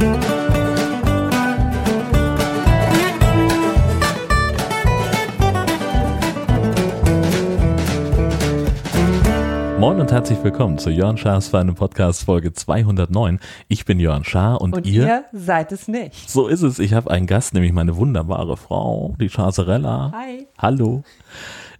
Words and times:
Moin 0.00 0.10
und 10.00 10.12
herzlich 10.12 10.38
willkommen 10.44 10.78
zu 10.78 10.90
Jörn 10.90 11.16
Schars 11.16 11.48
Feine 11.48 11.72
Podcast 11.72 12.24
Folge 12.24 12.52
209. 12.52 13.40
Ich 13.66 13.84
bin 13.86 13.98
Jörn 13.98 14.22
Schaar 14.22 14.60
und, 14.60 14.74
Und 14.76 14.86
ihr, 14.86 15.06
ihr 15.06 15.24
seid 15.32 15.72
es 15.72 15.88
nicht. 15.88 16.30
so 16.30 16.46
ist 16.46 16.62
es. 16.62 16.78
Ich 16.78 16.92
habe 16.94 17.10
einen 17.10 17.26
Gast, 17.26 17.54
nämlich 17.54 17.72
meine 17.72 17.96
wunderbare 17.96 18.56
Frau, 18.56 19.16
die 19.20 19.28
Chaserella. 19.28 20.12
Hi. 20.14 20.46
Hallo. 20.58 21.02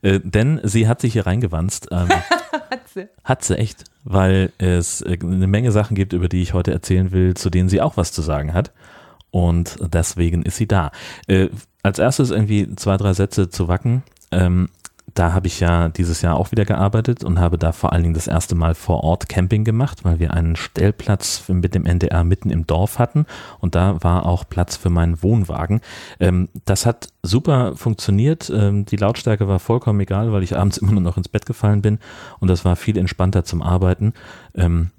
Äh, 0.02 0.18
denn 0.24 0.60
sie 0.64 0.88
hat 0.88 1.00
sich 1.00 1.12
hier 1.12 1.26
reingewanzt. 1.26 1.88
Ähm, 1.92 2.08
sie. 3.02 3.08
hat 3.24 3.44
sie 3.44 3.58
echt, 3.58 3.84
weil 4.04 4.52
es 4.58 5.02
äh, 5.02 5.18
eine 5.20 5.46
Menge 5.46 5.72
Sachen 5.72 5.94
gibt, 5.94 6.12
über 6.12 6.28
die 6.28 6.42
ich 6.42 6.54
heute 6.54 6.72
erzählen 6.72 7.12
will, 7.12 7.34
zu 7.34 7.50
denen 7.50 7.68
sie 7.68 7.80
auch 7.80 7.96
was 7.96 8.12
zu 8.12 8.22
sagen 8.22 8.54
hat. 8.54 8.72
Und 9.30 9.76
deswegen 9.80 10.42
ist 10.42 10.56
sie 10.56 10.66
da. 10.66 10.90
Äh, 11.26 11.48
als 11.82 11.98
erstes 11.98 12.30
irgendwie 12.30 12.74
zwei, 12.76 12.96
drei 12.96 13.12
Sätze 13.12 13.50
zu 13.50 13.68
Wacken. 13.68 14.02
Ähm, 14.30 14.68
da 15.18 15.32
habe 15.32 15.48
ich 15.48 15.58
ja 15.58 15.88
dieses 15.88 16.22
Jahr 16.22 16.36
auch 16.36 16.52
wieder 16.52 16.64
gearbeitet 16.64 17.24
und 17.24 17.40
habe 17.40 17.58
da 17.58 17.72
vor 17.72 17.92
allen 17.92 18.04
Dingen 18.04 18.14
das 18.14 18.28
erste 18.28 18.54
Mal 18.54 18.76
vor 18.76 19.02
Ort 19.02 19.28
Camping 19.28 19.64
gemacht, 19.64 20.04
weil 20.04 20.20
wir 20.20 20.32
einen 20.32 20.54
Stellplatz 20.54 21.48
mit 21.48 21.74
dem 21.74 21.86
NDR 21.86 22.22
mitten 22.22 22.50
im 22.50 22.68
Dorf 22.68 23.00
hatten 23.00 23.26
und 23.58 23.74
da 23.74 24.02
war 24.02 24.26
auch 24.26 24.44
Platz 24.48 24.76
für 24.76 24.90
meinen 24.90 25.20
Wohnwagen. 25.22 25.80
Ähm, 26.20 26.48
das 26.66 26.86
hat 26.86 27.08
super 27.22 27.74
funktioniert. 27.74 28.48
Ähm, 28.54 28.84
die 28.84 28.96
Lautstärke 28.96 29.48
war 29.48 29.58
vollkommen 29.58 29.98
egal, 29.98 30.32
weil 30.32 30.44
ich 30.44 30.56
abends 30.56 30.76
immer 30.78 30.92
nur 30.92 31.02
noch 31.02 31.16
ins 31.16 31.28
Bett 31.28 31.46
gefallen 31.46 31.82
bin 31.82 31.98
und 32.38 32.48
das 32.48 32.64
war 32.64 32.76
viel 32.76 32.96
entspannter 32.96 33.44
zum 33.44 33.60
Arbeiten. 33.60 34.12
Ähm, 34.54 34.90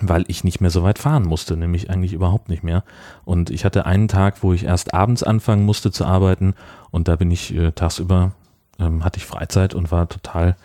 weil 0.00 0.24
ich 0.28 0.44
nicht 0.44 0.60
mehr 0.60 0.70
so 0.70 0.82
weit 0.82 0.98
fahren 0.98 1.24
musste, 1.24 1.56
nämlich 1.56 1.90
eigentlich 1.90 2.12
überhaupt 2.12 2.50
nicht 2.50 2.62
mehr. 2.62 2.84
Und 3.24 3.50
ich 3.50 3.64
hatte 3.64 3.86
einen 3.86 4.06
Tag, 4.06 4.42
wo 4.42 4.52
ich 4.52 4.64
erst 4.64 4.94
abends 4.94 5.22
anfangen 5.22 5.64
musste 5.64 5.90
zu 5.90 6.04
arbeiten 6.04 6.54
und 6.90 7.08
da 7.08 7.16
bin 7.16 7.30
ich 7.30 7.54
äh, 7.54 7.72
tagsüber, 7.72 8.32
ähm, 8.78 9.04
hatte 9.04 9.18
ich 9.18 9.26
Freizeit 9.26 9.74
und 9.74 9.90
war 9.90 10.08
total 10.08 10.56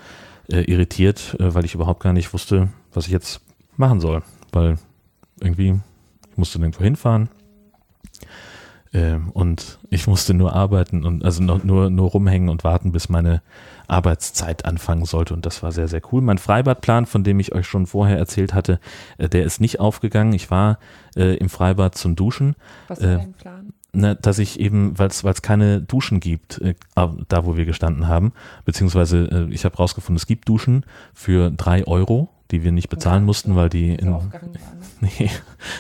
äh, 0.52 0.62
irritiert, 0.62 1.36
äh, 1.40 1.54
weil 1.54 1.66
ich 1.66 1.76
überhaupt 1.76 2.02
gar 2.04 2.14
nicht 2.14 2.34
wusste, 2.34 2.70
was 2.94 3.06
ich 3.06 3.12
jetzt 3.12 3.42
machen 3.78 4.00
soll, 4.02 4.22
weil 4.52 4.78
irgendwie 5.40 5.80
ich 6.32 6.38
musste 6.38 6.60
nirgendwo 6.60 6.84
hinfahren 6.84 7.30
ähm, 8.94 9.30
und 9.32 9.80
ich 9.90 10.08
musste 10.08 10.34
nur 10.34 10.54
arbeiten 10.54 11.06
und 11.06 11.24
also 11.26 11.42
noch, 11.44 11.64
nur, 11.64 11.90
nur 11.90 12.10
rumhängen 12.12 12.50
und 12.50 12.64
warten, 12.64 12.92
bis 12.92 13.10
meine 13.10 13.42
Arbeitszeit 13.88 14.66
anfangen 14.66 15.06
sollte 15.06 15.34
und 15.34 15.46
das 15.46 15.62
war 15.64 15.72
sehr, 15.72 15.88
sehr 15.88 16.02
cool. 16.12 16.22
Mein 16.22 16.38
Freibadplan, 16.38 17.06
von 17.06 17.24
dem 17.24 17.40
ich 17.40 17.54
euch 17.54 17.68
schon 17.68 17.86
vorher 17.88 18.18
erzählt 18.18 18.54
hatte, 18.54 18.80
äh, 19.18 19.28
der 19.30 19.44
ist 19.44 19.60
nicht 19.62 19.80
aufgegangen. 19.80 20.34
Ich 20.34 20.52
war 20.52 20.80
äh, 21.16 21.36
im 21.38 21.50
Freibad 21.50 21.96
zum 21.96 22.16
Duschen, 22.16 22.56
Was 22.88 23.00
Äh, 23.00 23.14
ist 23.16 23.20
dein 23.20 23.34
Plan? 23.34 23.74
Ne, 23.94 24.16
dass 24.16 24.40
ich 24.40 24.60
eben, 24.60 24.98
weil 24.98 25.08
es 25.08 25.42
keine 25.42 25.82
Duschen 25.82 26.20
gibt, 26.20 26.60
äh, 26.60 26.76
da 26.96 27.46
wo 27.46 27.56
wir 27.56 27.66
gestanden 27.66 28.08
haben, 28.08 28.34
beziehungsweise 28.66 29.48
äh, 29.50 29.54
ich 29.54 29.66
habe 29.66 29.78
rausgefunden, 29.78 30.18
es 30.18 30.28
gibt 30.28 30.50
Duschen 30.50 30.86
für 31.14 31.52
drei 31.52 31.86
Euro, 31.86 32.30
die 32.52 32.64
wir 32.64 32.72
nicht 32.72 32.90
bezahlen 32.90 33.24
mussten, 33.24 33.56
weil 33.56 33.70
die 33.70 33.96
in, 33.96 34.10
ne? 34.10 34.32
Nee, 35.02 35.30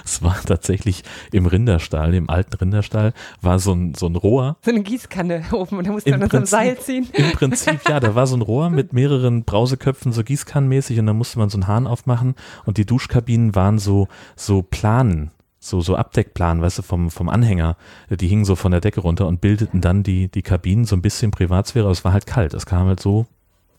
es 0.04 0.22
war 0.22 0.36
tatsächlich 0.44 1.04
im 1.32 1.46
Rinderstall, 1.46 2.14
im 2.14 2.30
alten 2.30 2.56
Rinderstall, 2.56 3.14
war 3.42 3.60
so 3.60 3.74
ein, 3.74 3.94
so 3.94 4.08
ein 4.08 4.16
Rohr. 4.16 4.58
So 4.62 4.72
eine 4.72 4.82
Gießkanne 4.82 5.44
oben 5.52 5.78
und 5.78 5.88
da 5.88 5.92
musst 5.92 6.08
Im 6.08 6.14
du 6.14 6.20
dann 6.20 6.30
so 6.30 6.38
ein 6.38 6.46
Seil 6.46 6.78
ziehen. 6.78 7.08
Im 7.14 7.32
Prinzip, 7.32 7.82
ja, 7.88 8.00
da 8.00 8.16
war 8.16 8.28
so 8.28 8.36
ein 8.36 8.42
Rohr 8.42 8.70
mit 8.70 8.92
mehreren 8.92 9.44
Brauseköpfen, 9.44 10.12
so 10.12 10.24
gießkannenmäßig 10.24 11.00
und 11.00 11.06
dann 11.06 11.18
musste 11.18 11.40
man 11.40 11.50
so 11.50 11.58
einen 11.58 11.68
Hahn 11.68 11.88
aufmachen 11.88 12.36
und 12.66 12.78
die 12.78 12.86
Duschkabinen 12.86 13.56
waren 13.56 13.80
so, 13.80 14.08
so 14.36 14.62
Planen, 14.62 15.32
so, 15.64 15.82
so 15.82 15.96
Abdeckplanen, 15.96 16.62
weißt 16.62 16.80
du, 16.80 16.82
vom, 16.82 17.10
vom 17.10 17.30
Anhänger. 17.30 17.78
Die 18.10 18.28
hingen 18.28 18.46
so 18.46 18.56
von 18.56 18.72
der 18.72 18.82
Decke 18.82 19.02
runter 19.02 19.28
und 19.28 19.40
bildeten 19.40 19.80
dann 19.80 20.04
die, 20.04 20.28
die 20.28 20.42
Kabinen 20.42 20.86
so 20.86 20.96
ein 20.96 21.02
bisschen 21.02 21.32
Privatsphäre, 21.32 21.86
aber 21.86 21.94
es 21.94 22.04
war 22.04 22.12
halt 22.12 22.26
kalt. 22.26 22.54
Es 22.54 22.66
kam 22.66 22.88
halt 22.88 23.00
so 23.00 23.26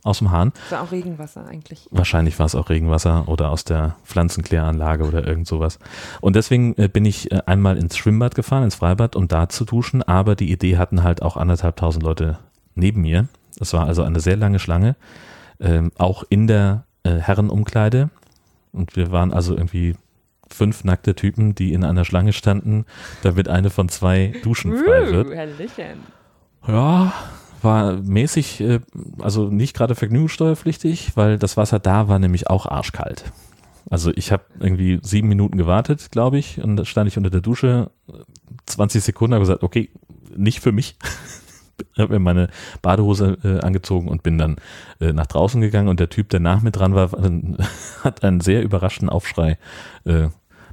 aus 0.02 0.18
dem 0.18 0.30
Hahn. 0.30 0.52
Das 0.70 0.78
war 0.78 0.82
auch 0.82 0.92
Regenwasser 0.92 1.46
eigentlich. 1.46 1.88
Wahrscheinlich 1.90 2.38
war 2.38 2.46
es 2.46 2.54
auch 2.54 2.70
Regenwasser 2.70 3.28
oder 3.28 3.50
aus 3.50 3.64
der 3.64 3.96
Pflanzenkläranlage 4.04 5.04
oder 5.04 5.26
irgend 5.26 5.46
sowas. 5.46 5.78
Und 6.20 6.36
deswegen 6.36 6.74
äh, 6.76 6.88
bin 6.88 7.04
ich 7.04 7.30
äh, 7.32 7.42
einmal 7.46 7.76
ins 7.76 7.96
Schwimmbad 7.96 8.34
gefahren, 8.34 8.64
ins 8.64 8.76
Freibad, 8.76 9.16
um 9.16 9.28
da 9.28 9.48
zu 9.48 9.64
duschen. 9.64 10.02
Aber 10.02 10.36
die 10.36 10.50
Idee 10.50 10.78
hatten 10.78 11.02
halt 11.02 11.22
auch 11.22 11.36
anderthalb 11.36 11.76
tausend 11.76 12.02
Leute 12.02 12.38
neben 12.74 13.02
mir. 13.02 13.28
Es 13.60 13.72
war 13.72 13.86
also 13.86 14.02
eine 14.02 14.20
sehr 14.20 14.36
lange 14.36 14.58
Schlange, 14.58 14.96
ähm, 15.60 15.92
auch 15.96 16.24
in 16.28 16.46
der 16.46 16.84
äh, 17.02 17.16
Herrenumkleide. 17.16 18.10
Und 18.72 18.96
wir 18.96 19.10
waren 19.12 19.32
also 19.32 19.54
irgendwie 19.54 19.96
fünf 20.54 20.84
nackte 20.84 21.14
Typen, 21.14 21.54
die 21.54 21.72
in 21.72 21.84
einer 21.84 22.04
Schlange 22.04 22.32
standen, 22.32 22.84
damit 23.22 23.48
eine 23.48 23.70
von 23.70 23.88
zwei 23.88 24.32
Duschen 24.42 24.76
frei 24.76 25.10
wird. 25.10 25.28
Uh, 25.28 25.36
Hallöchen. 25.36 25.98
Ja, 26.66 27.12
war 27.62 27.94
mäßig, 27.94 28.60
äh, 28.60 28.80
also 29.18 29.48
nicht 29.48 29.74
gerade 29.76 29.94
vergnügungssteuerpflichtig, 29.94 31.16
weil 31.16 31.38
das 31.38 31.56
Wasser 31.56 31.78
da 31.78 32.08
war 32.08 32.18
nämlich 32.18 32.48
auch 32.48 32.66
arschkalt. 32.66 33.32
Also 33.90 34.12
ich 34.14 34.32
habe 34.32 34.44
irgendwie 34.60 34.98
sieben 35.02 35.28
Minuten 35.28 35.58
gewartet, 35.58 36.10
glaube 36.10 36.38
ich, 36.38 36.62
und 36.62 36.76
da 36.76 36.84
stand 36.84 37.08
ich 37.08 37.18
unter 37.18 37.30
der 37.30 37.40
Dusche, 37.40 37.90
20 38.66 39.02
Sekunden, 39.02 39.34
habe 39.34 39.42
gesagt, 39.42 39.62
okay, 39.62 39.90
nicht 40.36 40.60
für 40.60 40.72
mich. 40.72 40.96
habe 41.98 42.14
mir 42.14 42.20
meine 42.20 42.48
Badehose 42.82 43.36
äh, 43.42 43.60
angezogen 43.60 44.08
und 44.08 44.22
bin 44.22 44.38
dann 44.38 44.56
äh, 45.00 45.12
nach 45.12 45.26
draußen 45.26 45.60
gegangen 45.60 45.88
und 45.88 46.00
der 46.00 46.08
Typ, 46.08 46.28
der 46.28 46.40
nach 46.40 46.62
mir 46.62 46.70
dran 46.70 46.94
war, 46.94 47.10
hat 48.04 48.22
einen 48.22 48.40
sehr 48.40 48.62
überraschten 48.62 49.08
Aufschrei 49.08 49.58
äh, 50.04 50.28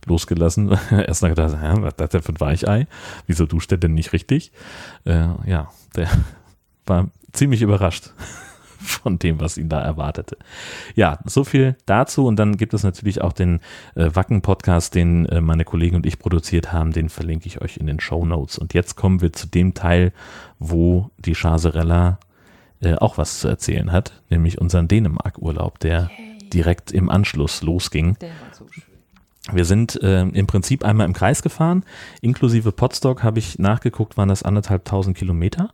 losgelassen. 0.05 0.77
Erst 0.91 1.21
mal 1.21 1.29
gedacht, 1.29 1.57
hä, 1.61 1.73
was 1.79 1.89
ist 1.89 1.99
das 1.99 2.09
denn 2.09 2.21
für 2.21 2.33
ein 2.33 2.39
Weichei? 2.39 2.87
Wieso 3.27 3.45
duscht 3.45 3.71
der 3.71 3.77
denn 3.77 3.93
nicht 3.93 4.13
richtig? 4.13 4.51
Äh, 5.05 5.27
ja, 5.45 5.71
der 5.95 6.09
war 6.85 7.09
ziemlich 7.33 7.61
überrascht 7.61 8.11
von 8.77 9.19
dem, 9.19 9.39
was 9.39 9.57
ihn 9.57 9.69
da 9.69 9.81
erwartete. 9.81 10.37
Ja, 10.95 11.19
so 11.25 11.43
viel 11.43 11.75
dazu 11.85 12.25
und 12.25 12.37
dann 12.37 12.57
gibt 12.57 12.73
es 12.73 12.83
natürlich 12.83 13.21
auch 13.21 13.33
den 13.33 13.59
äh, 13.95 14.09
Wacken-Podcast, 14.13 14.95
den 14.95 15.25
äh, 15.27 15.41
meine 15.41 15.65
Kollegen 15.65 15.95
und 15.95 16.05
ich 16.05 16.19
produziert 16.19 16.71
haben, 16.71 16.91
den 16.91 17.09
verlinke 17.09 17.47
ich 17.47 17.61
euch 17.61 17.77
in 17.77 17.87
den 17.87 17.99
Show 17.99 18.25
Notes. 18.25 18.57
Und 18.57 18.73
jetzt 18.73 18.95
kommen 18.95 19.21
wir 19.21 19.33
zu 19.33 19.47
dem 19.47 19.73
Teil, 19.73 20.13
wo 20.59 21.11
die 21.17 21.35
Chaserella 21.35 22.19
äh, 22.81 22.95
auch 22.95 23.17
was 23.17 23.39
zu 23.39 23.47
erzählen 23.47 23.91
hat, 23.91 24.21
nämlich 24.29 24.59
unseren 24.59 24.87
Dänemark-Urlaub, 24.87 25.79
der 25.79 26.09
direkt 26.51 26.91
im 26.91 27.09
Anschluss 27.09 27.61
losging. 27.61 28.17
Der 28.19 28.29
war 28.29 28.53
so 28.53 28.67
schön. 28.71 28.90
Wir 29.51 29.65
sind 29.65 30.01
äh, 30.03 30.21
im 30.21 30.47
Prinzip 30.47 30.85
einmal 30.85 31.07
im 31.07 31.13
Kreis 31.13 31.41
gefahren, 31.41 31.83
inklusive 32.21 32.71
Potstock 32.71 33.23
habe 33.23 33.39
ich 33.39 33.57
nachgeguckt, 33.57 34.17
waren 34.17 34.29
das 34.29 34.43
anderthalb 34.43 34.85
tausend 34.85 35.17
Kilometer. 35.17 35.71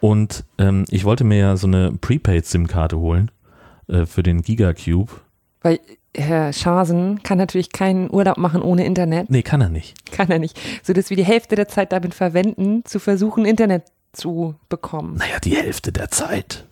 Und 0.00 0.44
ähm, 0.58 0.84
ich 0.90 1.04
wollte 1.04 1.24
mir 1.24 1.38
ja 1.38 1.56
so 1.56 1.66
eine 1.66 1.92
Prepaid-SIM-Karte 1.92 2.98
holen 2.98 3.30
äh, 3.86 4.04
für 4.04 4.22
den 4.22 4.42
Gigacube. 4.42 5.12
Weil 5.62 5.80
Herr 6.16 6.52
Schasen 6.52 7.22
kann 7.22 7.38
natürlich 7.38 7.72
keinen 7.72 8.10
Urlaub 8.10 8.36
machen 8.36 8.62
ohne 8.62 8.84
Internet. 8.84 9.30
Nee, 9.30 9.42
kann 9.42 9.60
er 9.60 9.68
nicht. 9.68 10.12
Kann 10.12 10.30
er 10.30 10.38
nicht. 10.38 10.58
So 10.82 10.92
dass 10.92 11.10
wir 11.10 11.16
die 11.16 11.24
Hälfte 11.24 11.56
der 11.56 11.68
Zeit 11.68 11.92
damit 11.92 12.14
verwenden, 12.14 12.84
zu 12.84 12.98
versuchen, 12.98 13.44
Internet 13.44 13.84
zu 14.12 14.56
bekommen. 14.68 15.16
Naja, 15.16 15.38
die 15.42 15.56
Hälfte 15.56 15.90
der 15.92 16.10
Zeit. 16.10 16.64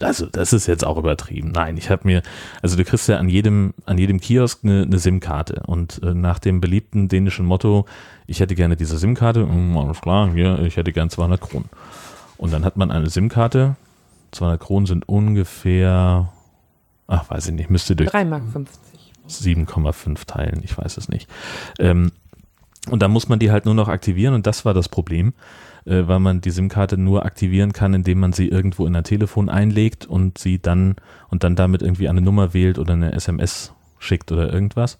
Also, 0.00 0.26
das 0.26 0.52
ist 0.52 0.66
jetzt 0.66 0.84
auch 0.84 0.98
übertrieben. 0.98 1.52
Nein, 1.52 1.76
ich 1.76 1.88
habe 1.88 2.02
mir, 2.04 2.22
also 2.62 2.76
du 2.76 2.84
kriegst 2.84 3.08
ja 3.08 3.18
an 3.18 3.28
jedem, 3.28 3.74
an 3.86 3.96
jedem 3.96 4.18
Kiosk 4.18 4.64
eine, 4.64 4.82
eine 4.82 4.98
SIM-Karte. 4.98 5.62
Und 5.66 6.02
äh, 6.02 6.14
nach 6.14 6.40
dem 6.40 6.60
beliebten 6.60 7.08
dänischen 7.08 7.46
Motto, 7.46 7.86
ich 8.26 8.40
hätte 8.40 8.56
gerne 8.56 8.76
diese 8.76 8.98
SIM-Karte, 8.98 9.46
mm, 9.46 9.78
alles 9.78 10.00
klar, 10.00 10.32
hier, 10.32 10.58
ich 10.60 10.76
hätte 10.76 10.92
gern 10.92 11.10
200 11.10 11.40
Kronen. 11.40 11.68
Und 12.36 12.52
dann 12.52 12.64
hat 12.64 12.76
man 12.76 12.90
eine 12.90 13.08
SIM-Karte. 13.08 13.76
200 14.32 14.60
Kronen 14.60 14.86
sind 14.86 15.08
ungefähr, 15.08 16.32
ach, 17.06 17.30
weiß 17.30 17.46
ich 17.48 17.54
nicht, 17.54 17.70
müsste 17.70 17.94
durch 17.94 18.10
3,50 18.10 18.24
Mark. 18.24 18.42
7,5 19.28 20.26
teilen, 20.26 20.60
ich 20.64 20.76
weiß 20.76 20.96
es 20.96 21.08
nicht. 21.08 21.28
Ähm, 21.78 22.12
und 22.90 23.02
dann 23.02 23.10
muss 23.10 23.28
man 23.28 23.38
die 23.38 23.50
halt 23.50 23.64
nur 23.64 23.74
noch 23.74 23.88
aktivieren 23.88 24.34
und 24.34 24.46
das 24.46 24.64
war 24.64 24.74
das 24.74 24.88
Problem, 24.88 25.34
äh, 25.88 26.06
weil 26.06 26.20
man 26.20 26.40
die 26.40 26.50
SIM-Karte 26.50 26.98
nur 26.98 27.24
aktivieren 27.24 27.72
kann, 27.72 27.94
indem 27.94 28.20
man 28.20 28.32
sie 28.32 28.48
irgendwo 28.48 28.86
in 28.86 28.94
ein 28.94 29.04
Telefon 29.04 29.48
einlegt 29.48 30.06
und 30.06 30.38
sie 30.38 30.60
dann 30.60 30.96
und 31.28 31.44
dann 31.44 31.56
damit 31.56 31.82
irgendwie 31.82 32.08
eine 32.08 32.20
Nummer 32.20 32.54
wählt 32.54 32.78
oder 32.78 32.92
eine 32.92 33.12
SMS 33.12 33.72
schickt 33.98 34.30
oder 34.30 34.52
irgendwas. 34.52 34.98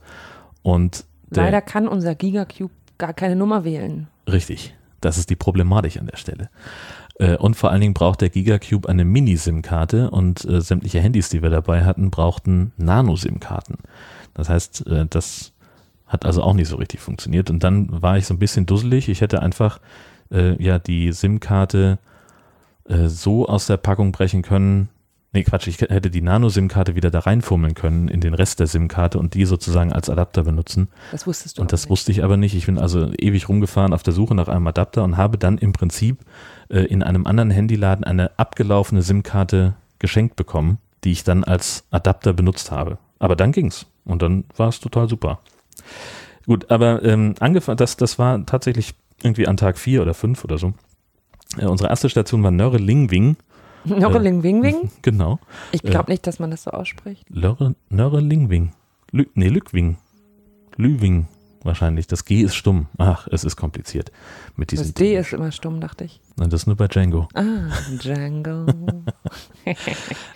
Und 0.63 1.05
der, 1.31 1.45
Leider 1.45 1.61
kann 1.61 1.89
unser 1.89 2.15
Gigacube 2.15 2.73
gar 2.97 3.13
keine 3.13 3.37
Nummer 3.37 3.65
wählen. 3.65 4.09
Richtig. 4.31 4.75
Das 5.01 5.19
ist 5.19 5.31
die 5.31 5.37
Problematik 5.37 5.99
an 5.99 6.07
der 6.07 6.17
Stelle. 6.17 6.51
Äh, 7.19 7.37
Und 7.37 7.55
vor 7.55 7.71
allen 7.71 7.81
Dingen 7.81 7.95
braucht 7.95 8.21
der 8.21 8.31
Gigacube 8.31 8.89
eine 8.89 9.05
Mini-SIM-Karte 9.05 10.11
und 10.11 10.45
äh, 10.45 10.61
sämtliche 10.61 11.01
Handys, 11.01 11.29
die 11.29 11.43
wir 11.43 11.51
dabei 11.51 11.85
hatten, 11.85 12.11
brauchten 12.11 12.73
Nano-SIM-Karten. 12.77 13.77
Das 14.35 14.49
heißt, 14.49 14.87
äh, 14.87 15.07
das 15.09 15.53
hat 16.07 16.25
also 16.25 16.43
auch 16.43 16.55
nicht 16.55 16.69
so 16.69 16.77
richtig 16.77 17.01
funktioniert. 17.01 17.51
Und 17.51 17.63
dann 17.63 18.03
war 18.03 18.17
ich 18.17 18.27
so 18.27 18.35
ein 18.35 18.39
bisschen 18.39 18.67
dusselig. 18.67 19.09
Ich 19.09 19.21
hätte 19.21 19.43
einfach 19.43 19.79
äh, 20.31 20.63
ja 20.63 20.79
die 20.79 21.13
SIM-Karte 21.13 21.99
äh, 22.85 23.09
so 23.09 23.47
aus 23.47 23.67
der 23.67 23.77
Packung 23.77 24.13
brechen 24.13 24.43
können, 24.43 24.89
Nee, 25.33 25.43
Quatsch, 25.43 25.67
ich 25.67 25.79
hätte 25.79 26.11
die 26.11 26.23
Nano-SIM-Karte 26.23 26.95
wieder 26.95 27.11
da 27.11 27.19
reinfummeln 27.19 27.75
können 27.75 28.09
in 28.09 28.23
den 28.23 28.33
Rest 28.33 28.61
der 28.61 28.67
SIM-Karte 28.67 29.19
und 29.19 29.35
die 29.35 29.45
sozusagen 29.45 29.93
als 29.93 30.09
Adapter 30.09 30.43
benutzen. 30.43 30.89
Das 31.13 31.27
wusstest 31.27 31.59
du. 31.59 31.63
Und 31.63 31.73
das 31.73 31.85
auch 31.85 31.91
wusste 31.91 32.13
ich 32.13 32.25
aber 32.25 32.39
nicht. 32.39 32.55
Ich 32.55 32.65
bin 32.65 32.79
also 32.79 33.13
ewig 33.13 33.49
rumgefahren 33.49 33.93
auf 33.93 34.03
der 34.03 34.15
Suche 34.15 34.35
nach 34.35 34.49
einem 34.49 34.67
Adapter 34.67 35.05
und 35.05 35.19
habe 35.19 35.37
dann 35.37 35.59
im 35.59 35.75
Prinzip 35.75 36.21
äh, 36.71 36.81
in 36.81 37.03
einem 37.03 37.27
anderen 37.27 37.51
Handyladen 37.51 38.05
eine 38.05 38.39
abgelaufene 38.39 39.03
SIM-Karte 39.03 39.75
geschenkt 39.99 40.35
bekommen, 40.37 40.79
die 41.05 41.13
ich 41.13 41.25
dann 41.25 41.45
als 41.45 41.85
Adapter 41.91 42.33
benutzt 42.33 42.71
habe. 42.71 42.97
Aber 43.19 43.37
dann 43.37 43.53
ging's 43.53 43.85
und 44.07 44.23
dann 44.23 44.45
war 44.57 44.69
es 44.69 44.81
total 44.81 45.11
super. 45.11 45.41
Gut, 46.47 46.71
aber 46.71 47.03
ähm, 47.05 47.35
angefangen, 47.39 47.77
das, 47.77 47.99
das 47.99 48.19
war 48.19 48.47
tatsächlich 48.47 48.95
irgendwie 49.23 49.47
an 49.47 49.57
Tag 49.57 49.79
vier 49.79 50.03
oder 50.03 50.15
fünf 50.15 50.45
oder 50.45 50.59
so. 50.59 50.75
Äh, 51.59 51.67
unsere 51.67 51.91
erste 51.91 52.09
Station 52.09 52.43
war 52.43 52.51
Nörrelingwing. 52.51 53.37
nicht. 53.85 53.99
Norreling 54.01 54.43
Wing 54.43 54.63
Wing? 54.63 54.91
Genau. 55.03 55.39
Ich 55.73 55.83
glaube 55.83 56.11
nicht, 56.11 56.27
dass 56.27 56.39
man 56.39 56.51
das 56.51 56.65
so 56.65 56.71
ausspricht. 56.71 57.25
Nörrelingwing. 57.89 58.73
Lü, 59.13 59.27
nee, 59.35 59.49
Lückwing. 59.49 59.97
Lüwing 60.77 61.27
wahrscheinlich. 61.63 62.07
Das 62.07 62.25
G 62.25 62.43
ist 62.43 62.55
stumm. 62.55 62.87
Ach, 62.99 63.29
es 63.31 63.45
ist 63.45 63.57
kompliziert 63.57 64.13
mit 64.59 64.73
diesem 64.73 64.87
Das 64.87 64.95
D 64.95 65.17
ist 65.17 65.33
immer 65.33 65.53
stumm, 65.53 65.81
dachte 65.81 66.05
ich. 66.05 66.21
Nein, 66.37 66.51
das 66.51 66.63
ist 66.63 66.67
nur 66.67 66.77
bei 66.77 66.89
Django. 66.89 67.29
Ah, 67.35 67.71
Django. 68.03 68.67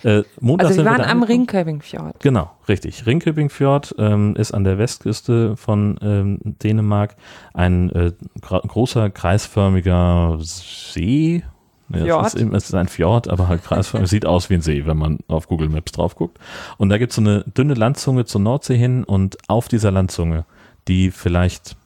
Äh, 0.05 0.25
Montag 0.41 0.69
also 0.69 0.81
wir 0.81 0.85
waren 0.85 0.99
da 0.99 1.05
am 1.05 1.23
angekommen. 1.23 1.25
Ringköbingfjord. 1.25 2.21
Genau, 2.21 2.51
richtig. 2.69 3.07
Ringkøbingfjord 3.07 3.95
ähm, 3.97 4.37
ist 4.37 4.53
an 4.53 4.65
der 4.65 4.77
Westküste 4.77 5.57
von 5.57 5.99
ähm, 6.03 6.39
Dänemark 6.43 7.17
ein 7.55 7.91
äh, 7.91 8.13
großer 8.43 9.09
kreisförmiger 9.11 10.39
See. 10.41 11.45
Ja, 11.89 12.05
Fjord. 12.05 12.27
Es 12.27 12.35
ist, 12.35 12.53
es 12.53 12.65
ist 12.65 12.75
ein 12.75 12.89
Fjord, 12.89 13.29
aber 13.29 13.49
halt 13.49 13.65
kreisförmig. 13.65 14.09
Sieht 14.11 14.27
aus 14.27 14.51
wie 14.51 14.55
ein 14.55 14.63
See, 14.63 14.87
wenn 14.87 14.97
man 14.97 15.19
auf 15.29 15.49
Google 15.49 15.69
Maps 15.69 15.93
drauf 15.93 16.17
guckt. 16.17 16.39
Und 16.79 16.89
da 16.89 16.99
gibt 16.99 17.13
es 17.13 17.17
so 17.17 17.23
eine 17.23 17.45
dünne 17.45 17.75
Landzunge 17.75 18.25
zur 18.25 18.41
Nordsee 18.41 18.77
hin 18.77 19.05
und 19.05 19.37
auf 19.49 19.69
dieser 19.69 19.91
Landzunge, 19.91 20.45
die 20.89 21.11
vielleicht 21.11 21.77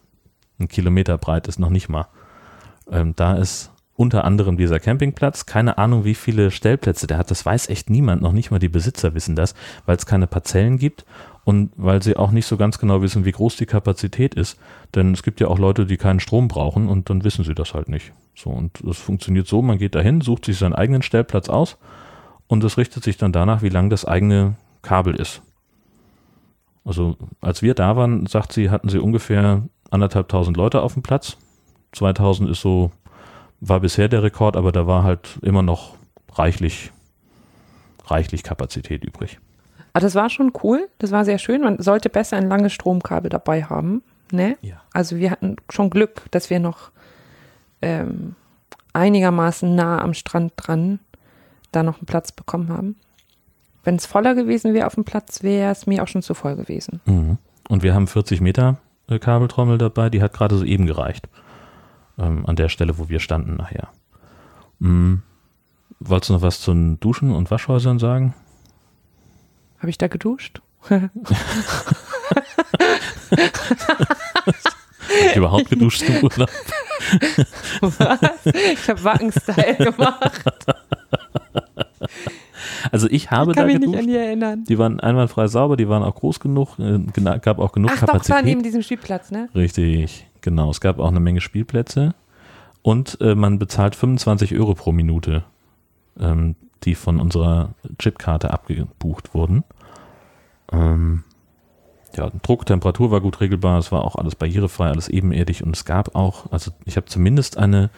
ein 0.58 0.68
Kilometer 0.68 1.18
breit 1.18 1.48
ist, 1.48 1.58
noch 1.58 1.70
nicht 1.70 1.88
mal, 1.88 2.06
ähm, 2.90 3.14
da 3.16 3.34
ist 3.34 3.70
unter 3.96 4.24
anderem 4.24 4.56
dieser 4.56 4.78
Campingplatz. 4.78 5.46
Keine 5.46 5.78
Ahnung, 5.78 6.04
wie 6.04 6.14
viele 6.14 6.50
Stellplätze 6.50 7.06
der 7.06 7.18
hat. 7.18 7.30
Das 7.30 7.44
weiß 7.44 7.68
echt 7.68 7.90
niemand. 7.90 8.22
Noch 8.22 8.32
nicht 8.32 8.50
mal 8.50 8.58
die 8.58 8.68
Besitzer 8.68 9.14
wissen 9.14 9.36
das, 9.36 9.54
weil 9.86 9.96
es 9.96 10.06
keine 10.06 10.26
Parzellen 10.26 10.78
gibt 10.78 11.06
und 11.44 11.70
weil 11.76 12.02
sie 12.02 12.16
auch 12.16 12.30
nicht 12.30 12.46
so 12.46 12.56
ganz 12.56 12.78
genau 12.78 13.00
wissen, 13.02 13.24
wie 13.24 13.32
groß 13.32 13.56
die 13.56 13.66
Kapazität 13.66 14.34
ist. 14.34 14.58
Denn 14.94 15.12
es 15.12 15.22
gibt 15.22 15.40
ja 15.40 15.48
auch 15.48 15.58
Leute, 15.58 15.86
die 15.86 15.96
keinen 15.96 16.20
Strom 16.20 16.48
brauchen 16.48 16.88
und 16.88 17.08
dann 17.08 17.24
wissen 17.24 17.44
sie 17.44 17.54
das 17.54 17.72
halt 17.72 17.88
nicht. 17.88 18.12
So, 18.34 18.50
und 18.50 18.86
das 18.86 18.98
funktioniert 18.98 19.46
so, 19.46 19.62
man 19.62 19.78
geht 19.78 19.94
dahin, 19.94 20.20
sucht 20.20 20.44
sich 20.44 20.58
seinen 20.58 20.74
eigenen 20.74 21.02
Stellplatz 21.02 21.48
aus 21.48 21.78
und 22.48 22.62
es 22.64 22.76
richtet 22.76 23.02
sich 23.02 23.16
dann 23.16 23.32
danach, 23.32 23.62
wie 23.62 23.70
lang 23.70 23.88
das 23.88 24.04
eigene 24.04 24.56
Kabel 24.82 25.14
ist. 25.14 25.42
Also 26.86 27.16
als 27.40 27.62
wir 27.62 27.74
da 27.74 27.96
waren, 27.96 28.26
sagt 28.26 28.52
sie, 28.52 28.70
hatten 28.70 28.88
sie 28.88 29.00
ungefähr 29.00 29.64
anderthalbtausend 29.90 30.56
Leute 30.56 30.80
auf 30.80 30.94
dem 30.94 31.02
Platz. 31.02 31.36
2000 31.92 32.48
ist 32.48 32.60
so, 32.60 32.92
war 33.60 33.80
bisher 33.80 34.08
der 34.08 34.22
Rekord, 34.22 34.56
aber 34.56 34.72
da 34.72 34.86
war 34.86 35.02
halt 35.02 35.38
immer 35.42 35.62
noch 35.62 35.96
reichlich, 36.32 36.92
reichlich 38.06 38.42
Kapazität 38.42 39.04
übrig. 39.04 39.38
Aber 39.92 40.02
das 40.02 40.14
war 40.14 40.30
schon 40.30 40.52
cool. 40.62 40.88
Das 40.98 41.10
war 41.10 41.24
sehr 41.24 41.38
schön. 41.38 41.62
Man 41.62 41.80
sollte 41.80 42.08
besser 42.08 42.36
ein 42.36 42.48
langes 42.48 42.72
Stromkabel 42.72 43.30
dabei 43.30 43.64
haben. 43.64 44.02
Ne? 44.30 44.56
Ja. 44.60 44.82
Also 44.92 45.16
wir 45.16 45.30
hatten 45.30 45.56
schon 45.70 45.90
Glück, 45.90 46.22
dass 46.30 46.50
wir 46.50 46.60
noch 46.60 46.90
ähm, 47.82 48.36
einigermaßen 48.92 49.74
nah 49.74 50.00
am 50.02 50.14
Strand 50.14 50.52
dran 50.56 51.00
da 51.72 51.82
noch 51.82 51.98
einen 51.98 52.06
Platz 52.06 52.30
bekommen 52.30 52.68
haben. 52.68 52.96
Wenn 53.86 53.94
es 53.96 54.04
voller 54.04 54.34
gewesen 54.34 54.74
wäre 54.74 54.88
auf 54.88 54.96
dem 54.96 55.04
Platz, 55.04 55.44
wäre 55.44 55.70
es 55.70 55.86
mir 55.86 56.02
auch 56.02 56.08
schon 56.08 56.20
zu 56.20 56.34
voll 56.34 56.56
gewesen. 56.56 57.00
Mhm. 57.04 57.38
Und 57.68 57.84
wir 57.84 57.94
haben 57.94 58.08
40 58.08 58.40
Meter 58.40 58.78
äh, 59.08 59.20
Kabeltrommel 59.20 59.78
dabei, 59.78 60.10
die 60.10 60.20
hat 60.20 60.32
gerade 60.32 60.58
so 60.58 60.64
eben 60.64 60.86
gereicht. 60.86 61.28
Ähm, 62.18 62.44
an 62.46 62.56
der 62.56 62.68
Stelle, 62.68 62.98
wo 62.98 63.08
wir 63.08 63.20
standen 63.20 63.54
nachher. 63.54 63.86
Mhm. 64.80 65.22
Wolltest 66.00 66.30
du 66.30 66.34
noch 66.34 66.42
was 66.42 66.60
zu 66.60 66.96
Duschen 66.98 67.32
und 67.32 67.52
Waschhäusern 67.52 68.00
sagen? 68.00 68.34
Habe 69.78 69.90
ich 69.90 69.98
da 69.98 70.08
geduscht? 70.08 70.60
Du 75.32 75.38
überhaupt 75.38 75.70
geduscht 75.70 76.02
im 76.02 76.24
Urlaub? 76.24 76.50
Was? 77.80 78.46
Ich 78.46 78.88
habe 78.88 79.04
Wackenstyle 79.04 79.76
gemacht. 79.76 80.42
Also 82.92 83.08
ich 83.10 83.30
habe 83.30 83.52
Ich 83.52 83.56
kann 83.56 83.66
da 83.68 83.72
mich 83.72 83.80
nicht 83.80 83.86
geduscht. 83.86 84.02
an 84.02 84.06
die 84.08 84.16
erinnern. 84.16 84.64
Die 84.68 84.78
waren 84.78 85.00
einwandfrei 85.00 85.46
sauber, 85.48 85.76
die 85.76 85.88
waren 85.88 86.02
auch 86.02 86.14
groß 86.14 86.40
genug, 86.40 86.78
äh, 86.78 86.98
gab 87.40 87.58
auch 87.58 87.72
genug 87.72 87.90
Ach 87.92 87.96
doch, 87.96 88.02
es 88.02 88.08
war 88.08 88.14
Kapazität. 88.18 88.44
neben 88.44 88.62
diesem 88.62 88.82
Spielplatz, 88.82 89.30
ne? 89.30 89.48
Richtig, 89.54 90.26
genau. 90.40 90.70
Es 90.70 90.80
gab 90.80 90.98
auch 90.98 91.08
eine 91.10 91.20
Menge 91.20 91.40
Spielplätze 91.40 92.14
und 92.82 93.18
äh, 93.20 93.34
man 93.34 93.58
bezahlt 93.58 93.94
25 93.96 94.54
Euro 94.58 94.74
pro 94.74 94.92
Minute, 94.92 95.44
ähm, 96.20 96.54
die 96.84 96.94
von 96.94 97.20
unserer 97.20 97.70
Chipkarte 97.98 98.50
abgebucht 98.52 99.34
wurden. 99.34 99.64
Ähm, 100.72 101.24
ja, 102.16 102.30
Druck, 102.42 102.64
Temperatur 102.66 103.10
war 103.10 103.20
gut 103.20 103.40
regelbar, 103.40 103.78
es 103.78 103.92
war 103.92 104.02
auch 104.04 104.16
alles 104.16 104.34
barrierefrei, 104.34 104.88
alles 104.88 105.08
ebenerdig 105.08 105.62
und 105.62 105.76
es 105.76 105.84
gab 105.84 106.14
auch, 106.14 106.50
also 106.50 106.70
ich 106.84 106.96
habe 106.96 107.06
zumindest 107.06 107.58
eine 107.58 107.90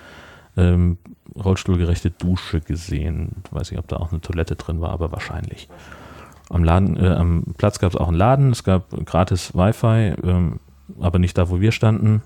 ähm, 0.57 0.99
rollstuhlgerechte 1.37 2.11
Dusche 2.11 2.61
gesehen. 2.61 3.43
Weiß 3.51 3.71
nicht, 3.71 3.79
ob 3.79 3.89
da 3.89 3.97
auch 3.97 4.13
eine 4.13 4.21
Toilette 4.21 4.57
drin 4.57 4.81
war, 4.81 4.91
aber 4.91 5.13
wahrscheinlich. 5.13 5.69
Am, 6.51 6.65
Laden, 6.65 6.97
äh, 6.97 7.09
am 7.09 7.45
Platz 7.59 7.79
gab 7.79 7.93
es 7.93 7.97
auch 7.97 8.09
einen 8.09 8.17
Laden, 8.17 8.51
es 8.53 8.65
gab 8.65 8.91
gratis 9.05 9.55
Wi-Fi, 9.55 10.15
ähm, 10.23 10.61
aber 11.01 11.19
nicht 11.19 11.37
da, 11.37 11.51
wo 11.51 11.61
wir 11.61 11.73
standen, 11.73 12.23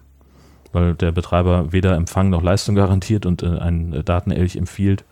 weil 0.73 0.95
der 0.95 1.11
Betreiber 1.13 1.73
weder 1.73 1.97
Empfang 1.97 2.31
noch 2.31 2.43
Leistung 2.43 2.77
garantiert 2.77 3.27
und 3.27 3.43
äh, 3.43 3.59
einen 3.59 3.93
äh, 3.93 4.05
Datenelch 4.05 4.57
empfiehlt. 4.57 5.05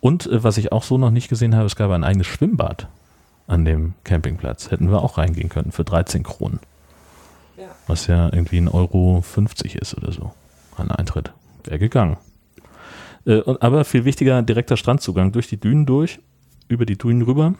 Und 0.00 0.26
äh, 0.26 0.42
was 0.42 0.58
ich 0.58 0.72
auch 0.72 0.82
so 0.82 0.98
noch 0.98 1.10
nicht 1.10 1.28
gesehen 1.28 1.54
habe, 1.54 1.66
es 1.66 1.76
gab 1.76 1.90
ein 1.90 2.04
eigenes 2.04 2.26
Schwimmbad 2.26 2.88
an 3.46 3.64
dem 3.64 3.94
Campingplatz. 4.04 4.70
Hätten 4.70 4.90
wir 4.90 5.02
auch 5.02 5.18
reingehen 5.18 5.48
können 5.48 5.72
für 5.72 5.84
13 5.84 6.22
Kronen. 6.22 6.60
Ja. 7.56 7.66
Was 7.86 8.06
ja 8.06 8.32
irgendwie 8.32 8.58
ein 8.58 8.68
Euro 8.68 9.22
50 9.22 9.76
ist 9.76 9.96
oder 9.96 10.12
so 10.12 10.32
an 10.76 10.90
Eintritt. 10.90 11.32
Wäre 11.64 11.78
gegangen. 11.78 12.16
Äh, 13.26 13.40
und, 13.40 13.62
aber 13.62 13.84
viel 13.84 14.04
wichtiger, 14.04 14.42
direkter 14.42 14.76
Strandzugang 14.76 15.32
durch 15.32 15.48
die 15.48 15.58
Dünen 15.58 15.86
durch, 15.86 16.20
über 16.68 16.86
die 16.86 16.96
Dünen 16.98 17.22
rüber. 17.22 17.54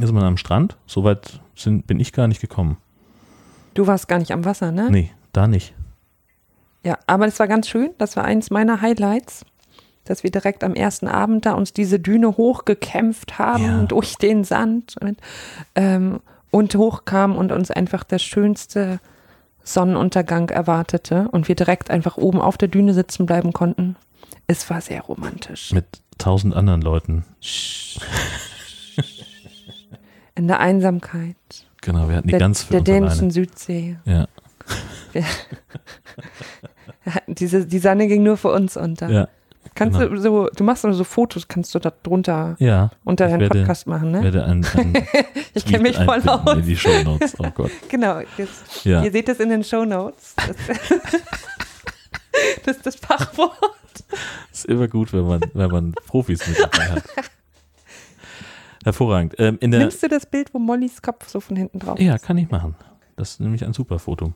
Ist 0.00 0.12
man 0.12 0.22
am 0.24 0.36
Strand. 0.36 0.76
Soweit 0.86 1.40
sind, 1.54 1.86
bin 1.86 1.98
ich 1.98 2.12
gar 2.12 2.28
nicht 2.28 2.40
gekommen. 2.40 2.76
Du 3.74 3.86
warst 3.86 4.06
gar 4.08 4.18
nicht 4.18 4.32
am 4.32 4.44
Wasser, 4.44 4.70
ne? 4.70 4.88
Nee, 4.90 5.10
da 5.32 5.46
nicht. 5.48 5.74
Ja, 6.84 6.98
aber 7.06 7.24
das 7.26 7.38
war 7.38 7.48
ganz 7.48 7.68
schön. 7.68 7.90
Das 7.98 8.16
war 8.16 8.24
eins 8.24 8.50
meiner 8.50 8.82
Highlights, 8.82 9.44
dass 10.04 10.24
wir 10.24 10.30
direkt 10.30 10.62
am 10.62 10.74
ersten 10.74 11.08
Abend 11.08 11.46
da 11.46 11.52
uns 11.54 11.72
diese 11.72 11.98
Düne 11.98 12.36
hochgekämpft 12.36 13.38
haben 13.38 13.64
Ja. 13.64 13.82
durch 13.84 14.16
den 14.16 14.44
Sand 14.44 14.96
und, 15.00 15.18
ähm, 15.74 16.20
und 16.50 16.74
hochkamen 16.74 17.36
und 17.36 17.50
uns 17.52 17.70
einfach 17.70 18.04
der 18.04 18.18
schönste 18.18 19.00
Sonnenuntergang 19.62 20.48
erwartete 20.50 21.28
und 21.30 21.48
wir 21.48 21.54
direkt 21.54 21.90
einfach 21.90 22.16
oben 22.16 22.40
auf 22.40 22.56
der 22.56 22.68
Düne 22.68 22.94
sitzen 22.94 23.26
bleiben 23.26 23.52
konnten. 23.52 23.96
Es 24.46 24.68
war 24.70 24.80
sehr 24.80 25.02
romantisch. 25.02 25.72
Mit 25.72 25.86
tausend 26.18 26.54
anderen 26.54 26.80
Leuten. 26.82 27.24
In 30.34 30.46
der 30.48 30.60
Einsamkeit. 30.60 31.36
Genau, 31.82 32.08
wir 32.08 32.16
hatten 32.16 32.28
die 32.28 32.32
der 32.32 32.40
ganz 32.40 32.62
für 32.62 32.72
der 32.74 32.80
dänischen. 32.82 33.30
Südsee. 33.30 33.98
Ja, 34.04 34.26
Diese, 37.26 37.66
die 37.66 37.78
Sonne 37.78 38.06
ging 38.08 38.22
nur 38.22 38.36
für 38.36 38.52
uns 38.52 38.76
unter. 38.76 39.08
ja, 39.08 39.28
Kannst 39.74 39.98
genau. 39.98 40.10
du 40.14 40.20
so, 40.20 40.48
du 40.54 40.64
machst 40.64 40.82
so 40.82 41.04
Fotos, 41.04 41.46
kannst 41.48 41.74
du 41.74 41.78
da 41.78 41.92
drunter 42.02 42.56
ja. 42.58 42.90
unter 43.04 43.28
deinen 43.28 43.40
werde- 43.40 43.58
Podcast 43.60 43.86
machen, 43.86 44.10
ne? 44.10 44.22
werde 44.22 44.44
ein, 44.44 44.64
ein 44.76 45.06
Ich 45.54 45.64
kenne 45.64 45.84
mich 45.84 45.96
voll 45.96 46.20
aus. 46.28 46.54
In 46.56 46.62
die 46.66 46.76
Shownotes. 46.76 47.34
Oh 47.38 47.50
Gott. 47.54 47.70
Genau, 47.88 48.20
das, 48.36 48.48
Ja. 48.84 49.02
ihr 49.02 49.12
seht 49.12 49.28
das 49.28 49.38
in 49.40 49.48
den 49.50 49.64
Show 49.64 49.84
Notes. 49.84 50.34
Das, 50.36 50.56
das 52.64 52.76
ist 52.76 52.86
das 52.86 52.96
Fachwort. 52.96 53.56
Ist 54.52 54.66
immer 54.66 54.88
gut, 54.88 55.12
wenn 55.12 55.26
man, 55.26 55.40
wenn 55.54 55.70
man 55.70 55.92
Profis 56.06 56.46
mit 56.46 56.58
dabei 56.58 56.90
hat. 56.90 57.04
Hervorragend. 58.84 59.34
Ähm, 59.38 59.58
in 59.60 59.70
der, 59.70 59.80
Nimmst 59.80 60.02
du 60.02 60.08
das 60.08 60.26
Bild, 60.26 60.54
wo 60.54 60.58
Mollys 60.58 61.02
Kopf 61.02 61.28
so 61.28 61.40
von 61.40 61.56
hinten 61.56 61.78
drauf 61.80 62.00
Ja, 62.00 62.14
ist? 62.14 62.24
kann 62.24 62.38
ich 62.38 62.50
machen. 62.50 62.74
Das 63.16 63.32
ist 63.32 63.40
nämlich 63.40 63.64
ein 63.64 63.72
super 63.72 63.98
Foto. 63.98 64.32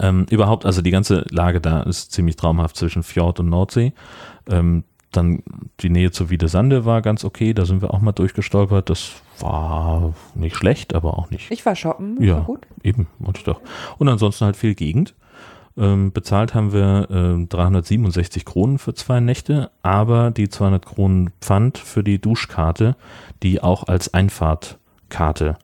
Ähm, 0.00 0.26
überhaupt, 0.30 0.66
also 0.66 0.82
die 0.82 0.90
ganze 0.90 1.24
Lage 1.30 1.60
da 1.60 1.82
ist 1.82 2.12
ziemlich 2.12 2.36
traumhaft 2.36 2.76
zwischen 2.76 3.02
Fjord 3.02 3.40
und 3.40 3.48
Nordsee. 3.48 3.92
Ähm, 4.48 4.84
dann 5.12 5.42
die 5.80 5.88
Nähe 5.88 6.10
zur 6.10 6.28
Wiedesande 6.28 6.84
war 6.84 7.00
ganz 7.00 7.24
okay, 7.24 7.54
da 7.54 7.64
sind 7.64 7.80
wir 7.80 7.94
auch 7.94 8.00
mal 8.00 8.12
durchgestolpert. 8.12 8.90
Das 8.90 9.12
war 9.38 10.12
nicht 10.34 10.56
schlecht, 10.56 10.94
aber 10.94 11.16
auch 11.18 11.30
nicht. 11.30 11.50
Ich 11.50 11.64
war 11.64 11.74
shoppen, 11.76 12.22
Ja. 12.22 12.36
war 12.38 12.42
gut. 12.44 12.66
Eben, 12.82 13.06
wollte 13.20 13.38
ich 13.38 13.44
doch. 13.44 13.60
Und 13.98 14.08
ansonsten 14.08 14.44
halt 14.44 14.56
viel 14.56 14.74
Gegend. 14.74 15.14
Ähm, 15.78 16.12
bezahlt 16.12 16.54
haben 16.54 16.72
wir 16.72 17.08
äh, 17.10 17.46
367 17.46 18.44
Kronen 18.44 18.78
für 18.78 18.94
zwei 18.94 19.20
Nächte, 19.20 19.70
aber 19.82 20.30
die 20.30 20.48
200 20.48 20.86
Kronen 20.86 21.30
Pfand 21.40 21.78
für 21.78 22.02
die 22.02 22.18
Duschkarte, 22.18 22.96
die 23.42 23.62
auch 23.62 23.84
als 23.84 24.14
Einfahrtkarte 24.14 25.58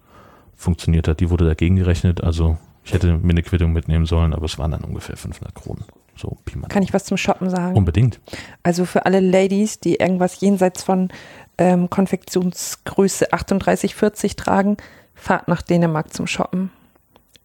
funktioniert 0.54 1.08
hat, 1.08 1.20
die 1.20 1.30
wurde 1.30 1.46
dagegen 1.46 1.76
gerechnet. 1.76 2.22
Also 2.22 2.58
ich 2.84 2.92
hätte 2.92 3.16
mir 3.18 3.30
eine 3.30 3.42
Quittung 3.42 3.72
mitnehmen 3.72 4.06
sollen, 4.06 4.34
aber 4.34 4.44
es 4.44 4.58
waren 4.58 4.72
dann 4.72 4.84
ungefähr 4.84 5.16
500 5.16 5.54
Kronen. 5.54 5.84
So, 6.14 6.36
Kann 6.68 6.82
ich 6.82 6.92
was 6.92 7.04
zum 7.04 7.16
Shoppen 7.16 7.48
sagen? 7.48 7.76
Unbedingt. 7.76 8.20
Also 8.62 8.84
für 8.84 9.06
alle 9.06 9.20
Ladies, 9.20 9.80
die 9.80 9.96
irgendwas 9.96 10.40
jenseits 10.40 10.82
von 10.82 11.08
ähm, 11.56 11.88
Konfektionsgröße 11.88 13.32
38, 13.32 13.94
40 13.94 14.36
tragen, 14.36 14.76
fahrt 15.14 15.48
nach 15.48 15.62
Dänemark 15.62 16.12
zum 16.12 16.26
Shoppen. 16.26 16.70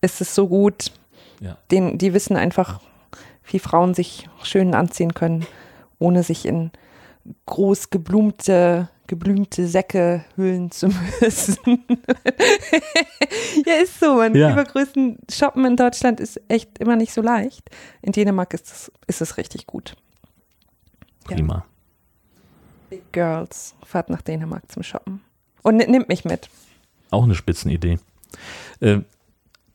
Es 0.01 0.19
ist 0.21 0.35
so 0.35 0.47
gut. 0.47 0.91
Ja. 1.39 1.57
Den, 1.71 1.97
die 1.97 2.13
wissen 2.13 2.35
einfach, 2.37 2.81
wie 3.49 3.59
Frauen 3.59 3.93
sich 3.93 4.29
schön 4.43 4.73
anziehen 4.73 5.13
können, 5.13 5.45
ohne 5.99 6.23
sich 6.23 6.45
in 6.45 6.71
groß 7.45 7.89
geblumte, 7.89 8.89
geblümte 9.07 9.67
Säcke 9.67 10.23
hüllen 10.35 10.71
zu 10.71 10.89
müssen. 11.21 11.85
ja, 13.65 13.73
ist 13.83 13.99
so. 13.99 14.15
Man 14.15 14.35
Ja. 14.35 14.51
übergrößten 14.53 15.17
Shoppen 15.31 15.65
in 15.65 15.75
Deutschland 15.75 16.19
ist 16.19 16.39
echt 16.47 16.77
immer 16.79 16.95
nicht 16.95 17.13
so 17.13 17.21
leicht. 17.21 17.69
In 18.01 18.11
Dänemark 18.11 18.53
ist 18.53 18.67
es, 18.67 18.91
ist 19.07 19.21
es 19.21 19.37
richtig 19.37 19.67
gut. 19.67 19.95
Ja. 21.29 21.35
Prima. 21.35 21.65
Big 22.89 23.11
Girls, 23.11 23.75
fahrt 23.85 24.09
nach 24.09 24.21
Dänemark 24.21 24.63
zum 24.71 24.83
Shoppen. 24.83 25.21
Und 25.61 25.75
ni- 25.77 25.87
nimmt 25.87 26.07
mich 26.07 26.23
mit. 26.23 26.49
Auch 27.11 27.23
eine 27.23 27.35
Spitzenidee. 27.35 27.99
Äh, 28.79 28.99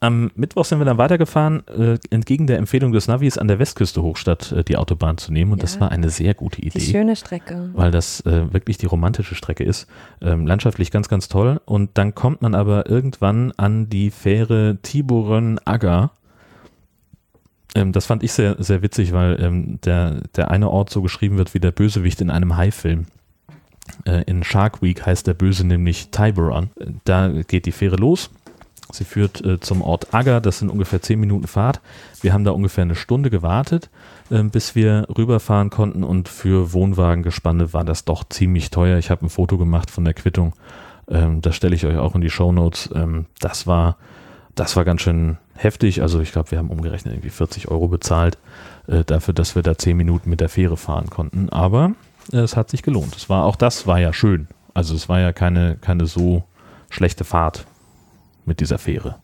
am 0.03 0.31
Mittwoch 0.35 0.65
sind 0.65 0.79
wir 0.81 0.85
dann 0.85 0.99
weitergefahren, 0.99 1.63
äh, 1.69 1.97
entgegen 2.11 2.47
der 2.47 2.59
Empfehlung 2.59 2.93
des 2.93 3.07
Navis 3.09 3.39
an 3.39 3.47
der 3.49 3.59
Westküste 3.59 4.03
hoch, 4.03 4.17
statt 4.17 4.53
äh, 4.53 4.65
die 4.65 4.77
Autobahn 4.77 5.17
zu 5.17 5.33
nehmen. 5.33 5.53
Und 5.53 5.63
das 5.63 5.77
Ja. 5.77 5.83
war 5.83 5.91
eine 5.93 6.11
sehr 6.11 6.35
gute 6.35 6.61
Die 6.61 6.67
Idee. 6.69 6.81
schöne 6.81 7.15
Strecke. 7.17 7.71
weil 7.73 7.91
das 7.93 8.21
äh, 8.27 8.53
wirklich 8.53 8.79
die 8.79 8.87
romantische 8.87 9.35
Strecke 9.35 9.65
ist. 9.65 9.87
Ähm, 10.21 10.47
landschaftlich 10.47 10.91
ganz, 10.91 11.09
ganz 11.09 11.29
toll. 11.29 11.61
Und 11.65 11.91
dann 11.95 12.15
kommt 12.15 12.43
man 12.43 12.55
aber 12.55 12.91
irgendwann 12.91 13.53
an 13.57 13.89
die 13.89 14.11
Fähre 14.11 14.79
Tiburon-Agger. 14.83 16.11
Ähm, 17.75 17.93
das 17.93 18.07
fand 18.07 18.23
ich 18.23 18.33
sehr, 18.33 18.57
sehr 18.59 18.83
witzig, 18.83 19.13
weil 19.13 19.41
ähm, 19.41 19.79
der, 19.85 20.21
der 20.37 20.51
eine 20.51 20.69
Ort 20.69 20.91
so 20.91 21.01
geschrieben 21.01 21.39
wird 21.39 21.55
wie 21.55 21.61
der 21.61 21.71
Bösewicht 21.71 22.21
in 22.21 22.31
einem 22.31 22.57
Hai-Film. 22.57 23.07
Äh, 24.05 24.23
in 24.25 24.45
Shark 24.45 24.83
Week 24.83 25.05
heißt 25.07 25.27
der 25.27 25.35
Böse 25.35 25.67
nämlich 25.67 26.11
Tiburon. 26.11 26.71
Äh, 26.79 26.87
Da 27.05 27.29
geht 27.29 27.67
die 27.67 27.73
Fähre 27.73 27.97
los. 27.97 28.31
Sie 28.93 29.05
führt 29.05 29.45
äh, 29.45 29.59
zum 29.59 29.83
Ort 29.83 30.15
Agger, 30.15 30.41
das 30.41 30.59
sind 30.59 30.71
ungefähr 30.71 31.03
zehn 31.03 31.19
Minuten 31.19 31.47
Fahrt. 31.47 31.81
Wir 32.21 32.33
haben 32.33 32.45
da 32.45 32.53
ungefähr 32.53 32.83
eine 32.83 32.95
Stunde 32.95 33.31
gewartet, 33.31 33.91
ähm, 34.31 34.51
bis 34.51 34.75
wir 34.75 35.07
rüberfahren 35.17 35.71
konnten 35.71 36.05
und 36.05 36.29
für 36.29 36.73
Wohnwagengespanne 36.73 37.73
war 37.73 37.85
das 37.85 38.05
doch 38.05 38.25
ziemlich 38.29 38.71
teuer. 38.71 38.99
Ich 38.99 39.11
habe 39.11 39.27
ein 39.27 39.31
Foto 39.31 39.59
gemacht 39.59 39.91
von 39.91 40.05
der 40.05 40.15
Quittung, 40.15 40.55
ähm, 41.09 41.41
das 41.41 41.57
stelle 41.57 41.75
ich 41.75 41.87
euch 41.87 41.97
auch 41.97 42.15
in 42.15 42.21
die 42.21 42.31
Show 42.31 42.53
Notes. 42.53 42.91
Ähm, 42.95 43.27
das 43.41 43.67
war, 43.67 43.97
das 44.55 44.77
war 44.77 44.85
ganz 44.85 45.03
schön 45.03 45.39
heftig. 45.55 46.03
Also 46.03 46.21
ich 46.21 46.33
glaube, 46.33 46.51
wir 46.51 46.59
haben 46.59 46.71
umgerechnet 46.71 47.15
irgendwie 47.15 47.31
40 47.31 47.69
Euro 47.69 47.89
bezahlt 47.89 48.39
äh, 48.87 49.05
dafür, 49.05 49.35
dass 49.35 49.55
wir 49.55 49.63
da 49.63 49.77
zehn 49.77 49.97
Minuten 49.97 50.31
mit 50.31 50.41
der 50.41 50.49
Fähre 50.49 50.77
fahren 50.77 51.11
konnten. 51.11 51.49
Aber 51.49 51.93
äh, 52.33 52.39
es 52.39 52.57
hat 52.57 52.71
sich 52.71 52.83
gelohnt. 52.83 53.17
Es 53.17 53.29
war 53.29 53.45
auch 53.45 53.57
das 53.57 53.87
war 53.87 53.99
ja 53.99 54.13
schön. 54.13 54.49
Also 54.75 54.95
es 54.95 55.09
war 55.09 55.21
ja 55.21 55.33
keine 55.33 55.77
keine 55.81 56.07
so 56.07 56.45
schlechte 56.89 57.25
Fahrt 57.25 57.67
mit 58.45 58.61
dieser 58.61 58.79
Fähre. 58.79 59.21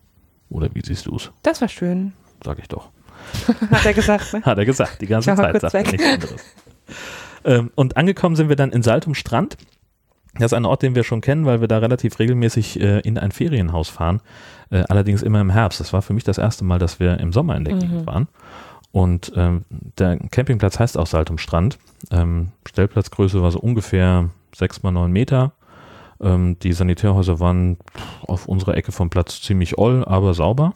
Oder 0.51 0.69
wie 0.75 0.83
siehst 0.85 1.07
du 1.07 1.17
es? 1.17 1.31
Das 1.43 1.61
war 1.61 1.69
schön, 1.69 2.13
Sag 2.45 2.59
ich 2.59 2.69
doch. 2.69 2.91
hat 3.71 3.85
er 3.85 3.95
gesagt. 3.95 4.33
Ne? 4.33 4.43
Hat 4.45 4.59
er 4.59 4.65
gesagt, 4.65 5.01
die 5.01 5.07
ganze 5.07 5.35
Zeit 5.35 5.61
sagt 5.61 5.75
er 5.75 5.83
nichts 5.83 6.07
anderes. 6.07 6.45
ähm, 7.45 7.71
und 7.75 7.97
angekommen 7.97 8.37
sind 8.37 8.49
wir 8.49 8.57
dann 8.57 8.71
in 8.71 8.83
Saltum 8.83 9.15
Strand. 9.15 9.57
Das 10.35 10.53
ist 10.53 10.55
ein 10.55 10.65
Ort, 10.65 10.83
den 10.83 10.95
wir 10.95 11.03
schon 11.03 11.21
kennen, 11.21 11.45
weil 11.47 11.61
wir 11.61 11.69
da 11.69 11.79
relativ 11.79 12.19
regelmäßig 12.21 12.79
äh, 12.81 13.01
in 13.01 13.19
ein 13.19 13.33
Ferienhaus 13.33 13.89
fahren. 13.89 14.21
Äh, 14.71 14.85
allerdings 14.89 15.23
immer 15.23 15.41
im 15.41 15.51
Herbst. 15.51 15.81
Das 15.81 15.93
war 15.93 16.01
für 16.01 16.13
mich 16.13 16.23
das 16.25 16.39
erste 16.39 16.65
Mal, 16.65 16.79
dass 16.79 17.01
wir 17.01 17.19
im 17.19 17.33
Sommer 17.33 17.57
in 17.57 17.65
der 17.65 17.75
Gegend 17.75 18.03
Mhm. 18.03 18.07
waren. 18.07 18.29
Und 18.93 19.33
ähm, 19.37 19.65
der 19.99 20.17
Campingplatz 20.31 20.79
heißt 20.79 20.97
auch 20.97 21.07
Saltum 21.09 21.39
Strand. 21.39 21.79
Ähm, 22.11 22.53
Stellplatzgröße 22.69 23.43
war 23.43 23.51
so 23.51 23.59
ungefähr 23.59 24.31
sechs 24.55 24.83
mal 24.83 24.93
neun 24.93 25.11
Meter. 25.13 25.53
Ähm, 26.21 26.59
die 26.61 26.73
Sanitärhäuser 26.73 27.41
waren 27.41 27.79
auf 28.27 28.47
unserer 28.47 28.77
Ecke 28.77 28.93
vom 28.93 29.11
Platz 29.11 29.41
ziemlich 29.41 29.79
oll, 29.79 30.05
aber 30.05 30.35
sauber. 30.35 30.75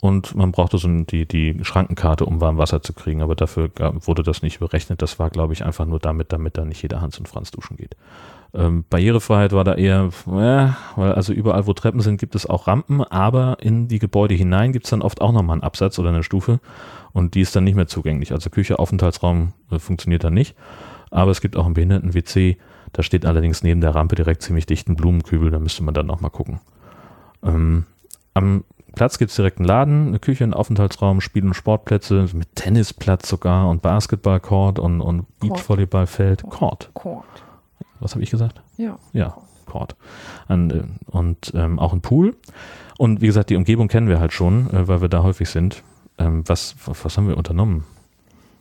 Und 0.00 0.36
man 0.36 0.52
brauchte 0.52 0.78
so 0.78 0.88
die, 0.88 1.26
die 1.26 1.58
Schrankenkarte, 1.62 2.24
um 2.24 2.40
warm 2.40 2.56
Wasser 2.56 2.82
zu 2.82 2.92
kriegen, 2.92 3.20
aber 3.20 3.34
dafür 3.34 3.70
wurde 3.76 4.22
das 4.22 4.42
nicht 4.42 4.60
berechnet. 4.60 5.02
Das 5.02 5.18
war, 5.18 5.28
glaube 5.28 5.54
ich, 5.54 5.64
einfach 5.64 5.86
nur 5.86 5.98
damit, 5.98 6.32
damit 6.32 6.56
da 6.56 6.64
nicht 6.64 6.82
jeder 6.82 7.00
Hans 7.00 7.18
und 7.18 7.28
Franz 7.28 7.50
duschen 7.50 7.76
geht. 7.76 7.96
Ähm, 8.54 8.84
Barrierefreiheit 8.88 9.52
war 9.52 9.64
da 9.64 9.74
eher, 9.74 10.10
äh, 10.26 10.68
weil 10.96 11.12
also 11.12 11.32
überall, 11.32 11.66
wo 11.66 11.72
Treppen 11.74 12.00
sind, 12.00 12.18
gibt 12.18 12.34
es 12.34 12.46
auch 12.46 12.66
Rampen, 12.66 13.02
aber 13.02 13.58
in 13.60 13.88
die 13.88 13.98
Gebäude 13.98 14.34
hinein 14.34 14.72
gibt 14.72 14.86
es 14.86 14.90
dann 14.90 15.02
oft 15.02 15.20
auch 15.20 15.32
nochmal 15.32 15.54
einen 15.54 15.62
Absatz 15.62 15.98
oder 15.98 16.08
eine 16.08 16.22
Stufe 16.22 16.60
und 17.12 17.34
die 17.34 17.42
ist 17.42 17.54
dann 17.56 17.64
nicht 17.64 17.74
mehr 17.74 17.88
zugänglich. 17.88 18.32
Also 18.32 18.48
Küche, 18.48 18.78
Aufenthaltsraum 18.78 19.52
äh, 19.70 19.78
funktioniert 19.78 20.24
dann 20.24 20.32
nicht, 20.32 20.56
aber 21.10 21.30
es 21.30 21.42
gibt 21.42 21.56
auch 21.56 21.66
einen 21.66 21.74
Behinderten-WC, 21.74 22.56
da 22.92 23.02
steht 23.02 23.26
allerdings 23.26 23.62
neben 23.62 23.80
der 23.80 23.94
Rampe 23.94 24.14
direkt 24.14 24.42
ziemlich 24.42 24.66
dicht 24.66 24.88
ein 24.88 24.96
Blumenkübel, 24.96 25.50
da 25.50 25.58
müsste 25.58 25.82
man 25.82 25.94
dann 25.94 26.06
nochmal 26.06 26.30
gucken. 26.30 26.60
Ähm, 27.42 27.86
am 28.34 28.64
Platz 28.94 29.18
gibt 29.18 29.30
es 29.30 29.36
direkt 29.36 29.58
einen 29.58 29.66
Laden, 29.66 30.08
eine 30.08 30.18
Küche, 30.18 30.44
einen 30.44 30.54
Aufenthaltsraum, 30.54 31.20
Spiel- 31.20 31.44
und 31.44 31.54
Sportplätze 31.54 32.28
mit 32.32 32.54
Tennisplatz 32.56 33.28
sogar 33.28 33.68
und 33.68 33.82
Basketballcourt 33.82 34.78
und, 34.78 35.00
und 35.00 35.26
Beachvolleyballfeld. 35.38 36.42
Court. 36.50 36.90
Court. 36.94 37.24
Was 38.00 38.14
habe 38.14 38.22
ich 38.22 38.30
gesagt? 38.30 38.60
Ja. 38.76 38.98
Ja, 39.12 39.36
Court. 39.66 39.96
An, 40.48 40.70
äh, 40.70 40.82
und 41.10 41.52
ähm, 41.54 41.78
auch 41.78 41.92
ein 41.92 42.00
Pool. 42.00 42.36
Und 42.96 43.20
wie 43.20 43.26
gesagt, 43.26 43.50
die 43.50 43.56
Umgebung 43.56 43.88
kennen 43.88 44.08
wir 44.08 44.18
halt 44.18 44.32
schon, 44.32 44.68
äh, 44.72 44.88
weil 44.88 45.00
wir 45.00 45.08
da 45.08 45.22
häufig 45.22 45.48
sind. 45.48 45.82
Ähm, 46.18 46.42
was, 46.46 46.74
was 46.84 47.16
haben 47.16 47.28
wir 47.28 47.36
unternommen? 47.36 47.84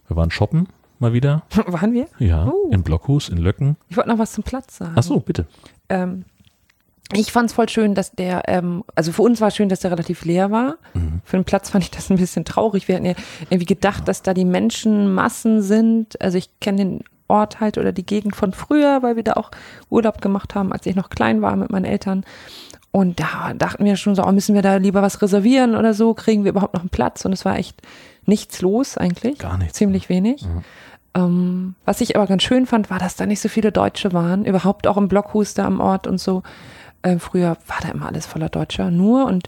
Wir 0.07 0.15
waren 0.15 0.31
shoppen 0.31 0.67
mal 1.00 1.13
wieder. 1.13 1.44
Waren 1.68 1.94
wir? 1.94 2.08
Ja, 2.20 2.48
Oh. 2.51 2.70
in 2.72 2.84
Blockhus, 2.84 3.30
in 3.30 3.38
Löcken. 3.38 3.77
Ich 3.89 3.98
wollte 3.98 4.10
noch 4.10 4.20
was 4.20 4.32
zum 4.32 4.44
Platz 4.44 4.77
sagen. 4.77 4.94
Ach 4.96 5.04
so, 5.04 5.20
bitte. 5.20 5.46
Ähm, 5.89 6.25
ich 7.13 7.32
fand 7.32 7.50
es 7.50 7.56
voll 7.56 7.70
schön, 7.70 7.96
dass 7.96 8.12
der, 8.12 8.44
ähm, 8.48 8.84
also 8.96 9.13
für 9.13 9.22
uns 9.22 9.39
war 9.39 9.50
schön, 9.51 9.70
dass 9.70 9.80
der 9.80 9.92
relativ 9.92 10.25
leer 10.25 10.51
war. 10.51 10.75
Mhm. 10.94 11.22
Für 11.24 11.38
den 11.38 11.46
Platz 11.46 11.70
fand 11.70 11.84
ich 11.86 11.92
das 11.92 12.10
ein 12.10 12.18
bisschen 12.18 12.44
traurig. 12.44 12.88
Wir 12.89 12.96
hatten 12.96 13.06
ja 13.06 13.13
irgendwie 13.50 13.66
gedacht, 13.66 14.08
dass 14.08 14.24
da 14.24 14.34
die 14.34 14.44
Menschenmassen 14.46 15.62
sind. 15.62 16.22
Also 16.22 16.38
ich 16.38 16.50
kenne 16.60 16.77
den 16.80 17.04
Ort 17.30 17.60
halt 17.62 17.77
oder 17.77 17.92
die 17.94 18.06
Gegend 18.06 18.36
von 18.36 18.51
früher, 18.54 19.04
weil 19.04 19.16
wir 19.16 19.24
da 19.24 19.34
auch 19.34 19.51
Urlaub 19.89 20.22
gemacht 20.22 20.56
haben, 20.56 20.74
als 20.74 20.86
ich 20.86 20.96
noch 20.96 21.10
klein 21.10 21.42
war 21.42 21.56
mit 21.56 21.72
meinen 21.72 21.86
Eltern. 21.86 22.25
Und 22.92 23.20
da 23.20 23.54
dachten 23.54 23.86
wir 23.86 23.96
schon 23.96 24.16
so, 24.16 24.24
oh, 24.25 24.32
müssen 24.32 24.56
wir 24.56 24.62
da 24.62 24.77
lieber 24.77 25.01
was 25.01 25.22
reservieren 25.22 25.75
oder 25.75 25.94
so? 25.94 26.13
Kriegen 26.13 26.44
wir 26.44 26.51
überhaupt 26.51 26.74
noch 26.74 26.82
einen 26.82 26.89
Platz? 26.89 27.24
Und 27.25 27.32
es 27.34 27.46
war 27.46 27.58
echt 27.58 27.82
nichts 28.25 28.62
los 28.62 28.98
eigentlich. 28.98 29.39
Gar 29.39 29.58
nichts. 29.58 29.77
Ziemlich 29.77 30.10
wenig. 30.10 30.42
Mhm. 30.44 30.63
Ähm, 31.13 31.75
was 31.85 32.01
ich 32.01 32.15
aber 32.15 32.27
ganz 32.27 32.43
schön 32.43 32.65
fand, 32.65 32.89
war, 32.89 32.99
dass 32.99 33.15
da 33.15 33.25
nicht 33.25 33.39
so 33.39 33.49
viele 33.49 33.71
Deutsche 33.71 34.13
waren. 34.13 34.45
Überhaupt 34.45 34.87
auch 34.87 34.97
im 34.97 35.07
Blockhus 35.07 35.53
da 35.53 35.65
am 35.65 35.79
Ort 35.79 36.07
und 36.07 36.19
so. 36.19 36.43
Ähm, 37.03 37.19
früher 37.19 37.57
war 37.67 37.77
da 37.81 37.89
immer 37.89 38.07
alles 38.07 38.25
voller 38.25 38.49
Deutscher 38.49 38.91
nur. 38.91 39.25
Und 39.25 39.47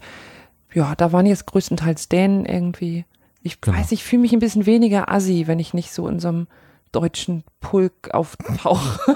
ja, 0.73 0.95
da 0.95 1.11
waren 1.11 1.25
jetzt 1.25 1.45
größtenteils 1.47 2.09
Dänen 2.09 2.45
irgendwie. 2.45 3.05
Ich 3.41 3.61
Genau. 3.61 3.77
weiß, 3.77 3.91
ich 3.91 4.03
fühle 4.03 4.21
mich 4.23 4.33
ein 4.33 4.39
bisschen 4.39 4.65
weniger 4.65 5.09
assi, 5.11 5.45
wenn 5.47 5.59
ich 5.59 5.73
nicht 5.73 5.91
so 5.93 6.07
in 6.07 6.19
so 6.19 6.27
einem 6.27 6.47
deutschen 6.91 7.43
Pulk 7.61 8.09
auftauche. 8.13 9.15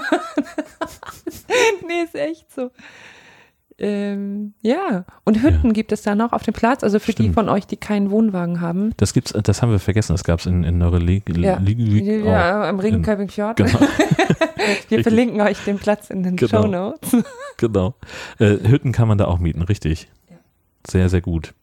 nee, 1.86 2.02
ist 2.04 2.14
echt 2.14 2.52
so. 2.52 2.70
Ähm, 3.78 4.54
ja, 4.62 5.04
und 5.24 5.42
Hütten 5.42 5.72
gibt 5.72 5.90
es 5.90 6.02
da 6.02 6.14
noch 6.14 6.32
auf 6.32 6.42
dem 6.44 6.54
Platz. 6.54 6.84
Also 6.84 6.98
für 7.00 7.12
die 7.12 7.22
Stimmt. 7.24 7.34
von 7.34 7.48
euch, 7.48 7.66
die 7.66 7.76
keinen 7.76 8.10
Wohnwagen 8.10 8.60
haben. 8.60 8.92
Das 8.98 9.12
gibt's, 9.12 9.32
das 9.32 9.62
haben 9.62 9.72
wir 9.72 9.80
vergessen. 9.80 10.12
Das 10.12 10.22
gab 10.22 10.38
es 10.40 10.46
in, 10.46 10.62
in 10.62 10.78
Neurelig. 10.78 11.24
Ja. 11.36 11.60
Ja, 11.60 12.68
am 12.68 12.78
Regenköping-Fjord. 12.78 13.56
Genau. 13.56 13.78
Wir 14.88 15.02
verlinken 15.02 15.40
euch 15.40 15.58
den 15.64 15.78
Platz 15.78 16.10
in 16.10 16.22
den 16.22 16.36
Genau. 16.36 16.62
Show 16.62 16.68
Notes. 16.68 17.16
Genau. 17.56 17.94
Äh, 18.40 18.68
Hütten 18.68 18.90
kann 18.90 19.06
man 19.06 19.16
da 19.16 19.26
auch 19.26 19.38
mieten, 19.38 19.62
richtig. 19.62 20.08
Ja. 20.28 20.36
Sehr, 20.88 21.08
sehr 21.08 21.20
gut. 21.20 21.54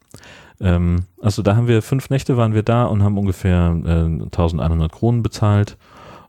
Ähm, 0.62 1.04
also 1.22 1.42
da 1.42 1.58
haben 1.58 1.68
wir 1.68 1.82
fünf 1.82 2.10
Nächte 2.10 2.38
waren 2.38 2.54
wir 2.54 2.64
da 2.64 2.86
und 2.86 3.04
haben 3.04 3.18
ungefähr 3.18 3.78
äh, 3.86 3.90
1100 3.90 4.90
Kronen 4.90 5.22
bezahlt. 5.22 5.78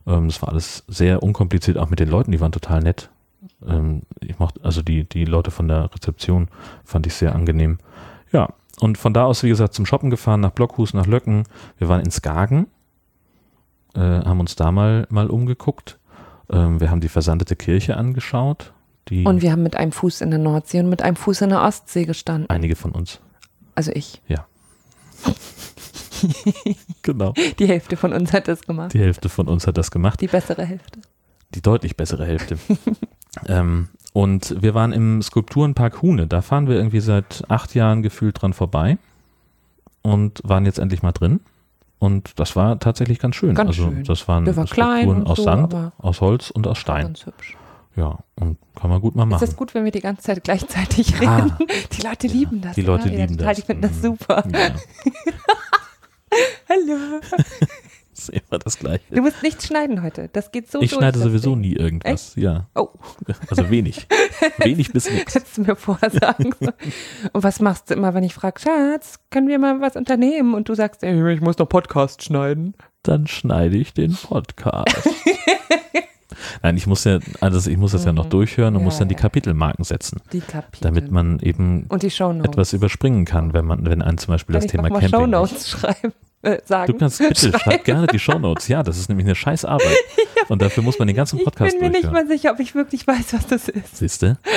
Ähm, 0.05 0.27
das 0.27 0.41
war 0.41 0.49
alles 0.49 0.83
sehr 0.89 1.23
unkompliziert, 1.23 1.77
auch 1.77 1.89
mit 1.89 1.99
den 2.01 2.09
Leuten, 2.09 2.31
die 2.33 2.41
waren 2.41 2.51
total 2.51 2.81
nett. 2.81 3.09
Ähm, 3.67 4.03
ich 4.19 4.39
mochte, 4.39 4.63
also 4.63 4.81
die, 4.81 5.03
die 5.03 5.25
Leute 5.25 5.51
von 5.51 5.67
der 5.67 5.93
Rezeption 5.93 6.49
fand 6.83 7.07
ich 7.07 7.13
sehr 7.13 7.35
angenehm. 7.35 7.79
Ja, 8.31 8.49
und 8.79 8.97
von 8.97 9.13
da 9.13 9.25
aus, 9.25 9.43
wie 9.43 9.49
gesagt, 9.49 9.73
zum 9.73 9.85
Shoppen 9.85 10.09
gefahren, 10.09 10.39
nach 10.39 10.51
Blockhus, 10.51 10.93
nach 10.93 11.05
Löcken. 11.05 11.43
Wir 11.77 11.89
waren 11.89 12.01
in 12.01 12.11
Skagen, 12.11 12.67
äh, 13.95 13.99
haben 13.99 14.39
uns 14.39 14.55
da 14.55 14.71
mal, 14.71 15.07
mal 15.09 15.27
umgeguckt. 15.27 15.99
Ähm, 16.49 16.79
wir 16.79 16.89
haben 16.89 17.01
die 17.01 17.09
versandete 17.09 17.55
Kirche 17.55 17.97
angeschaut. 17.97 18.73
Die 19.09 19.25
Und 19.25 19.41
wir 19.41 19.51
haben 19.51 19.63
mit 19.63 19.75
einem 19.75 19.91
Fuß 19.91 20.21
in 20.21 20.29
der 20.31 20.39
Nordsee 20.39 20.79
und 20.79 20.89
mit 20.89 21.01
einem 21.01 21.15
Fuß 21.15 21.41
in 21.41 21.49
der 21.49 21.61
Ostsee 21.61 22.05
gestanden. 22.05 22.49
einige 22.49 22.75
von 22.75 22.91
uns. 22.91 23.19
Also 23.75 23.91
ich. 23.93 24.21
genau. 27.01 27.33
Die 27.59 27.67
Hälfte 27.67 27.97
von 27.97 28.13
uns 28.13 28.33
hat 28.33 28.47
das 28.47 28.61
gemacht. 28.61 28.93
Die 28.93 28.99
Hälfte 28.99 29.29
von 29.29 29.47
uns 29.47 29.67
hat 29.67 29.77
das 29.77 29.91
gemacht. 29.91 30.21
Die 30.21 30.27
bessere 30.27 30.65
Hälfte. 30.65 30.99
Die 31.55 31.61
deutlich 31.61 31.95
bessere 31.97 32.25
Hälfte. 32.25 32.57
ähm, 33.47 33.89
und 34.13 34.61
wir 34.61 34.73
waren 34.73 34.91
im 34.93 35.21
Skulpturenpark 35.21 36.01
Hune. 36.01 36.27
Da 36.27 36.41
fahren 36.41 36.67
wir 36.67 36.75
irgendwie 36.75 36.99
seit 36.99 37.43
acht 37.49 37.73
Jahren 37.75 38.01
gefühlt 38.03 38.41
dran 38.41 38.53
vorbei 38.53 38.97
und 40.01 40.41
waren 40.43 40.65
jetzt 40.65 40.79
endlich 40.79 41.01
mal 41.03 41.11
drin. 41.11 41.39
Und 41.99 42.37
das 42.39 42.55
war 42.55 42.79
tatsächlich 42.79 43.17
ganz 43.19 43.35
schön. 43.35 43.55
Ganz 43.55 43.69
also 43.69 43.83
schön. 43.85 44.03
das 44.03 44.27
waren 44.27 44.45
war 44.45 44.67
Skulpturen 44.67 45.25
aus 45.25 45.37
so, 45.37 45.43
Sand, 45.43 45.73
aus 45.97 46.21
Holz 46.21 46.51
und 46.51 46.67
aus 46.67 46.77
Stein. 46.77 47.03
Ganz 47.07 47.25
hübsch. 47.25 47.55
Ja, 47.95 48.17
und 48.35 48.57
kann 48.75 48.89
man 48.89 48.99
gut 49.01 49.15
mal 49.15 49.23
Ist 49.23 49.29
machen. 49.29 49.45
das 49.45 49.55
gut, 49.55 49.73
wenn 49.75 49.85
wir 49.85 49.91
die 49.91 50.01
ganze 50.01 50.23
Zeit 50.23 50.43
gleichzeitig 50.43 51.15
Ah. 51.25 51.37
reden? 51.37 51.53
Die 51.93 52.01
Leute 52.01 52.27
lieben 52.27 52.59
das. 52.61 52.75
Die 52.75 52.81
Leute? 52.81 53.09
Ja, 53.09 53.21
lieben 53.21 53.37
total, 53.37 53.53
das. 53.53 53.57
Die 53.57 53.61
finden 53.67 53.81
das 53.83 53.91
Mhm. 53.97 54.01
super. 54.01 54.43
Ja, 54.51 54.59
Hallo. 56.69 57.21
ist 58.29 58.43
immer 58.49 58.59
das 58.59 58.77
Gleiche. 58.79 59.03
Du 59.11 59.21
musst 59.21 59.41
nichts 59.43 59.67
schneiden 59.67 60.01
heute. 60.03 60.29
Das 60.33 60.51
geht 60.51 60.69
so 60.71 60.81
Ich 60.81 60.89
durch, 60.91 60.99
schneide 60.99 61.19
sowieso 61.19 61.55
nie 61.55 61.73
irgendwas. 61.73 62.33
Ja, 62.35 62.67
Oh, 62.75 62.89
also 63.49 63.69
wenig. 63.69 64.07
wenig 64.59 64.91
bis 64.91 65.09
nichts. 65.11 65.35
hättest 65.35 65.57
du 65.57 65.61
mir 65.61 65.75
vorher 65.75 66.09
sagen 66.09 66.51
sollen. 66.59 66.73
Und 67.33 67.43
was 67.43 67.59
machst 67.59 67.89
du 67.89 67.93
immer, 67.95 68.13
wenn 68.13 68.23
ich 68.23 68.33
frage, 68.33 68.59
Schatz, 68.61 69.19
können 69.29 69.47
wir 69.47 69.59
mal 69.59 69.81
was 69.81 69.95
unternehmen? 69.95 70.53
Und 70.53 70.69
du 70.69 70.73
sagst, 70.75 71.03
ey, 71.03 71.33
ich 71.33 71.41
muss 71.41 71.57
noch 71.57 71.67
Podcast 71.69 72.23
schneiden. 72.23 72.73
Dann 73.03 73.27
schneide 73.27 73.75
ich 73.77 73.93
den 73.93 74.15
Podcast. 74.15 75.09
Nein, 76.61 76.77
ich 76.77 76.87
muss 76.87 77.03
ja, 77.03 77.19
also 77.41 77.69
ich 77.69 77.77
muss 77.77 77.91
das 77.91 78.05
ja 78.05 78.13
noch 78.13 78.25
Mhm. 78.25 78.29
durchhören 78.31 78.75
und 78.75 78.81
Ja, 78.81 78.85
muss 78.85 78.97
dann 78.97 79.07
die. 79.07 79.15
Kapitelmarken 79.15 79.83
setzen, 79.85 80.19
Die 80.31 80.39
Kapitel. 80.41 80.81
damit 80.83 81.11
man 81.11 81.39
eben 81.39 81.85
Und 81.89 82.03
die 82.03 82.09
Shownotes. 82.09 82.49
etwas 82.51 82.73
überspringen 82.73 83.25
kann, 83.25 83.53
wenn 83.53 83.65
man, 83.65 83.85
wenn 83.85 84.01
einen 84.01 84.17
zum 84.17 84.33
Beispiel 84.33 84.53
Kann 84.53 84.61
das 84.63 84.71
Thema 84.71 84.89
Camping. 84.89 85.09
Shownotes 85.09 85.69
schreiben, 85.69 86.13
äh, 86.43 86.59
sagen. 86.65 86.91
Du 86.91 86.97
kannst 86.97 87.19
bitte, 87.19 87.57
schreib 87.59 87.83
gerne 87.83 88.07
die 88.07 88.19
Shownotes. 88.19 88.67
Ja, 88.67 88.83
das 88.83 88.97
ist 88.97 89.09
nämlich 89.09 89.25
eine 89.25 89.35
scheiß 89.35 89.65
Arbeit. 89.65 89.97
Und 90.49 90.61
dafür 90.61 90.83
muss 90.83 90.99
man 90.99 91.07
den 91.07 91.15
ganzen 91.15 91.39
ich 91.39 91.45
Podcast 91.45 91.79
bin 91.79 91.91
mir 91.91 91.97
nicht 91.97 92.11
mal 92.11 92.27
sicher, 92.27 92.51
ob 92.51 92.59
ich 92.59 92.75
wirklich 92.75 93.07
weiß, 93.07 93.33
was 93.33 93.47
das 93.47 93.69
ist. 93.69 93.97
Siehst 93.97 94.21
du? 94.21 94.37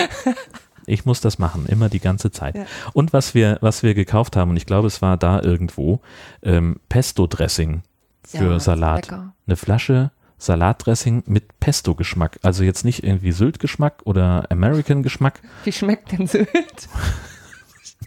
Ich 0.89 1.05
muss 1.05 1.21
das 1.21 1.41
machen, 1.41 1.67
immer 1.67 1.89
die 1.89 1.99
ganze 1.99 2.31
Zeit. 2.31 2.55
Ja. 2.55 2.65
Und 2.93 3.13
was 3.13 3.35
wir, 3.35 3.59
was 3.61 3.83
wir 3.83 3.93
gekauft 3.95 4.37
haben, 4.37 4.53
und 4.53 4.57
ich 4.57 4.67
glaube, 4.67 4.87
es 4.87 5.03
war 5.03 5.17
da 5.17 5.43
irgendwo, 5.43 5.99
ähm, 6.45 6.79
Pesto-Dressing 6.89 7.83
für 8.25 8.53
Ja, 8.53 8.61
Salat. 8.61 9.09
Eine 9.11 9.57
Flasche 9.57 10.13
Salatdressing 10.39 11.25
mit 11.27 11.59
Pesto-Geschmack. 11.61 12.39
Also 12.43 12.63
jetzt 12.63 12.85
nicht 12.85 13.03
irgendwie 13.03 13.33
Sylt-Geschmack 13.33 14.03
oder 14.05 14.47
American-Geschmack. 14.51 15.41
Wie 15.65 15.73
schmeckt 15.73 16.13
denn 16.13 16.29
Sylt? 16.29 16.89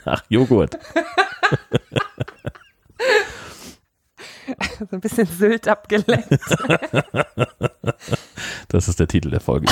Ach, 0.05 0.23
Joghurt. 0.29 0.79
So 4.79 4.87
ein 4.91 5.01
bisschen 5.01 5.25
Sylt 5.27 5.67
abgelenkt. 5.67 6.27
Das 8.69 8.87
ist 8.87 8.99
der 8.99 9.07
Titel 9.07 9.31
der 9.31 9.39
Folge. 9.39 9.67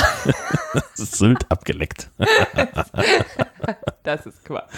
Sylt 0.94 1.50
abgeleckt. 1.50 2.10
Das 4.02 4.26
ist 4.26 4.44
Quatsch. 4.44 4.70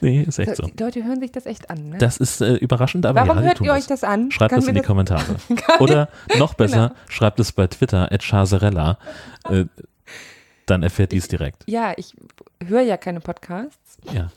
Nee, 0.00 0.22
ist 0.22 0.38
echt 0.38 0.56
so. 0.56 0.62
Die 0.66 0.82
Leute 0.82 1.04
hören 1.04 1.20
sich 1.20 1.32
das 1.32 1.44
echt 1.46 1.68
an, 1.70 1.90
ne? 1.90 1.98
Das 1.98 2.18
ist 2.18 2.40
äh, 2.40 2.54
überraschend, 2.54 3.04
aber 3.04 3.20
Warum 3.26 3.38
ja, 3.38 3.44
hört 3.44 3.60
ihr 3.60 3.72
euch 3.72 3.86
das 3.86 4.04
an? 4.04 4.30
Schreibt 4.30 4.50
Kann 4.50 4.60
es 4.60 4.68
in 4.68 4.76
die 4.76 4.80
Kommentare. 4.82 5.36
Oder 5.80 6.08
noch 6.38 6.54
besser, 6.54 6.88
Genau. 6.90 7.00
schreibt 7.08 7.40
es 7.40 7.50
bei 7.52 7.66
Twitter, 7.66 8.10
at. 8.12 8.32
Äh, 9.50 9.64
dann 10.66 10.82
erfährt 10.82 11.12
dies 11.12 11.26
direkt. 11.28 11.64
Ja, 11.66 11.94
ich 11.96 12.14
höre 12.64 12.82
ja 12.82 12.96
keine 12.96 13.20
Podcasts. 13.20 13.98
Ja. 14.12 14.30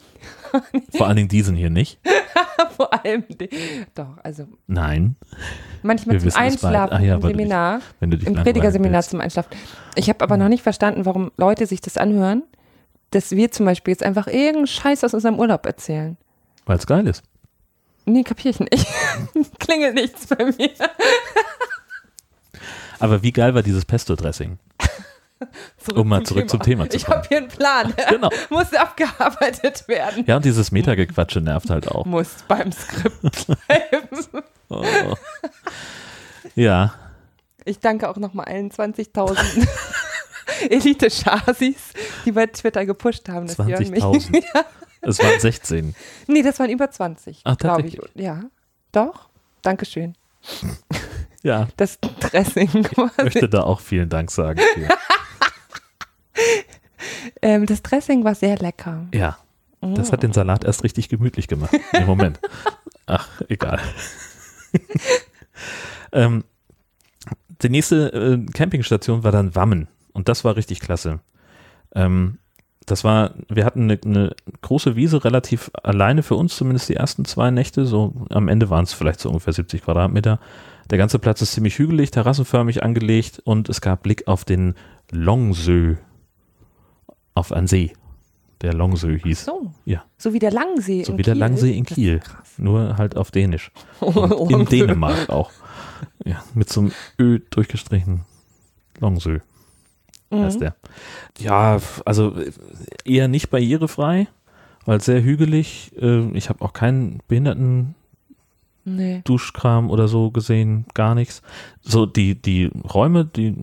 Vor 0.95 1.07
allen 1.07 1.17
Dingen 1.17 1.29
diesen 1.29 1.55
hier 1.55 1.69
nicht. 1.69 1.99
Vor 2.77 2.93
allem, 2.93 3.23
die, 3.29 3.49
doch, 3.95 4.17
also 4.23 4.47
Nein, 4.67 5.15
manchmal 5.83 6.21
Wir 6.21 6.29
zum. 6.29 6.41
Einschlafen 6.41 6.93
Ah 6.93 6.99
ja, 6.99 7.15
im 7.15 7.21
du 7.21 7.27
dich 7.27 7.37
Seminar, 7.37 7.81
wenn 7.99 8.11
du 8.11 8.17
dich 8.17 8.27
im 8.27 8.35
Predigerseminar 8.35 9.03
zum 9.03 9.21
Einschlafen. 9.21 9.55
Ich 9.95 10.09
habe 10.09 10.23
aber 10.23 10.37
noch 10.37 10.49
nicht 10.49 10.63
verstanden, 10.63 11.05
warum 11.05 11.31
Leute 11.37 11.65
sich 11.65 11.81
das 11.81 11.97
anhören, 11.97 12.43
dass 13.11 13.31
wir 13.31 13.51
zum 13.51 13.65
Beispiel 13.65 13.91
jetzt 13.91 14.03
einfach 14.03 14.27
irgendeinen 14.27 14.67
Scheiß 14.67 15.03
aus 15.03 15.13
unserem 15.13 15.39
Urlaub 15.39 15.65
erzählen. 15.65 16.17
Weil 16.65 16.77
es 16.77 16.87
geil 16.87 17.07
ist. 17.07 17.23
Nee, 18.05 18.23
kapier 18.23 18.51
ich 18.51 18.59
nicht. 18.59 18.87
Klingelt 19.59 19.95
nichts 19.95 20.27
bei 20.27 20.45
mir. 20.45 20.71
Aber 22.99 23.23
wie 23.23 23.31
geil 23.31 23.53
war 23.53 23.63
dieses 23.63 23.85
Pesto-Dressing? 23.85 24.59
Zurück 25.77 25.97
Um 25.99 26.07
mal 26.09 26.23
zurück 26.23 26.49
zum 26.49 26.61
Thema 26.61 26.89
zu 26.89 26.97
Ich 26.97 27.05
kommen. 27.05 27.17
habe 27.17 27.27
hier 27.27 27.37
einen 27.37 27.47
Plan. 27.47 27.93
Genau. 28.09 28.29
Muss 28.49 28.73
abgearbeitet 28.73 29.87
werden. 29.87 30.23
Ja, 30.27 30.37
und 30.37 30.45
dieses 30.45 30.71
Metagequatsche 30.71 31.41
nervt 31.41 31.69
halt 31.69 31.87
auch. 31.89 32.05
Muss 32.05 32.29
beim 32.47 32.71
Skript 32.71 33.21
bleiben. 33.47 34.43
Oh. 34.69 34.83
Ja, 36.55 36.93
Ich 37.65 37.79
danke 37.79 38.09
auch 38.09 38.17
nochmal 38.17 38.45
allen 38.47 38.71
20.000 38.71 39.67
Elite-Chasis, 40.69 41.75
die 42.25 42.31
bei 42.31 42.47
Twitter 42.47 42.85
gepusht 42.85 43.27
haben. 43.29 43.47
dass 43.47 43.57
Jörn 43.57 43.89
mich- 43.89 44.03
20.000. 44.03 44.43
Es 45.01 45.19
waren 45.19 45.39
16. 45.39 45.95
Nee, 46.27 46.43
das 46.43 46.59
waren 46.59 46.69
über 46.69 46.89
20, 46.91 47.41
Ach, 47.43 47.57
glaube 47.57 47.87
ich. 47.87 47.97
Ja, 48.13 48.43
doch. 48.91 49.29
Dankeschön. 49.63 50.15
Ja, 51.43 51.67
Das 51.77 51.99
Dressing 52.19 52.67
ich 52.67 52.73
möchte 52.97 53.15
quasi. 53.39 53.49
da 53.49 53.63
auch 53.63 53.79
vielen 53.79 54.09
Dank 54.09 54.29
sagen. 54.31 54.59
Ähm, 57.41 57.65
das 57.65 57.81
Dressing 57.81 58.23
war 58.23 58.35
sehr 58.35 58.57
lecker. 58.57 59.07
Ja, 59.11 59.39
das 59.81 60.11
hat 60.11 60.21
den 60.21 60.33
Salat 60.33 60.63
erst 60.63 60.83
richtig 60.83 61.09
gemütlich 61.09 61.47
gemacht. 61.47 61.71
Nee, 61.93 62.05
Moment. 62.05 62.39
Ach, 63.07 63.27
egal. 63.49 63.79
ähm, 66.11 66.43
die 67.63 67.69
nächste 67.69 68.13
äh, 68.13 68.51
Campingstation 68.53 69.23
war 69.23 69.31
dann 69.31 69.55
Wammen. 69.55 69.87
Und 70.13 70.29
das 70.29 70.43
war 70.43 70.55
richtig 70.55 70.79
klasse. 70.79 71.19
Ähm, 71.95 72.37
das 72.85 73.03
war, 73.03 73.35
wir 73.47 73.65
hatten 73.65 73.83
eine, 73.83 73.99
eine 74.03 74.35
große 74.61 74.95
Wiese, 74.95 75.23
relativ 75.23 75.71
alleine 75.81 76.23
für 76.23 76.35
uns, 76.35 76.55
zumindest 76.55 76.89
die 76.89 76.95
ersten 76.95 77.25
zwei 77.25 77.51
Nächte. 77.51 77.85
So 77.85 78.13
am 78.29 78.47
Ende 78.47 78.69
waren 78.69 78.83
es 78.83 78.93
vielleicht 78.93 79.19
so 79.19 79.29
ungefähr 79.29 79.53
70 79.53 79.83
Quadratmeter. 79.83 80.39
Der 80.89 80.97
ganze 80.97 81.19
Platz 81.19 81.41
ist 81.41 81.53
ziemlich 81.53 81.79
hügelig, 81.79 82.11
terrassenförmig 82.11 82.83
angelegt 82.83 83.41
und 83.43 83.69
es 83.69 83.81
gab 83.81 84.03
Blick 84.03 84.27
auf 84.27 84.45
den 84.45 84.75
Longsö, 85.11 85.95
auf 87.33 87.51
einen 87.51 87.67
See, 87.67 87.93
der 88.61 88.73
Longsö 88.73 89.17
hieß. 89.17 89.45
So. 89.45 89.71
Ja. 89.85 90.03
So 90.17 90.33
wie 90.33 90.39
der 90.39 90.51
Langsee. 90.51 91.03
So 91.03 91.13
in 91.13 91.17
wie 91.17 91.23
der 91.23 91.35
Langsee 91.35 91.75
in 91.77 91.85
Kiel. 91.85 92.19
Krass. 92.19 92.53
Nur 92.57 92.97
halt 92.97 93.17
auf 93.17 93.31
Dänisch. 93.31 93.71
Und 93.99 94.51
in 94.51 94.59
Langsee. 94.59 94.79
Dänemark 94.79 95.29
auch. 95.29 95.51
Ja, 96.25 96.43
mit 96.53 96.69
so 96.69 96.81
einem 96.81 96.91
Ö 97.19 97.39
durchgestrichen. 97.49 98.21
Longsö 98.99 99.39
heißt 100.33 100.57
Mhm. 100.57 100.59
der. 100.61 100.75
Ja, 101.39 101.79
also 102.05 102.35
äh, 102.37 102.51
eher 103.03 103.27
nicht 103.27 103.49
barrierefrei, 103.49 104.27
weil 104.85 105.01
sehr 105.01 105.23
hügelig. 105.23 105.91
Äh, 105.99 106.29
Ich 106.37 106.49
habe 106.49 106.63
auch 106.63 106.73
keinen 106.73 107.19
behinderten 107.27 107.95
Nee. 108.83 109.21
Duschkram 109.25 109.91
oder 109.91 110.07
so 110.07 110.31
gesehen, 110.31 110.85
gar 110.95 111.13
nichts. 111.13 111.43
So 111.81 112.07
die, 112.07 112.33
die 112.33 112.71
Räume, 112.91 113.25
die 113.25 113.55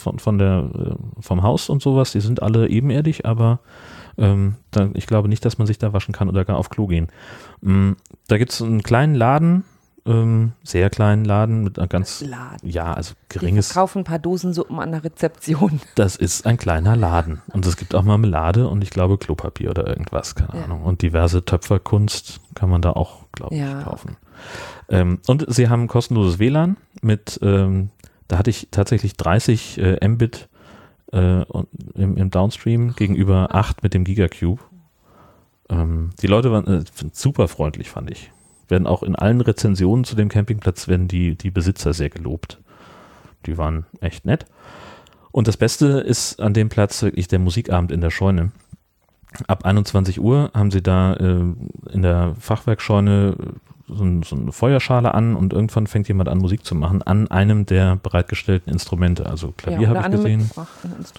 von, 0.00 0.18
von 0.18 0.38
der, 0.38 0.68
äh, 0.74 0.94
vom 1.22 1.42
Haus 1.42 1.68
und 1.68 1.82
sowas, 1.82 2.12
die 2.12 2.20
sind 2.20 2.42
alle 2.42 2.68
ebenerdig, 2.68 3.26
aber 3.26 3.60
ähm, 4.18 4.56
da, 4.70 4.88
ich 4.94 5.06
glaube 5.06 5.28
nicht, 5.28 5.44
dass 5.44 5.58
man 5.58 5.66
sich 5.66 5.78
da 5.78 5.92
waschen 5.92 6.12
kann 6.12 6.28
oder 6.28 6.44
gar 6.44 6.56
auf 6.56 6.68
Klo 6.70 6.86
gehen. 6.86 7.08
Mm, 7.60 7.92
da 8.28 8.38
gibt 8.38 8.52
es 8.52 8.60
einen 8.60 8.82
kleinen 8.82 9.14
Laden, 9.14 9.64
ähm, 10.06 10.52
sehr 10.64 10.88
kleinen 10.90 11.24
Laden 11.24 11.62
mit 11.62 11.78
einer 11.78 11.86
ganz, 11.86 12.22
Laden. 12.22 12.68
ja, 12.68 12.92
also 12.92 13.14
Die 13.32 13.38
geringes, 13.38 13.70
verkaufen 13.72 13.98
ein 13.98 14.04
paar 14.04 14.18
Dosensuppen 14.18 14.78
an 14.80 14.92
der 14.92 15.04
Rezeption. 15.04 15.80
das 15.94 16.16
ist 16.16 16.46
ein 16.46 16.56
kleiner 16.56 16.96
Laden. 16.96 17.42
Und 17.52 17.66
es 17.66 17.76
gibt 17.76 17.94
auch 17.94 18.02
Marmelade 18.02 18.66
und 18.68 18.82
ich 18.82 18.90
glaube 18.90 19.18
Klopapier 19.18 19.70
oder 19.70 19.86
irgendwas, 19.86 20.34
keine 20.34 20.56
Ja. 20.58 20.64
Ahnung. 20.64 20.82
Und 20.82 21.02
diverse 21.02 21.44
Töpferkunst 21.44 22.40
kann 22.54 22.70
man 22.70 22.82
da 22.82 22.92
auch, 22.92 23.24
glaube 23.32 23.54
Ja. 23.54 23.78
ich, 23.78 23.84
kaufen. 23.84 24.16
Ähm, 24.88 25.18
und 25.26 25.44
sie 25.54 25.68
haben 25.68 25.86
kostenloses 25.86 26.38
WLAN 26.38 26.76
mit, 27.02 27.38
ähm, 27.42 27.90
da 28.30 28.38
hatte 28.38 28.50
ich 28.50 28.68
tatsächlich 28.70 29.16
30 29.16 29.78
äh, 29.78 30.08
Mbit 30.08 30.48
äh, 31.12 31.42
im, 31.94 32.16
im 32.16 32.30
Downstream 32.30 32.94
gegenüber 32.94 33.48
8 33.50 33.82
mit 33.82 33.92
dem 33.92 34.04
Gigacube. 34.04 34.62
Ähm, 35.68 36.10
die 36.22 36.28
Leute 36.28 36.52
waren 36.52 36.66
äh, 36.66 36.84
super 37.12 37.48
freundlich, 37.48 37.90
fand 37.90 38.08
ich. 38.08 38.30
Werden 38.68 38.86
auch 38.86 39.02
in 39.02 39.16
allen 39.16 39.40
Rezensionen 39.40 40.04
zu 40.04 40.14
dem 40.14 40.28
Campingplatz 40.28 40.86
werden 40.86 41.08
die, 41.08 41.34
die 41.34 41.50
Besitzer 41.50 41.92
sehr 41.92 42.08
gelobt. 42.08 42.60
Die 43.46 43.58
waren 43.58 43.84
echt 44.00 44.24
nett. 44.24 44.46
Und 45.32 45.48
das 45.48 45.56
Beste 45.56 45.86
ist 45.98 46.40
an 46.40 46.54
dem 46.54 46.68
Platz 46.68 47.02
wirklich 47.02 47.26
der 47.26 47.40
Musikabend 47.40 47.90
in 47.90 48.00
der 48.00 48.10
Scheune. 48.10 48.52
Ab 49.48 49.64
21 49.64 50.20
Uhr 50.20 50.52
haben 50.54 50.70
sie 50.70 50.82
da 50.82 51.14
äh, 51.14 51.52
in 51.92 52.02
der 52.02 52.36
Fachwerkscheune 52.38 53.34
so, 53.92 54.04
ein, 54.04 54.22
so 54.22 54.36
eine 54.36 54.52
Feuerschale 54.52 55.14
an 55.14 55.36
und 55.36 55.52
irgendwann 55.52 55.86
fängt 55.86 56.08
jemand 56.08 56.28
an, 56.28 56.38
Musik 56.38 56.64
zu 56.64 56.74
machen 56.74 57.02
an 57.02 57.28
einem 57.30 57.66
der 57.66 57.96
bereitgestellten 57.96 58.72
Instrumente. 58.72 59.26
Also 59.26 59.52
Klavier 59.56 59.82
ja, 59.82 59.88
habe 59.88 59.98
ich 59.98 60.04
an 60.04 60.12
einem 60.12 60.22
gesehen. 60.22 60.50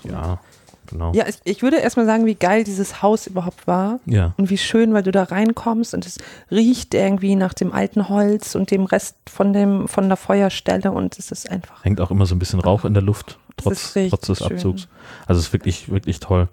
Ja, 0.03 0.39
genau. 0.87 1.11
Ja, 1.13 1.25
ich, 1.27 1.39
ich 1.43 1.63
würde 1.63 1.77
erstmal 1.77 2.05
sagen, 2.05 2.25
wie 2.25 2.35
geil 2.35 2.63
dieses 2.63 3.01
Haus 3.01 3.27
überhaupt 3.27 3.67
war. 3.67 3.99
Ja. 4.05 4.33
Und 4.37 4.49
wie 4.49 4.57
schön, 4.57 4.93
weil 4.93 5.03
du 5.03 5.11
da 5.11 5.23
reinkommst 5.23 5.93
und 5.93 6.05
es 6.05 6.17
riecht 6.49 6.93
irgendwie 6.93 7.35
nach 7.35 7.53
dem 7.53 7.73
alten 7.73 8.09
Holz 8.09 8.55
und 8.55 8.71
dem 8.71 8.85
Rest 8.85 9.15
von 9.29 9.53
dem, 9.53 9.87
von 9.87 10.07
der 10.07 10.17
Feuerstelle 10.17 10.91
und 10.91 11.17
es 11.17 11.31
ist 11.31 11.49
einfach. 11.49 11.83
Hängt 11.83 12.01
auch 12.01 12.11
immer 12.11 12.25
so 12.25 12.35
ein 12.35 12.39
bisschen 12.39 12.59
Rauch 12.59 12.85
in 12.85 12.93
der 12.93 13.03
Luft, 13.03 13.37
trotz, 13.57 13.93
trotz 13.93 14.27
des 14.27 14.39
schön. 14.39 14.51
Abzugs. 14.51 14.87
Also 15.25 15.39
es 15.39 15.47
ist 15.47 15.53
wirklich, 15.53 15.91
wirklich 15.91 16.19
toll. 16.19 16.47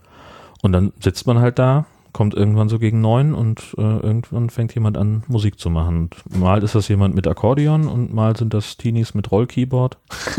Und 0.62 0.72
dann 0.72 0.92
sitzt 1.00 1.26
man 1.26 1.38
halt 1.38 1.58
da, 1.58 1.86
kommt 2.12 2.34
irgendwann 2.34 2.68
so 2.68 2.78
gegen 2.78 3.00
neun 3.00 3.34
und 3.34 3.74
äh, 3.78 3.82
irgendwann 3.82 4.50
fängt 4.50 4.74
jemand 4.74 4.96
an, 4.96 5.22
Musik 5.28 5.58
zu 5.58 5.70
machen. 5.70 5.98
Und 5.98 6.36
mal 6.38 6.62
ist 6.62 6.74
das 6.74 6.88
jemand 6.88 7.14
mit 7.14 7.26
Akkordeon 7.26 7.86
und 7.88 8.12
mal 8.12 8.36
sind 8.36 8.54
das 8.54 8.76
Teenies 8.76 9.14
mit 9.14 9.30
Rollkeyboard. 9.30 9.98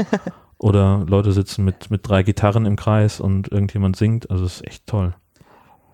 Oder 0.58 1.06
Leute 1.08 1.32
sitzen 1.32 1.64
mit, 1.64 1.90
mit 1.90 2.08
drei 2.08 2.24
Gitarren 2.24 2.66
im 2.66 2.76
Kreis 2.76 3.20
und 3.22 3.50
irgendjemand 3.52 3.96
singt. 3.96 4.30
Also 4.30 4.44
es 4.46 4.56
ist 4.58 4.68
echt 4.68 4.88
toll. 4.88 5.14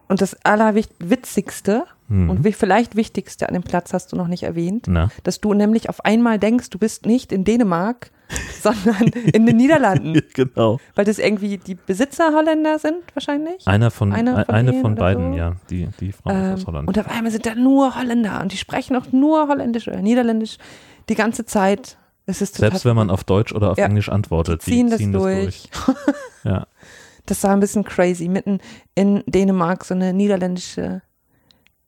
Und 0.08 0.22
das 0.22 0.36
Allerwitzigste 0.44 1.86
Mhm. 2.08 2.30
und 2.30 2.44
vielleicht 2.56 2.96
Wichtigste 2.96 3.48
an 3.48 3.56
dem 3.56 3.64
Platz 3.64 3.92
hast 3.92 4.12
du 4.12 4.16
noch 4.16 4.28
nicht 4.28 4.44
erwähnt, 4.44 4.86
Na, 4.88 5.10
dass 5.24 5.42
du 5.42 5.54
nämlich 5.56 5.90
auf 5.90 6.06
einmal 6.06 6.38
denkst, 6.38 6.70
du 6.70 6.78
bist 6.78 7.06
nicht 7.08 7.32
in 7.32 7.44
Dänemark, 7.44 8.12
sondern 8.62 9.08
in 9.08 9.46
den 9.46 9.58
Niederlanden. 9.58 10.20
genau. 10.34 10.80
Weil 10.96 11.06
das 11.06 11.20
irgendwie 11.20 11.58
die 11.58 11.76
Besitzer 11.76 12.34
Holländer 12.34 12.80
sind, 12.80 12.98
wahrscheinlich. 13.14 13.68
Einer 13.68 13.92
von, 13.92 14.12
eine 14.14 14.34
von 14.36 14.46
von, 14.46 14.66
denen 14.66 14.86
oder 14.86 14.96
beiden, 14.96 15.32
so? 15.34 15.38
ja. 15.38 15.56
Die, 15.70 15.88
die 16.00 16.12
Frau 16.12 16.32
Ähm, 16.32 16.54
aus 16.54 16.66
Holland. 16.66 16.88
und 16.88 17.00
auf 17.00 17.10
einmal 17.10 17.32
sind 17.32 17.46
da 17.46 17.56
nur 17.56 17.96
Holländer 17.96 18.42
und 18.42 18.52
die 18.52 18.58
sprechen 18.58 18.96
auch 18.96 19.12
nur 19.12 19.48
Holländisch 19.48 19.88
oder 19.88 20.02
Niederländisch 20.02 20.58
die 21.10 21.16
ganze 21.16 21.46
Zeit. 21.46 21.98
Es 22.26 22.42
ist 22.42 22.56
total 22.56 22.72
Selbst 22.72 22.86
wenn 22.86 22.96
man 22.96 23.12
auf 23.12 23.24
Deutsch 23.24 23.54
oder 23.54 23.72
auf 23.72 23.78
Ja, 23.78 23.86
Englisch 23.86 24.10
antwortet, 24.10 24.66
die 24.66 24.72
ziehen 24.72 24.90
das 24.90 25.00
durch. 25.00 25.70
Ja, 26.44 26.66
Das 27.28 27.44
war 27.44 27.52
ein 27.52 27.60
bisschen 27.60 27.84
crazy. 27.84 28.28
Mitten 28.28 28.60
in 28.96 29.24
Dänemark 29.28 29.84
so 29.86 29.94
eine 29.94 30.14
niederländische 30.14 31.02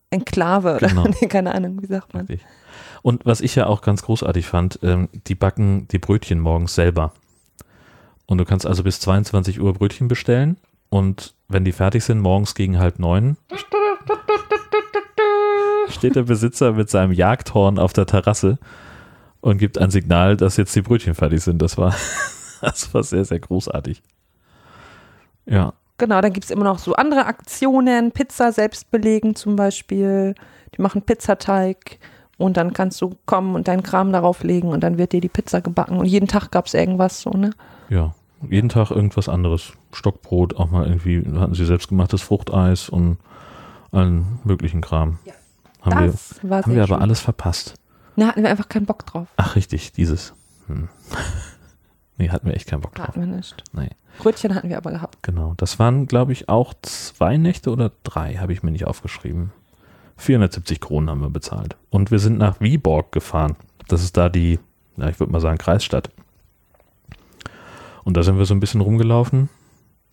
Enklave 0.09 0.75
oder 0.75 0.87
Genau. 0.87 1.03
nee, 1.21 1.27
keine 1.27 1.53
Ahnung, 1.53 1.81
wie 1.81 1.87
sagt 1.87 2.13
man. 2.13 2.25
richtig. 2.25 2.47
Und 3.01 3.25
was 3.25 3.41
ich 3.41 3.55
ja 3.55 3.67
auch 3.67 3.81
ganz 3.81 4.03
großartig 4.03 4.45
fand, 4.45 4.79
ähm, 4.83 5.09
die 5.27 5.35
backen 5.35 5.87
die 5.89 5.99
Brötchen 5.99 6.39
morgens 6.39 6.75
selber. 6.75 7.13
Und 8.25 8.37
du 8.39 8.45
kannst 8.45 8.65
also 8.65 8.83
bis 8.83 8.99
22 8.99 9.61
Uhr 9.61 9.73
Brötchen 9.73 10.07
bestellen 10.07 10.57
und 10.89 11.33
wenn 11.47 11.63
die 11.63 11.71
fertig 11.71 12.03
sind, 12.03 12.19
morgens 12.19 12.55
gegen 12.55 12.77
halb 12.79 12.99
neun, 12.99 13.37
steht 15.89 16.15
der 16.15 16.23
Besitzer 16.23 16.73
mit 16.73 16.89
seinem 16.89 17.13
Jagdhorn 17.13 17.79
auf 17.79 17.93
der 17.93 18.05
Terrasse 18.05 18.59
und 19.39 19.57
gibt 19.57 19.77
ein 19.77 19.91
Signal, 19.91 20.35
dass 20.35 20.57
jetzt 20.57 20.75
die 20.75 20.81
Brötchen 20.81 21.15
fertig 21.15 21.41
sind. 21.41 21.61
Das 21.61 21.77
war, 21.77 21.95
das 22.61 22.93
war 22.93 23.03
sehr, 23.03 23.23
sehr 23.25 23.39
großartig. 23.39 24.01
Ja, 25.45 25.73
Genau, 25.97 26.21
dann 26.21 26.33
gibt 26.33 26.45
es 26.45 26.51
immer 26.51 26.63
noch 26.63 26.79
so 26.79 26.93
andere 26.93 27.25
Aktionen, 27.25 28.11
Pizza 28.11 28.51
selbst 28.51 28.91
belegen 28.91 29.35
zum 29.35 29.55
Beispiel. 29.55 30.35
Die 30.75 30.81
machen 30.81 31.01
Pizzateig 31.01 31.97
und 32.37 32.55
dann 32.57 32.73
kannst 32.73 33.01
du 33.01 33.15
kommen 33.25 33.55
und 33.55 33.67
deinen 33.67 33.81
Kram 33.83 34.11
darauf 34.11 34.43
legen 34.43 34.67
und 34.69 34.81
dann 34.81 34.97
wird 34.97 35.13
dir 35.13 35.21
die 35.21 35.29
Pizza 35.29 35.61
gebacken. 35.61 35.97
Und 35.97 36.05
jeden 36.05 36.27
Tag 36.27 36.51
gab 36.51 36.67
es 36.67 36.73
irgendwas 36.75 37.21
so, 37.21 37.31
ne? 37.31 37.49
Ja, 37.89 38.13
jeden 38.47 38.69
Tag 38.69 38.91
irgendwas 38.91 39.27
anderes. 39.27 39.73
Stockbrot, 39.91 40.55
auch 40.57 40.69
mal 40.69 40.85
irgendwie, 40.85 41.23
hatten 41.39 41.55
sie 41.55 41.65
selbstgemachtes 41.65 42.21
Fruchteis 42.21 42.89
und 42.89 43.17
allen 43.91 44.39
möglichen 44.43 44.81
Kram. 44.81 45.17
Ja. 45.25 45.33
Haben 45.81 45.99
wir, 46.01 46.11
Das 46.11 46.39
war 46.43 46.61
haben 46.61 46.75
wir 46.75 46.83
aber 46.83 46.95
schön. 46.95 47.01
alles 47.01 47.19
verpasst. 47.21 47.73
Da 48.15 48.27
hatten 48.27 48.43
wir 48.43 48.49
einfach 48.49 48.69
keinen 48.69 48.85
Bock 48.85 49.05
drauf. 49.05 49.27
Ach, 49.37 49.55
richtig, 49.55 49.93
dieses. 49.93 50.33
Hm. 50.67 50.89
nee, 52.17 52.29
hatten 52.29 52.47
wir 52.47 52.55
echt 52.55 52.67
keinen 52.67 52.81
Bock 52.81 52.93
drauf. 52.95 53.07
Hatten 53.07 53.21
wir 53.21 53.27
nicht. 53.35 53.63
Nee, 53.73 53.89
Brötchen 54.19 54.55
hatten 54.55 54.69
wir 54.69 54.77
aber 54.77 54.91
gehabt. 54.91 55.21
genau. 55.23 55.53
Das 55.57 55.79
waren, 55.79 56.07
glaube 56.07 56.31
ich, 56.31 56.49
auch 56.49 56.73
zwei 56.81 57.37
Nächte 57.37 57.69
oder 57.71 57.91
drei, 58.03 58.35
habe 58.35 58.53
ich 58.53 58.63
mir 58.63 58.71
nicht 58.71 58.85
aufgeschrieben. 58.85 59.51
470 60.17 60.81
Kronen 60.81 61.09
haben 61.09 61.21
wir 61.21 61.29
bezahlt. 61.29 61.75
Und 61.89 62.09
wir 62.11 62.19
sind 62.19 62.37
nach 62.37 62.59
Viborg 62.59 63.11
gefahren. 63.11 63.55
Das 63.87 64.03
ist 64.03 64.17
da 64.17 64.29
die, 64.29 64.59
ja, 64.97 65.09
ich 65.09 65.19
würde 65.19 65.31
mal 65.31 65.39
sagen, 65.41 65.57
Kreisstadt. 65.57 66.09
Und 68.03 68.17
da 68.17 68.23
sind 68.23 68.37
wir 68.37 68.45
so 68.45 68.53
ein 68.53 68.59
bisschen 68.59 68.81
rumgelaufen 68.81 69.49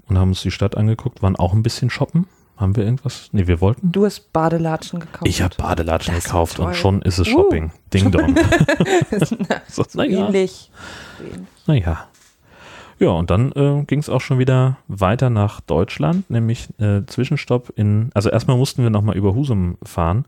und 0.09 0.19
haben 0.19 0.29
uns 0.31 0.43
die 0.43 0.51
Stadt 0.51 0.77
angeguckt, 0.77 1.23
waren 1.23 1.37
auch 1.37 1.53
ein 1.53 1.63
bisschen 1.63 1.91
shoppen. 1.91 2.27
Haben 2.57 2.77
wir 2.77 2.85
irgendwas? 2.85 3.31
Nee, 3.33 3.49
wir 3.49 3.61
wollten. 3.61 3.91
Du 3.91 4.05
hast 4.05 4.33
Badelatschen 4.33 5.01
gekauft. 5.01 5.27
Ich 5.27 5.43
habe 5.43 5.57
Badelatschen 5.57 6.15
Das 6.15 6.25
gekauft 6.25 6.61
und 6.61 6.77
schon 6.77 7.03
ist 7.03 7.19
es 7.19 7.27
Uh. 7.27 7.31
Shopping. 7.33 7.73
Ding 7.93 8.13
dong. 8.13 8.37
so, 9.69 9.85
naja, 9.95 10.27
ähnlich. 10.27 10.71
naja. 11.67 12.07
Ja, 12.99 13.09
und 13.11 13.31
dann 13.31 13.53
äh, 13.53 13.85
ging 13.87 13.99
es 13.99 14.09
auch 14.09 14.21
schon 14.21 14.39
wieder 14.39 14.77
weiter 14.89 15.29
nach 15.31 15.61
Deutschland, 15.61 16.31
nämlich 16.31 16.69
äh, 16.79 17.03
Zwischenstopp 17.07 17.73
in, 17.77 18.11
also 18.15 18.31
erstmal 18.31 18.57
mussten 18.57 18.83
wir 18.83 18.91
nochmal 18.91 19.17
über 19.17 19.35
Husum 19.35 19.77
fahren. 19.83 20.25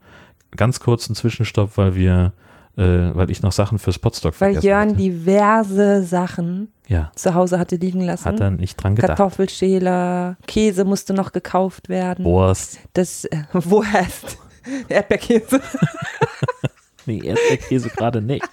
Ganz 0.57 0.81
kurzen 0.81 1.15
Zwischenstopp, 1.15 1.77
weil 1.77 1.95
wir, 1.95 2.33
äh, 2.77 2.83
weil 2.83 3.31
ich 3.31 3.43
noch 3.43 3.53
Sachen 3.53 3.79
fürs 3.79 3.99
Potstock 3.99 4.33
Weil 4.41 4.55
vergessen 4.55 4.67
Jörn 4.67 4.89
hatte. 4.91 4.99
diverse 4.99 6.03
Sachen 6.03 6.69
Ja, 6.89 7.11
zu 7.15 7.35
Hause 7.35 7.59
hatte 7.59 7.77
liegen 7.77 8.01
lassen. 8.01 8.25
hat 8.25 8.41
er 8.41 8.51
nicht 8.51 8.77
dran 8.77 8.97
gedacht. 8.97 9.17
Kartoffelschäler, 9.17 10.37
Käse 10.47 10.85
musste 10.85 11.15
noch 11.15 11.33
gekauft 11.33 11.89
werden. 11.89 12.25
Wurst. 12.25 12.79
Das 12.95 13.25
äh, 13.27 13.43
Wurst, 13.53 14.39
Erdbeerkäse. 14.89 15.61
Nee, 17.07 17.21
Erdbeerkäse 17.25 17.89
gerade 17.91 18.21
nicht. 18.21 18.45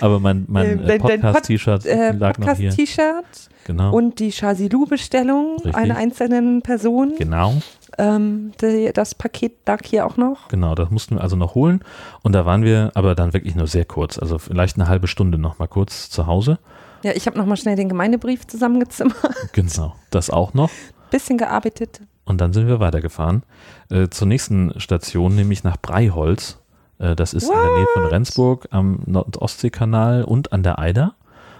Aber 0.00 0.20
mein, 0.20 0.44
mein 0.48 0.86
Äh, 0.86 0.94
äh, 0.94 0.98
Podcast-T-Shirt 0.98 1.86
Äh, 1.86 2.12
lag 2.12 2.38
noch 2.38 2.46
hier. 2.56 2.70
Podcast-T-Shirt 2.70 3.24
Genau. 3.64 3.92
und 3.92 4.20
die 4.20 4.30
Chasilou-Bestellung 4.30 5.56
einer 5.72 5.96
einzelnen 5.96 6.62
Person. 6.62 7.14
genau. 7.18 7.54
Ähm, 7.98 8.52
die, 8.60 8.90
das 8.92 9.14
Paket 9.14 9.54
lag 9.66 9.80
hier 9.84 10.06
auch 10.06 10.16
noch. 10.16 10.48
Genau, 10.48 10.74
das 10.74 10.90
mussten 10.90 11.16
wir 11.16 11.22
also 11.22 11.34
noch 11.36 11.54
holen. 11.54 11.80
Und 12.22 12.32
da 12.32 12.44
waren 12.44 12.62
wir 12.62 12.90
aber 12.94 13.14
dann 13.14 13.32
wirklich 13.32 13.54
nur 13.54 13.66
sehr 13.66 13.84
kurz, 13.86 14.18
also 14.18 14.38
vielleicht 14.38 14.76
eine 14.76 14.86
halbe 14.88 15.06
Stunde 15.06 15.38
noch 15.38 15.58
mal 15.58 15.66
kurz 15.66 16.10
zu 16.10 16.26
Hause. 16.26 16.58
Ja, 17.02 17.12
ich 17.14 17.26
habe 17.26 17.38
nochmal 17.38 17.56
schnell 17.56 17.76
den 17.76 17.88
Gemeindebrief 17.88 18.46
zusammengezimmert, 18.46 19.16
Genau, 19.52 19.94
das 20.10 20.30
auch 20.30 20.52
noch. 20.54 20.70
bisschen 21.10 21.38
gearbeitet. 21.38 22.00
Und 22.24 22.40
dann 22.40 22.52
sind 22.52 22.66
wir 22.66 22.80
weitergefahren 22.80 23.44
äh, 23.90 24.08
zur 24.08 24.26
nächsten 24.26 24.78
Station, 24.80 25.34
nämlich 25.36 25.62
nach 25.64 25.76
Breiholz. 25.76 26.58
Äh, 26.98 27.16
das 27.16 27.34
ist 27.34 27.48
in 27.48 27.54
der 27.54 27.74
Nähe 27.76 27.86
von 27.94 28.04
Rendsburg 28.06 28.68
am 28.70 29.00
Nord-Ostsee-Kanal 29.06 30.24
und 30.24 30.52
an 30.52 30.62
der 30.62 30.78
Eider. 30.78 31.14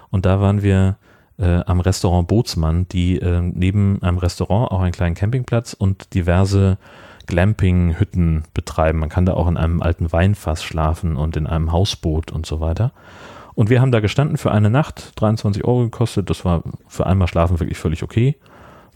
Und 0.09 0.25
da 0.25 0.39
waren 0.39 0.61
wir 0.61 0.97
äh, 1.39 1.61
am 1.65 1.79
Restaurant 1.79 2.27
Bootsmann, 2.27 2.87
die 2.89 3.19
äh, 3.19 3.41
neben 3.41 4.01
einem 4.01 4.17
Restaurant 4.17 4.71
auch 4.71 4.81
einen 4.81 4.91
kleinen 4.91 5.15
Campingplatz 5.15 5.73
und 5.73 6.13
diverse 6.13 6.77
Glamping-Hütten 7.27 8.45
betreiben. 8.53 8.99
Man 8.99 9.09
kann 9.09 9.25
da 9.25 9.33
auch 9.33 9.47
in 9.47 9.57
einem 9.57 9.81
alten 9.81 10.11
Weinfass 10.11 10.63
schlafen 10.63 11.17
und 11.17 11.35
in 11.37 11.45
einem 11.45 11.71
Hausboot 11.71 12.31
und 12.31 12.45
so 12.45 12.59
weiter. 12.59 12.91
Und 13.53 13.69
wir 13.69 13.81
haben 13.81 13.91
da 13.91 13.99
gestanden 13.99 14.37
für 14.37 14.51
eine 14.51 14.69
Nacht, 14.69 15.19
23 15.19 15.65
Euro 15.65 15.83
gekostet. 15.83 16.29
Das 16.29 16.45
war 16.45 16.63
für 16.87 17.05
einmal 17.05 17.27
schlafen 17.27 17.59
wirklich 17.59 17.77
völlig 17.77 18.03
okay. 18.03 18.37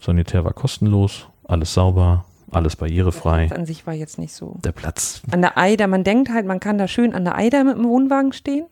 Sanitär 0.00 0.44
war 0.44 0.52
kostenlos, 0.52 1.28
alles 1.44 1.74
sauber, 1.74 2.24
alles 2.54 2.76
barrierefrei. 2.76 3.46
Das 3.48 3.58
an 3.58 3.66
sich 3.66 3.86
war 3.86 3.94
jetzt 3.94 4.18
nicht 4.18 4.34
so. 4.34 4.56
Der 4.64 4.72
Platz, 4.72 5.22
An 5.30 5.40
der 5.42 5.56
Eider, 5.58 5.86
man 5.86 6.04
denkt 6.04 6.30
halt, 6.30 6.46
man 6.46 6.60
kann 6.60 6.78
da 6.78 6.88
schön 6.88 7.14
an 7.14 7.24
der 7.24 7.36
Eider 7.36 7.64
mit 7.64 7.76
dem 7.76 7.84
Wohnwagen 7.84 8.32
stehen, 8.32 8.66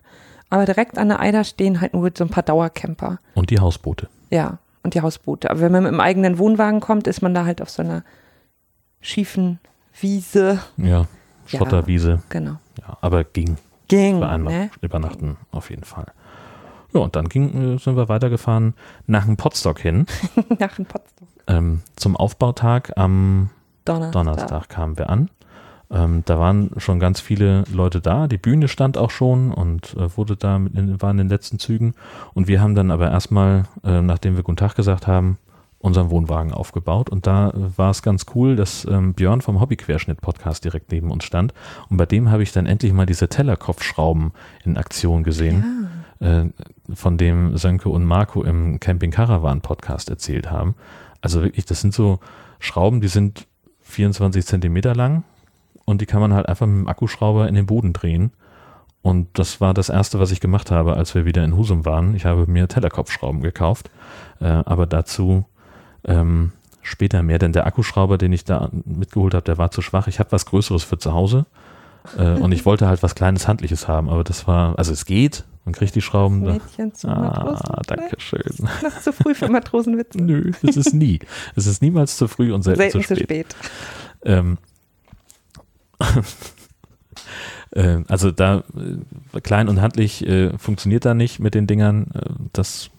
aber 0.49 0.65
direkt 0.67 0.99
an 0.99 1.09
der 1.09 1.21
Eider 1.21 1.45
stehen 1.45 1.81
halt 1.81 1.95
nur 1.95 2.11
so 2.17 2.25
ein 2.25 2.31
paar 2.31 2.43
Dauercamper. 2.43 3.19
und 3.35 3.51
die 3.51 3.59
Hausboote. 3.61 4.09
Ja, 4.31 4.59
und 4.83 4.95
die 4.95 5.01
Hausboote. 5.03 5.51
Aber 5.51 5.61
wenn 5.61 5.73
man 5.73 5.83
mit 5.85 5.93
dem 5.93 6.01
eigenen 6.01 6.39
Wohnwagen 6.39 6.81
kommt, 6.81 7.07
ist 7.07 7.21
man 7.23 7.35
da 7.35 7.45
halt 7.45 7.61
auf 7.63 7.71
so 7.71 7.83
einer 7.83 8.03
schiefen 9.01 9.59
Wiese. 10.01 10.61
Ja, 10.77 10.87
Ja. 10.87 11.07
Schotterwiese. 11.47 12.23
Genau. 12.29 12.57
Ja, 12.81 12.97
aber 13.01 13.25
ging 13.25 13.57
Ging, 13.89 14.23
einmal 14.23 14.53
ne? 14.53 14.71
übernachten 14.83 15.37
auf 15.51 15.71
jeden 15.71 15.83
Fall. 15.85 16.07
Ja, 16.93 17.01
und 17.01 17.17
dann 17.17 17.29
ging, 17.29 17.75
äh, 17.75 17.79
sind 17.79 17.97
wir 17.97 18.09
weitergefahren 18.09 18.75
nach 19.07 19.25
dem 19.25 19.37
Potstock 19.37 19.79
hin. 19.81 20.07
Nach 20.59 20.75
dem 20.77 20.87
Potsdam. 20.87 21.29
Ähm, 21.49 21.83
zum 21.97 22.17
Aufbautag 22.17 22.93
am 22.97 23.51
Donnerstag. 23.85 24.13
Donnerstag 24.13 24.69
kamen 24.69 24.99
wir 24.99 25.11
an. 25.11 25.31
Ähm, 25.91 26.23
da 26.25 26.39
waren 26.39 26.71
schon 26.77 27.01
ganz 27.01 27.21
viele 27.21 27.65
Leute 27.73 28.01
da. 28.01 28.29
Die 28.29 28.39
Bühne 28.39 28.69
stand 28.69 28.97
auch 28.97 29.11
schon 29.11 29.53
und 29.53 29.95
äh, 29.95 30.17
wurde 30.17 30.37
da 30.37 30.59
mit 30.59 30.75
in, 30.75 31.03
war 31.03 31.11
in 31.11 31.17
den 31.17 31.29
letzten 31.29 31.59
Zügen. 31.59 31.95
Und 32.33 32.47
wir 32.47 32.61
haben 32.61 32.75
dann 32.75 32.91
aber 32.91 33.11
erstmal, 33.11 33.65
äh, 33.83 34.01
nachdem 34.01 34.37
wir 34.37 34.45
Guten 34.45 34.57
Tag 34.57 34.77
gesagt 34.77 35.07
haben, 35.09 35.39
unseren 35.81 36.11
Wohnwagen 36.11 36.53
aufgebaut. 36.53 37.11
Und 37.11 37.27
da 37.27 37.51
äh, 37.51 37.77
war 37.77 37.91
es 37.91 38.03
ganz 38.03 38.27
cool, 38.35 38.55
dass 38.55 38.85
ähm, 38.85 39.15
Björn 39.15 39.41
vom 39.41 39.61
Hobbyquerschnitt-Podcast 39.61 40.65
direkt 40.65 40.93
neben 40.93 41.11
uns 41.11 41.25
stand. 41.25 41.55
Und 41.89 41.97
bei 41.97 42.07
dem 42.07 42.31
habe 42.31 42.45
ich 42.45 42.53
dann 42.53 42.67
endlich 42.67 42.93
mal 42.93 43.07
diese 43.07 43.29
Tellerkopfschrauben 43.29 44.33
in 44.65 44.77
Aktion 44.77 45.25
gesehen, 45.25 45.89
äh, 46.21 46.45
von 46.95 47.19
dem 47.19 47.57
Sönke 47.57 47.89
und 47.89 48.05
Marco 48.05 48.45
im 48.45 48.79
Camping 48.79 49.11
Caravan 49.11 49.61
Podcast 49.61 50.09
erzählt 50.09 50.51
haben. 50.51 50.77
Also 51.21 51.43
wirklich, 51.43 51.65
das 51.65 51.81
sind 51.81 51.95
so 51.95 52.21
Schrauben, 52.61 53.01
die 53.01 53.09
sind 53.09 53.47
24 53.91 54.47
Zentimeter 54.47 54.95
lang 54.95 55.25
und 55.85 56.01
die 56.01 56.07
kann 56.07 56.21
man 56.21 56.33
halt 56.35 56.49
einfach 56.49 56.67
mit 56.67 56.77
dem 56.77 56.89
Akkuschrauber 56.89 57.49
in 57.49 57.55
den 57.55 57.67
Boden 57.67 57.93
drehen. 57.93 58.33
Und 59.03 59.39
das 59.39 59.61
war 59.61 59.73
das 59.73 59.89
erste, 59.89 60.21
was 60.21 60.31
ich 60.31 60.41
gemacht 60.41 60.71
habe, 60.71 60.95
als 60.95 61.15
wir 61.15 61.25
wieder 61.25 61.43
in 61.43 61.57
Husum 61.57 61.87
waren. 61.87 62.15
Ich 62.15 62.27
habe 62.27 62.47
mir 62.47 62.69
Tellerkopfschrauben 62.69 63.41
gekauft, 63.41 63.91
äh, 64.41 64.45
aber 64.45 64.87
dazu 64.87 65.47
ähm, 66.05 66.53
später 66.83 67.23
mehr, 67.23 67.39
denn 67.39 67.53
der 67.53 67.67
Akkuschrauber, 67.67 68.19
den 68.19 68.33
ich 68.33 68.45
da 68.45 68.69
mitgeholt 68.85 69.35
habe, 69.35 69.45
der 69.45 69.59
war 69.59 69.71
zu 69.71 69.81
schwach. 69.83 70.07
Ich 70.07 70.19
habe 70.19 70.33
was 70.33 70.47
Größeres 70.47 70.85
für 70.85 70.99
zu 70.99 71.13
Hause 71.13 71.47
äh, 72.19 72.33
und 72.33 72.53
ich 72.53 72.65
wollte 72.67 72.89
halt 72.89 73.03
was 73.03 73.15
kleines 73.15 73.49
Handliches 73.49 73.89
haben, 73.89 74.09
aber 74.09 74.23
das 74.23 74.47
war, 74.47 74.79
also 74.79 74.93
es 74.93 75.07
geht, 75.07 75.45
man 75.65 75.75
kriegt 75.75 75.95
die 75.95 76.01
Schrauben. 76.03 76.45
Da. 76.45 76.53
Mädchen 76.55 76.95
zu 76.95 77.09
Ah, 77.09 77.21
Matrosen. 77.21 77.83
danke 77.87 78.21
schön. 78.21 78.43
Noch 78.83 79.01
zu 79.01 79.13
früh 79.13 79.35
für 79.35 79.49
Matrosenwitze. 79.49 80.19
Nö, 80.23 80.53
es 80.67 80.77
ist 80.77 80.95
nie. 80.95 81.21
Es 81.57 81.67
ist 81.67 81.83
niemals 81.83 82.17
zu 82.17 82.29
früh 82.29 82.53
und 82.53 82.63
selten, 82.63 82.81
Selten 82.81 83.03
zu 83.03 83.15
spät. 83.17 83.25
spät. 83.25 83.57
Ähm, 84.25 84.59
äh, 87.73 87.99
also 88.09 88.31
da 88.31 88.63
äh, 89.35 89.41
klein 89.41 89.69
und 89.69 89.81
handlich 89.81 90.27
äh, 90.27 90.57
funktioniert 90.59 91.05
da 91.05 91.15
nicht 91.15 91.39
mit 91.41 91.55
den 91.55 91.67
Dingern. 91.67 92.07
Äh, 92.15 92.21
das 92.53 92.91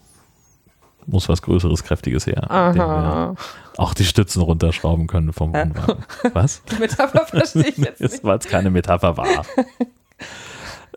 muss 1.06 1.28
was 1.28 1.42
Größeres, 1.42 1.82
Kräftiges 1.82 2.26
her. 2.26 2.48
Aha. 2.50 3.34
auch 3.76 3.92
die 3.94 4.04
Stützen 4.04 4.40
runterschrauben 4.40 5.08
können 5.08 5.32
vom. 5.32 5.52
Wohnwagen. 5.52 6.04
Was? 6.32 6.62
Die 6.70 6.76
Metapher 6.76 7.26
verstehe 7.26 7.64
ich 7.68 7.76
jetzt 7.78 8.00
Es 8.00 8.12
nicht. 8.12 8.24
war 8.24 8.34
jetzt 8.34 8.48
keine 8.48 8.70
Metapher 8.70 9.16
war. 9.16 9.44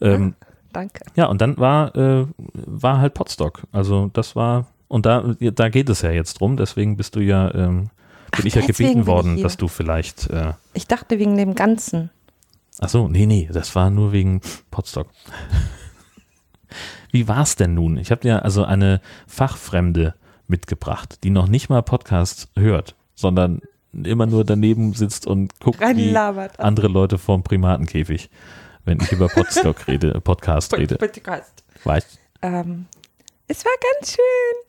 ähm, 0.01 0.35
Danke. 0.75 1.05
ja, 1.15 1.27
und 1.27 1.41
dann 1.41 1.57
war, 1.57 1.95
äh, 1.95 2.25
war 2.53 2.99
halt 2.99 3.13
Potstock. 3.13 3.63
Also 3.71 4.09
das 4.13 4.35
war, 4.35 4.67
und 4.87 5.05
da, 5.05 5.35
da 5.39 5.69
geht 5.69 5.89
es 5.89 6.01
ja 6.01 6.11
jetzt 6.11 6.39
drum, 6.39 6.57
deswegen 6.57 6.97
bist 6.97 7.15
du 7.15 7.21
ja, 7.21 7.53
ähm, 7.55 7.89
bin 8.35 8.47
ich 8.47 8.55
ja 8.55 8.65
gebeten 8.65 9.07
worden, 9.07 9.41
dass 9.41 9.57
du 9.57 9.67
vielleicht 9.67 10.29
äh, 10.29 10.53
Ich 10.73 10.87
dachte 10.87 11.17
wegen 11.19 11.37
dem 11.37 11.55
Ganzen. 11.55 12.09
Ach 12.79 12.89
so, 12.89 13.07
nee, 13.07 13.25
nee, 13.25 13.49
das 13.51 13.73
war 13.75 13.89
nur 13.89 14.11
wegen 14.11 14.41
Potstock. 14.69 15.07
Wie 17.11 17.27
war's 17.29 17.55
denn 17.55 17.73
nun? 17.73 17.97
Ich 17.97 18.11
habe 18.11 18.21
dir 18.21 18.43
also 18.43 18.65
eine 18.65 18.99
Fachfremde 19.27 20.15
mitgebracht, 20.47 21.23
die 21.23 21.29
noch 21.29 21.47
nicht 21.47 21.69
mal 21.69 21.81
Podcast 21.81 22.49
hört, 22.57 22.95
sondern 23.15 23.61
immer 23.93 24.25
nur 24.25 24.43
daneben 24.43 24.93
sitzt 24.93 25.25
und 25.25 25.57
guckt 25.61 25.79
wie 25.79 26.15
andere 26.17 26.87
Leute 26.87 27.17
vorm 27.17 27.43
Primatenkäfig, 27.43 28.29
wenn 28.85 28.99
ich 29.01 29.11
über 29.11 29.27
Potstock 29.27 29.87
rede, 29.87 30.19
Podcast 30.21 30.75
rede. 30.77 30.95
Podcast. 30.95 31.63
Weißt 31.83 32.19
Ähm, 32.41 32.85
es 33.47 33.65
war 33.65 33.73
ganz 33.99 34.11
schön. 34.11 34.65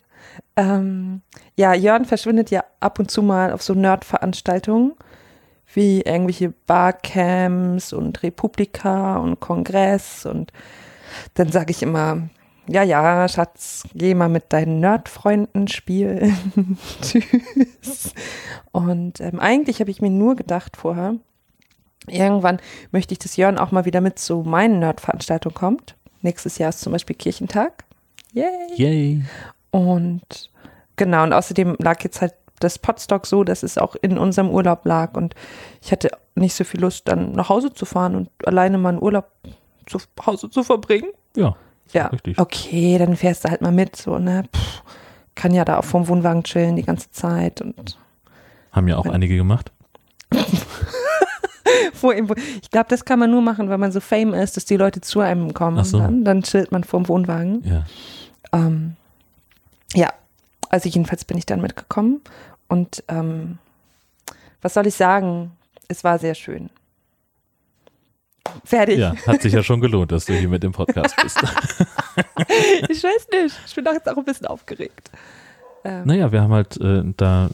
Ähm, 0.55 1.21
ja, 1.55 1.73
Jörn 1.73 2.05
verschwindet 2.05 2.51
ja 2.51 2.63
ab 2.79 2.99
und 2.99 3.09
zu 3.09 3.21
mal 3.21 3.51
auf 3.51 3.63
so 3.63 3.73
Nerd-Veranstaltungen 3.73 4.93
wie 5.73 6.01
irgendwelche 6.01 6.49
Barcamps 6.65 7.93
und 7.93 8.23
Republika 8.23 9.17
und 9.17 9.39
Kongress 9.39 10.25
und 10.25 10.51
dann 11.33 11.51
sage 11.51 11.71
ich 11.71 11.83
immer, 11.83 12.29
ja, 12.67 12.83
ja, 12.83 13.27
Schatz, 13.27 13.83
geh 13.93 14.13
mal 14.13 14.29
mit 14.29 14.51
deinen 14.53 14.79
Nerd-Freunden 14.79 15.67
spielen. 15.67 16.35
Tschüss. 17.01 18.13
Und 18.71 19.21
ähm, 19.21 19.39
eigentlich 19.39 19.79
habe 19.79 19.91
ich 19.91 20.01
mir 20.01 20.09
nur 20.09 20.35
gedacht 20.35 20.77
vorher, 20.77 21.15
irgendwann 22.05 22.59
möchte 22.91 23.13
ich, 23.13 23.19
dass 23.19 23.35
Jörn 23.37 23.57
auch 23.57 23.71
mal 23.71 23.85
wieder 23.85 24.01
mit 24.01 24.19
zu 24.19 24.43
meinen 24.43 24.79
Nerd-Veranstaltungen 24.79 25.55
kommt. 25.55 25.95
Nächstes 26.21 26.57
Jahr 26.57 26.69
ist 26.69 26.81
zum 26.81 26.91
Beispiel 26.93 27.15
Kirchentag. 27.15 27.83
Yay! 28.33 28.47
Yay. 28.75 29.23
Und 29.71 30.51
genau, 30.95 31.23
und 31.23 31.33
außerdem 31.33 31.75
lag 31.79 32.03
jetzt 32.03 32.21
halt 32.21 32.33
das 32.59 32.79
Potstock 32.79 33.27
so, 33.27 33.43
dass 33.43 33.61
es 33.63 33.77
auch 33.77 33.95
in 34.01 34.17
unserem 34.17 34.49
Urlaub 34.49 34.85
lag. 34.85 35.13
Und 35.15 35.35
ich 35.81 35.91
hatte 35.91 36.09
nicht 36.35 36.55
so 36.55 36.63
viel 36.63 36.79
Lust, 36.81 37.07
dann 37.07 37.33
nach 37.33 37.49
Hause 37.49 37.73
zu 37.73 37.85
fahren 37.85 38.15
und 38.15 38.29
alleine 38.45 38.77
mal 38.77 38.89
einen 38.89 39.01
Urlaub 39.01 39.29
zu 39.85 39.99
Hause 40.25 40.49
zu 40.49 40.63
verbringen. 40.63 41.09
Ja, 41.35 41.55
Ja, 41.93 42.07
richtig. 42.07 42.39
okay, 42.39 42.97
dann 42.97 43.15
fährst 43.15 43.45
du 43.45 43.49
halt 43.49 43.61
mal 43.61 43.71
mit, 43.71 43.95
so, 43.95 44.17
ne? 44.17 44.43
Pff, 44.55 44.83
kann 45.35 45.53
ja 45.53 45.63
da 45.65 45.77
auch 45.77 45.85
vorm 45.85 46.07
Wohnwagen 46.07 46.43
chillen 46.43 46.75
die 46.75 46.83
ganze 46.83 47.11
Zeit 47.11 47.61
und 47.61 47.97
haben 48.71 48.87
ja 48.87 48.97
auch 48.97 49.05
einige 49.05 49.35
gemacht. 49.37 49.71
vor 51.93 52.13
ihm. 52.13 52.29
Ich 52.61 52.69
glaube, 52.71 52.87
das 52.89 53.05
kann 53.05 53.19
man 53.19 53.31
nur 53.31 53.41
machen, 53.41 53.69
wenn 53.69 53.79
man 53.79 53.91
so 53.91 53.99
fame 53.99 54.33
ist, 54.33 54.57
dass 54.57 54.65
die 54.65 54.77
Leute 54.77 55.01
zu 55.01 55.19
einem 55.19 55.53
kommen. 55.53 55.83
So. 55.83 55.99
Dann, 55.99 56.23
dann 56.23 56.43
chillt 56.43 56.71
man 56.71 56.83
vorm 56.83 57.07
Wohnwagen. 57.07 57.63
Ja. 57.65 57.85
Ähm, 58.53 58.95
ja, 59.93 60.13
also 60.69 60.89
jedenfalls 60.89 61.25
bin 61.25 61.37
ich 61.37 61.45
dann 61.45 61.61
mitgekommen 61.61 62.21
und 62.67 63.03
ähm, 63.07 63.57
was 64.61 64.73
soll 64.73 64.87
ich 64.87 64.95
sagen? 64.95 65.51
Es 65.87 66.03
war 66.03 66.19
sehr 66.19 66.35
schön. 66.35 66.69
Fertig. 68.63 68.99
ja, 68.99 69.13
hat 69.25 69.41
sich 69.41 69.53
ja 69.53 69.61
schon 69.61 69.81
gelohnt, 69.81 70.11
dass 70.11 70.25
du 70.25 70.33
hier 70.33 70.47
mit 70.49 70.63
dem 70.63 70.71
Podcast 70.71 71.15
bist. 71.21 71.39
Ich 72.89 73.03
weiß 73.03 73.27
nicht. 73.31 73.55
Ich 73.67 73.75
bin 73.75 73.83
doch 73.85 73.93
jetzt 73.93 74.09
auch 74.09 74.17
ein 74.17 74.23
bisschen 74.25 74.47
aufgeregt. 74.47 75.11
Ähm, 75.83 76.03
Naja, 76.05 76.31
wir 76.31 76.41
haben 76.41 76.53
halt 76.53 76.79
äh, 76.81 77.03
da 77.17 77.49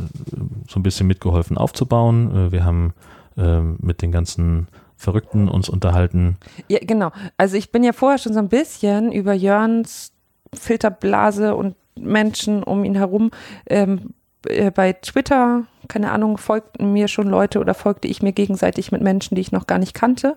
so 0.70 0.80
ein 0.80 0.84
bisschen 0.84 1.08
mitgeholfen 1.08 1.58
aufzubauen. 1.58 2.48
Äh, 2.48 2.52
wir 2.52 2.64
haben 2.64 2.94
äh, 3.38 3.60
mit 3.62 4.02
den 4.02 4.12
ganzen 4.12 4.67
Verrückten 4.96 5.50
uns 5.50 5.69
unterhalten. 5.69 6.38
Ja, 6.67 6.80
genau. 6.82 7.12
Also 7.38 7.58
ich 7.58 7.72
bin 7.72 7.84
ja 7.84 7.91
vorher 7.93 8.17
schon 8.17 8.34
so 8.34 8.39
ein 8.39 8.50
bisschen 8.50 9.12
über 9.12 9.34
Jörns 9.34 10.13
Filterblase 10.54 11.56
und 11.56 11.76
Menschen 12.00 12.63
um 12.63 12.86
ihn 12.86 12.96
herum 12.96 13.32
ähm, 13.67 14.13
äh, 14.48 14.72
bei 14.72 14.93
Twitter, 14.93 15.63
keine 15.88 16.12
Ahnung, 16.12 16.38
folgten 16.38 16.93
mir 16.93 17.08
schon 17.08 17.28
Leute 17.28 17.60
oder 17.60 17.74
folgte 17.74 18.08
ich 18.08 18.22
mir 18.22 18.34
gegenseitig 18.34 18.91
mit 18.91 19.02
Menschen, 19.02 19.36
die 19.36 19.41
ich 19.41 19.52
noch 19.52 19.67
gar 19.67 19.80
nicht 19.80 19.93
kannte 19.93 20.36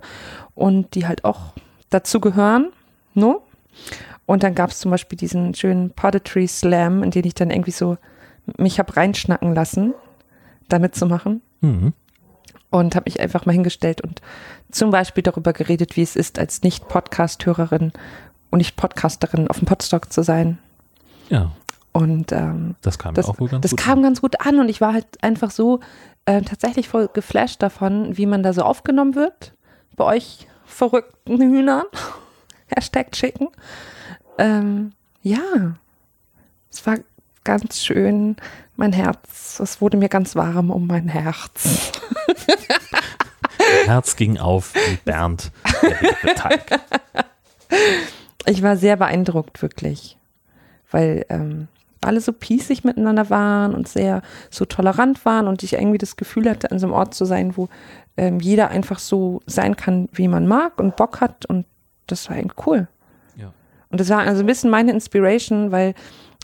und 0.55 0.95
die 0.95 1.07
halt 1.07 1.25
auch 1.25 1.53
dazu 1.91 2.21
gehören. 2.21 2.71
No? 3.15 3.43
Und 4.27 4.43
dann 4.43 4.55
gab 4.55 4.71
es 4.71 4.81
zum 4.81 4.91
Beispiel 4.91 5.17
diesen 5.17 5.55
schönen 5.55 5.91
Poetry 5.91 6.47
Slam, 6.49 7.03
in 7.03 7.11
den 7.11 7.25
ich 7.25 7.35
dann 7.35 7.51
irgendwie 7.51 7.71
so 7.71 7.97
mich 8.59 8.79
hab 8.79 8.97
reinschnacken 8.97 9.55
lassen, 9.55 9.95
da 10.69 10.79
mitzumachen 10.79 11.43
Mhm. 11.61 11.93
Und 12.71 12.95
habe 12.95 13.05
mich 13.07 13.21
einfach 13.21 13.47
mal 13.47 13.53
hingestellt 13.53 14.01
und 14.01 14.21
zum 14.71 14.91
Beispiel 14.91 15.23
darüber 15.23 15.53
geredet, 15.53 15.97
wie 15.97 16.03
es 16.03 16.17
ist, 16.17 16.39
als 16.39 16.63
Nicht-Podcast-Hörerin 16.63 17.93
und 18.51 18.59
Nicht-Podcasterin 18.59 19.49
auf 19.49 19.59
dem 19.59 19.67
Podstock 19.67 20.13
zu 20.13 20.23
sein. 20.23 20.59
Ja, 21.29 21.53
Und 21.93 22.33
ähm, 22.33 22.75
das 22.83 22.99
kam 22.99 23.15
das, 23.15 23.27
auch 23.27 23.37
ganz 23.39 23.61
das 23.63 23.71
gut. 23.73 23.81
kam 23.81 24.03
ganz 24.03 24.21
gut 24.21 24.41
an 24.45 24.59
und 24.61 24.69
ich 24.69 24.81
war 24.81 24.93
halt 24.93 25.07
einfach 25.23 25.51
so 25.51 25.81
äh, 26.27 26.43
tatsächlich 26.43 26.89
voll 26.89 27.09
geflasht 27.13 27.63
davon, 27.63 28.17
wie 28.17 28.27
man 28.27 28.43
da 28.43 28.53
so 28.53 28.63
aufgenommen 28.63 29.15
wird. 29.15 29.53
Bei 29.97 30.05
euch 30.05 30.47
verrückten 30.67 31.41
Hühnern. 31.41 31.85
Hashtag 32.67 33.13
chicken. 33.13 33.49
Ähm, 34.39 34.93
ja, 35.23 35.77
es 36.71 36.85
war 36.87 36.97
ganz 37.45 37.81
schön. 37.83 38.37
Mein 38.77 38.93
Herz, 38.93 39.59
es 39.59 39.81
wurde 39.81 39.97
mir 39.97 40.11
ganz 40.11 40.37
warm 40.37 40.71
um 40.71 40.87
mein 40.87 41.09
Herz. 41.09 41.93
Herz 43.87 44.17
ging 44.17 44.39
auf 44.39 44.75
wie 44.75 44.97
Bernd. 45.05 45.51
Ich 48.47 48.63
war 48.63 48.77
sehr 48.77 48.97
beeindruckt, 48.97 49.63
wirklich. 49.63 50.19
Weil 50.91 51.25
ähm, 51.31 51.69
alle 52.03 52.21
so 52.21 52.33
pießig 52.33 52.85
miteinander 52.85 53.31
waren 53.31 53.75
und 53.75 53.89
sehr 53.89 54.23
so 54.51 54.65
tolerant 54.67 55.25
waren 55.25 55.49
und 55.49 55.63
ich 55.63 55.73
irgendwie 55.73 55.99
das 55.99 56.17
Gefühl 56.17 56.49
hatte, 56.49 56.71
an 56.71 56.79
so 56.79 56.87
einem 56.87 56.95
Ort 56.95 57.15
zu 57.15 57.25
sein, 57.25 57.57
wo 57.57 57.69
ähm, 58.17 58.41
jeder 58.41 58.69
einfach 58.69 58.99
so 58.99 59.41
sein 59.47 59.77
kann, 59.77 60.09
wie 60.13 60.29
man 60.29 60.47
mag 60.47 60.79
und 60.79 60.97
Bock 60.97 61.21
hat. 61.21 61.47
Und 61.47 61.67
das 62.07 62.29
war 62.29 62.37
eigentlich 62.37 62.67
cool. 62.67 62.89
Ja. 63.37 63.53
Und 63.91 64.01
das 64.01 64.11
war 64.11 64.19
also 64.19 64.41
ein 64.41 64.47
bisschen 64.47 64.71
meine 64.71 64.93
Inspiration, 64.93 65.73
weil 65.73 65.95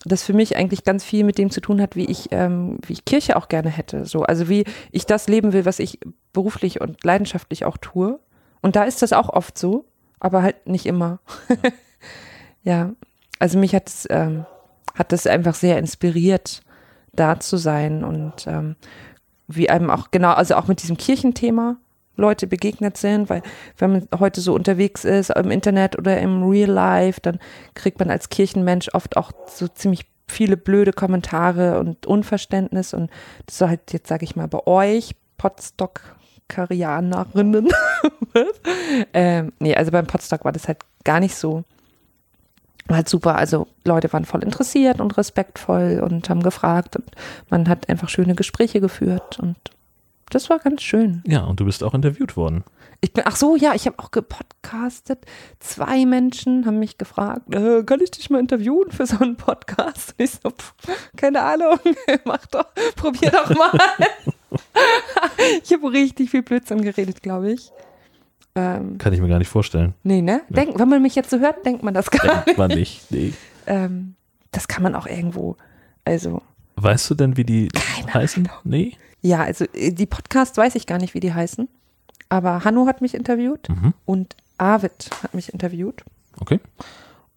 das 0.05 0.23
für 0.23 0.33
mich 0.33 0.57
eigentlich 0.57 0.85
ganz 0.85 1.05
viel 1.05 1.25
mit 1.25 1.39
dem 1.39 1.51
zu 1.51 1.61
tun 1.61 1.81
hat, 1.81 1.95
wie 1.97 2.07
ich, 2.07 2.29
ähm, 2.33 2.79
wie 2.87 2.95
ich 2.95 3.05
Kirche 3.05 3.37
auch 3.37 3.49
gerne 3.49 3.71
hätte. 3.71 4.05
So, 4.05 4.23
also 4.23 4.49
wie 4.49 4.65
ich 4.91 5.07
das 5.07 5.29
leben 5.29 5.53
will, 5.53 5.65
was 5.65 5.79
ich 5.79 6.01
beruflich 6.33 6.81
und 6.81 7.05
leidenschaftlich 7.05 7.65
auch 7.65 7.77
tue. 7.77 8.19
Und 8.61 8.77
da 8.77 8.85
ist 8.85 9.03
das 9.03 9.13
auch 9.13 9.29
oft 9.29 9.57
so, 9.57 9.85
aber 10.21 10.43
halt 10.43 10.67
nicht 10.67 10.87
immer. 10.87 11.21
Ja, 12.63 12.93
also 13.39 13.59
mich 13.59 13.75
hat 13.75 13.89
es, 13.89 14.07
ähm, 14.11 14.47
hat 14.95 15.13
das 15.13 15.27
einfach 15.27 15.55
sehr 15.55 15.79
inspiriert, 15.79 16.63
da 17.13 17.41
zu 17.41 17.57
sein 17.57 18.05
und 18.05 18.47
ähm, 18.47 18.77
wie 19.49 19.69
einem 19.69 19.91
auch 19.91 20.11
genau, 20.11 20.33
also 20.33 20.55
auch 20.55 20.69
mit 20.69 20.83
diesem 20.83 20.97
Kirchenthema 20.97 21.77
Leute 22.17 22.47
begegnet 22.47 22.97
sind, 22.97 23.29
weil 23.31 23.43
wenn 23.79 23.93
man 23.93 24.09
heute 24.19 24.41
so 24.41 24.55
unterwegs 24.55 25.05
ist 25.05 25.31
im 25.31 25.51
Internet 25.51 25.99
oder 25.99 26.21
im 26.21 26.45
Real 26.45 26.71
Life, 26.71 27.21
dann 27.21 27.41
kriegt 27.75 27.99
man 27.99 28.09
als 28.11 28.29
Kirchenmensch 28.29 28.91
oft 28.93 29.17
auch 29.17 29.33
so 29.47 29.67
ziemlich 29.69 30.07
viele 30.29 30.57
blöde 30.57 30.93
Kommentare 30.93 31.81
und 31.81 32.07
Unverständnis 32.07 32.95
und 32.95 33.11
das 33.47 33.61
war 33.61 33.69
halt 33.69 33.93
jetzt 33.93 34.09
sage 34.09 34.25
ich 34.25 34.37
mal 34.37 34.47
bei 34.49 34.65
euch 34.67 35.15
Potstock-Karianerinnen. 35.39 37.69
ähm, 39.13 39.53
nee, 39.59 39.75
also 39.75 39.91
beim 39.91 40.07
Potstock 40.07 40.45
war 40.45 40.53
das 40.53 40.69
halt 40.69 40.79
gar 41.05 41.19
nicht 41.21 41.35
so 41.35 41.65
war 42.87 42.97
halt 42.97 43.09
super. 43.09 43.37
Also 43.37 43.69
Leute 43.85 44.13
waren 44.13 44.25
voll 44.25 44.43
interessiert 44.43 45.01
und 45.01 45.17
respektvoll 45.17 46.03
und 46.05 46.29
haben 46.29 46.43
gefragt 46.43 46.97
und 46.97 47.11
man 47.49 47.69
hat 47.69 47.89
einfach 47.89 48.09
schöne 48.09 48.35
Gespräche 48.35 48.81
geführt 48.81 49.39
und 49.39 49.57
das 50.35 50.51
war 50.51 50.59
ganz 50.59 50.83
schön. 50.83 51.23
Ja, 51.27 51.45
und 51.45 51.61
du 51.61 51.65
bist 51.65 51.85
auch 51.85 51.95
interviewt 51.95 52.37
worden. 52.37 52.65
Ich 53.01 53.13
bin, 53.13 53.25
ach 53.27 53.35
so, 53.37 53.57
ja, 53.57 53.75
ich 53.75 53.87
habe 53.87 53.99
auch 53.99 54.13
gepodcastet. 54.13 55.27
Zwei 55.59 56.07
Menschen 56.07 56.67
haben 56.67 56.79
mich 56.79 56.99
gefragt, 56.99 57.53
äh, 57.53 57.83
kann 57.83 58.01
ich 58.01 58.13
dich 58.13 58.31
mal 58.31 58.39
interviewen 58.39 58.91
für 58.91 59.07
so 59.07 59.19
einen 59.19 59.37
Podcast? 59.37 60.15
Und 60.17 60.25
ich 60.25 60.31
so, 60.31 60.51
pff, 60.51 60.75
keine 61.17 61.43
Ahnung, 61.43 61.79
mach 62.25 62.47
doch, 62.47 62.67
probier 62.95 63.31
doch 63.31 63.51
mal. 63.57 63.73
ich 65.65 65.73
habe 65.73 65.91
richtig 65.93 66.31
viel 66.31 66.43
Blödsinn 66.43 66.83
geredet, 66.83 67.23
glaube 67.23 67.53
ich. 67.53 67.73
Ähm, 68.55 68.99
Kann 68.99 69.13
ich 69.13 69.21
mir 69.21 69.29
gar 69.29 69.39
nicht 69.39 69.49
vorstellen. 69.49 69.95
nee, 70.03 70.21
ne? 70.23 70.43
Denk, 70.49 70.79
wenn 70.79 70.89
man 70.89 71.03
mich 71.03 71.15
jetzt 71.15 71.31
so 71.31 71.41
hört, 71.41 71.65
denkt 71.67 71.83
man 71.83 71.95
das 71.95 72.11
gar 72.11 72.23
nicht. 72.23 72.47
Denkt 72.47 72.59
man 72.59 72.71
nicht. 72.71 73.11
Nee. 73.11 73.33
Ähm, 73.67 74.15
das 74.53 74.69
kann 74.69 74.83
man 74.83 74.95
auch 74.95 75.07
irgendwo, 75.07 75.57
also, 76.05 76.43
Weißt 76.77 77.11
du 77.11 77.15
denn, 77.15 77.37
wie 77.37 77.45
die 77.45 77.69
Keine 77.69 78.15
heißen? 78.15 78.49
Nee. 78.65 78.97
Ja, 79.23 79.41
also 79.43 79.65
äh, 79.73 79.93
die 79.93 80.07
Podcasts 80.07 80.57
weiß 80.59 80.75
ich 80.75 80.87
gar 80.87 80.99
nicht, 80.99 81.15
wie 81.15 81.21
die 81.21 81.33
heißen. 81.33 81.69
Aber 82.29 82.65
Hanno 82.65 82.87
hat 82.87 83.01
mich 83.01 83.15
interviewt 83.15 83.69
Mhm. 83.69 83.95
und 84.05 84.37
Arvid 84.59 85.11
hat 85.23 85.35
mich 85.35 85.53
interviewt. 85.53 86.03
Okay. 86.41 86.61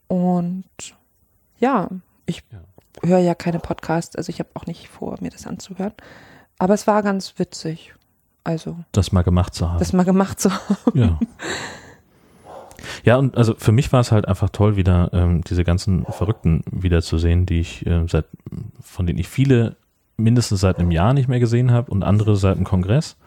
Und 0.07 0.63
ja, 1.59 1.89
ich 2.25 2.43
Ja. 2.51 2.59
höre 3.09 3.19
ja 3.19 3.35
keine 3.35 3.59
Podcasts, 3.59 4.15
also 4.15 4.29
ich 4.29 4.39
habe 4.39 4.49
auch 4.53 4.65
nicht 4.65 4.87
vor, 4.87 5.17
mir 5.21 5.31
das 5.31 5.47
anzuhören. 5.47 5.93
Aber 6.59 6.73
es 6.73 6.87
war 6.87 7.03
ganz 7.03 7.33
witzig. 7.37 7.93
Also, 8.43 8.77
Das 8.91 9.11
mal 9.11 9.23
gemacht 9.23 9.53
zu 9.55 9.69
haben. 9.69 9.79
das 9.79 9.91
mal 9.91 10.03
gemacht 10.05 10.39
zu 10.39 10.51
haben. 10.51 10.97
Ja. 10.97 11.19
Ja, 13.03 13.17
und 13.17 13.35
also 13.37 13.55
für 13.57 13.71
mich 13.71 13.91
war 13.93 13.99
es 14.01 14.11
halt 14.11 14.27
einfach 14.27 14.49
toll, 14.49 14.75
wieder 14.75 15.09
ähm, 15.13 15.43
diese 15.43 15.63
ganzen 15.63 16.05
Verrückten 16.05 16.63
wiederzusehen, 16.71 17.45
die 17.45 17.59
ich 17.59 17.85
äh, 17.85 18.05
seit, 18.07 18.25
von 18.81 19.05
denen 19.07 19.19
ich 19.19 19.27
viele 19.27 19.75
mindestens 20.17 20.61
seit 20.61 20.79
einem 20.79 20.91
Jahr 20.91 21.13
nicht 21.13 21.27
mehr 21.27 21.39
gesehen 21.39 21.71
habe 21.71 21.91
und 21.91 22.03
andere 22.03 22.35
seit 22.35 22.57
dem 22.57 22.63
Kongress. 22.63 23.17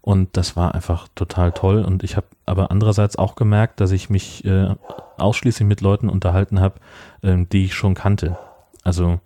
Und 0.00 0.36
das 0.36 0.54
war 0.54 0.74
einfach 0.74 1.08
total 1.14 1.52
toll. 1.52 1.82
Und 1.82 2.02
ich 2.04 2.16
habe 2.16 2.26
aber 2.44 2.70
andererseits 2.70 3.16
auch 3.16 3.36
gemerkt, 3.36 3.80
dass 3.80 3.90
ich 3.90 4.10
mich 4.10 4.44
äh, 4.44 4.74
ausschließlich 5.16 5.66
mit 5.66 5.80
Leuten 5.80 6.08
unterhalten 6.08 6.60
habe, 6.60 6.74
ähm, 7.22 7.48
die 7.48 7.64
ich 7.64 7.74
schon 7.74 7.94
kannte. 7.94 8.36
Also 8.82 9.20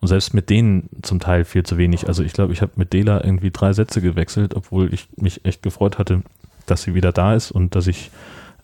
und 0.00 0.08
selbst 0.08 0.32
mit 0.32 0.48
denen 0.48 0.88
zum 1.02 1.20
Teil 1.20 1.44
viel 1.44 1.62
zu 1.62 1.76
wenig. 1.76 2.08
Also 2.08 2.22
ich 2.22 2.32
glaube, 2.32 2.52
ich 2.52 2.62
habe 2.62 2.72
mit 2.76 2.92
Dela 2.92 3.22
irgendwie 3.22 3.50
drei 3.50 3.72
Sätze 3.72 4.00
gewechselt, 4.00 4.54
obwohl 4.54 4.92
ich 4.92 5.08
mich 5.16 5.44
echt 5.44 5.62
gefreut 5.62 5.98
hatte, 5.98 6.22
dass 6.66 6.82
sie 6.82 6.94
wieder 6.94 7.12
da 7.12 7.34
ist 7.34 7.50
und 7.50 7.74
dass 7.74 7.86
ich 7.86 8.10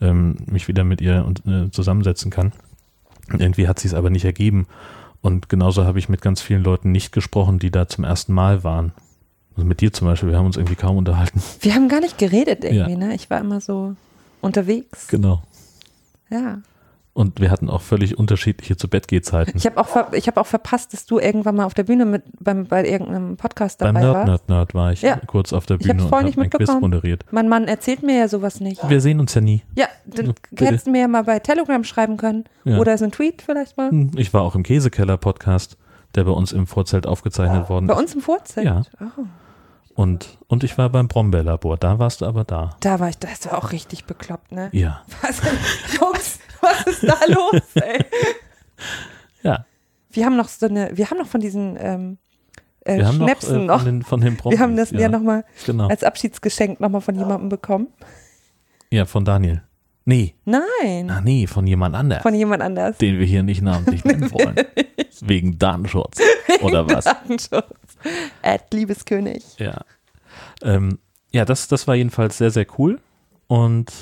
ähm, 0.00 0.36
mich 0.46 0.66
wieder 0.68 0.84
mit 0.84 1.00
ihr 1.00 1.24
und, 1.26 1.46
äh, 1.46 1.70
zusammensetzen 1.70 2.30
kann. 2.30 2.52
Irgendwie 3.30 3.68
hat 3.68 3.78
sie 3.78 3.88
es 3.88 3.94
aber 3.94 4.08
nicht 4.08 4.24
ergeben. 4.24 4.66
Und 5.26 5.48
genauso 5.48 5.84
habe 5.84 5.98
ich 5.98 6.08
mit 6.08 6.22
ganz 6.22 6.40
vielen 6.40 6.62
Leuten 6.62 6.92
nicht 6.92 7.10
gesprochen, 7.10 7.58
die 7.58 7.72
da 7.72 7.88
zum 7.88 8.04
ersten 8.04 8.32
Mal 8.32 8.62
waren. 8.62 8.92
Also 9.56 9.66
mit 9.66 9.80
dir 9.80 9.92
zum 9.92 10.06
Beispiel, 10.06 10.28
wir 10.28 10.38
haben 10.38 10.46
uns 10.46 10.56
irgendwie 10.56 10.76
kaum 10.76 10.96
unterhalten. 10.96 11.42
Wir 11.62 11.74
haben 11.74 11.88
gar 11.88 11.98
nicht 11.98 12.16
geredet 12.16 12.62
irgendwie, 12.62 12.94
ne? 12.94 13.12
Ich 13.12 13.28
war 13.28 13.40
immer 13.40 13.60
so 13.60 13.96
unterwegs. 14.40 15.08
Genau. 15.08 15.42
Ja. 16.30 16.58
Und 17.16 17.40
wir 17.40 17.50
hatten 17.50 17.70
auch 17.70 17.80
völlig 17.80 18.18
unterschiedliche 18.18 18.76
Zu-Bett-Geh-Zeiten. 18.76 19.56
Ich 19.56 19.64
habe 19.64 19.78
auch, 19.80 19.88
ver 19.88 20.08
ich 20.12 20.26
hab 20.28 20.36
auch 20.36 20.44
verpasst, 20.46 20.92
dass 20.92 21.06
du 21.06 21.18
irgendwann 21.18 21.56
mal 21.56 21.64
auf 21.64 21.72
der 21.72 21.84
Bühne 21.84 22.04
mit 22.04 22.24
beim, 22.40 22.66
bei 22.66 22.86
irgendeinem 22.86 23.38
Podcast 23.38 23.78
Beim 23.78 23.94
dabei 23.94 24.00
Nerd, 24.04 24.14
warst. 24.14 24.26
Nerd, 24.28 24.48
Nerd 24.50 24.74
war 24.74 24.92
ich 24.92 25.00
Ja. 25.00 25.16
kurz 25.26 25.54
auf 25.54 25.64
der 25.64 25.78
Ich 25.80 25.86
Bühne 25.86 26.02
und 26.02 26.08
vorhin 26.10 26.30
habe 26.30 26.42
ein 26.42 26.50
Quiz 26.50 26.70
moderiert. 26.78 27.24
Mein 27.30 27.48
Mann 27.48 27.68
erzählt 27.68 28.02
mir 28.02 28.18
ja 28.18 28.28
sowas 28.28 28.60
nicht. 28.60 28.86
Wir 28.86 29.00
sehen 29.00 29.18
uns 29.18 29.32
ja 29.32 29.40
nie. 29.40 29.62
Ja, 29.76 29.86
dann 30.04 30.34
Bitte. 30.50 30.66
hättest 30.66 30.86
du 30.88 30.90
mir 30.90 31.00
ja 31.00 31.08
mal 31.08 31.24
bei 31.24 31.38
Telegram 31.38 31.82
schreiben 31.84 32.18
können. 32.18 32.44
Ja. 32.64 32.76
Oder 32.76 32.98
so 32.98 33.06
ein 33.06 33.12
Tweet 33.12 33.40
vielleicht 33.40 33.78
mal. 33.78 33.88
Hm, 33.90 34.10
Ich 34.16 34.34
war 34.34 34.42
auch 34.42 34.54
im 34.54 34.62
Käsekeller-Podcast, 34.62 35.78
der 36.16 36.24
bei 36.24 36.32
uns 36.32 36.52
im 36.52 36.66
Vorzelt 36.66 37.06
aufgezeichnet 37.06 37.70
worden 37.70 37.86
Bei 37.86 37.94
ist. 37.94 38.00
uns 38.00 38.14
im 38.14 38.20
Vorzelt. 38.20 38.66
Ja. 38.66 38.82
Oh, 39.00 39.22
Und, 39.96 40.36
und 40.46 40.62
ich 40.62 40.76
war 40.76 40.90
beim 40.90 41.08
Brombeerlabor, 41.08 41.78
da 41.78 41.98
warst 41.98 42.20
du 42.20 42.26
aber 42.26 42.44
da. 42.44 42.76
da 42.80 43.00
war 43.00 43.08
ich, 43.08 43.18
das 43.18 43.46
war 43.46 43.56
auch 43.58 43.72
richtig 43.72 44.04
bekloppt, 44.04 44.52
ne? 44.52 44.68
Ja. 44.72 45.02
Was, 45.22 45.40
Jungs, 45.98 46.38
was 46.60 46.86
ist 46.86 47.02
da 47.02 47.16
los, 47.28 47.62
ey? 47.76 48.04
Ja. 49.42 49.64
Wir 50.10 50.26
haben 50.26 50.36
noch 50.36 50.48
so 50.48 50.66
eine, 50.66 50.90
wir 50.94 51.10
haben 51.10 51.16
noch 51.18 51.26
von 51.26 51.40
diesen 51.40 51.76
ähm, 51.80 52.18
äh, 52.84 52.98
Wir 52.98 53.06
haben 53.08 53.16
noch, 53.18 53.26
Schnäpsen 53.26 53.62
äh, 53.62 53.64
noch. 53.64 53.76
von 53.78 53.84
den, 53.86 54.02
von 54.02 54.20
den 54.20 54.36
Promis, 54.36 54.58
wir 54.58 54.62
haben 54.62 54.76
das 54.76 54.90
ja, 54.90 55.00
ja 55.00 55.08
nochmal 55.08 55.44
Genau. 55.64 55.88
als 55.88 56.04
Abschiedsgeschenk 56.04 56.78
nochmal 56.78 57.00
von 57.00 57.14
jemandem 57.16 57.48
bekommen. 57.48 57.88
Ja, 58.90 59.06
von 59.06 59.24
Daniel. 59.24 59.62
Nee, 60.04 60.34
Nein, 60.44 61.10
ah 61.10 61.20
nee, 61.20 61.48
von 61.48 61.66
jemand 61.66 61.96
anders, 61.96 62.22
von 62.22 62.32
jemand 62.34 62.62
anders. 62.62 62.96
den 62.98 63.18
wir 63.18 63.26
hier 63.26 63.42
nicht 63.42 63.60
namentlich 63.60 64.04
nennen 64.04 64.30
wollen. 64.30 64.54
Wegen 65.22 65.58
Datenschutz. 65.58 66.18
Oder 66.62 66.88
was? 66.88 67.04
Datenschutz. 67.06 67.64
Ad 68.42 68.64
Liebeskönig. 68.72 69.44
Ja. 69.58 69.80
Ähm, 70.62 70.98
ja, 71.32 71.44
das, 71.44 71.68
das 71.68 71.86
war 71.86 71.94
jedenfalls 71.94 72.38
sehr, 72.38 72.50
sehr 72.50 72.66
cool 72.78 73.00
und 73.46 73.92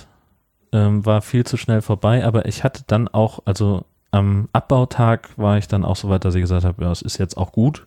ähm, 0.73 1.05
war 1.07 1.23
viel 1.23 1.45
zu 1.45 1.57
schnell 1.57 1.83
vorbei, 1.83 2.25
aber 2.25 2.47
ich 2.47 2.65
hatte 2.65 2.85
dann 2.87 3.09
auch, 3.09 3.41
also 3.45 3.85
am 4.11 4.49
Abbautag 4.53 5.31
war 5.37 5.59
ich 5.59 5.69
dann 5.69 5.85
auch 5.85 5.97
so 5.97 6.09
weit, 6.09 6.25
dass 6.25 6.35
ich 6.35 6.41
gesagt 6.41 6.65
habe, 6.65 6.85
ja, 6.85 6.93
es 6.93 7.03
ist 7.03 7.19
jetzt 7.19 7.37
auch 7.37 7.53
gut, 7.53 7.87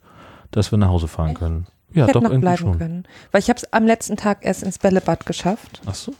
dass 0.51 0.71
wir 0.71 0.77
nach 0.77 0.89
Hause 0.89 1.07
fahren 1.07 1.33
können. 1.33 1.67
Ja, 1.93 2.03
ich 2.03 2.09
hätte 2.09 2.13
doch 2.13 2.21
noch 2.21 2.31
irgendwie 2.31 2.41
bleiben 2.41 2.57
schon. 2.57 2.77
können. 2.77 3.03
Weil 3.31 3.39
ich 3.39 3.49
habe 3.49 3.57
es 3.57 3.71
am 3.71 3.85
letzten 3.85 4.17
Tag 4.17 4.39
erst 4.41 4.63
ins 4.63 4.77
Bällebad 4.77 5.25
geschafft. 5.25 5.81
Ach 5.85 5.95
so. 5.95 6.13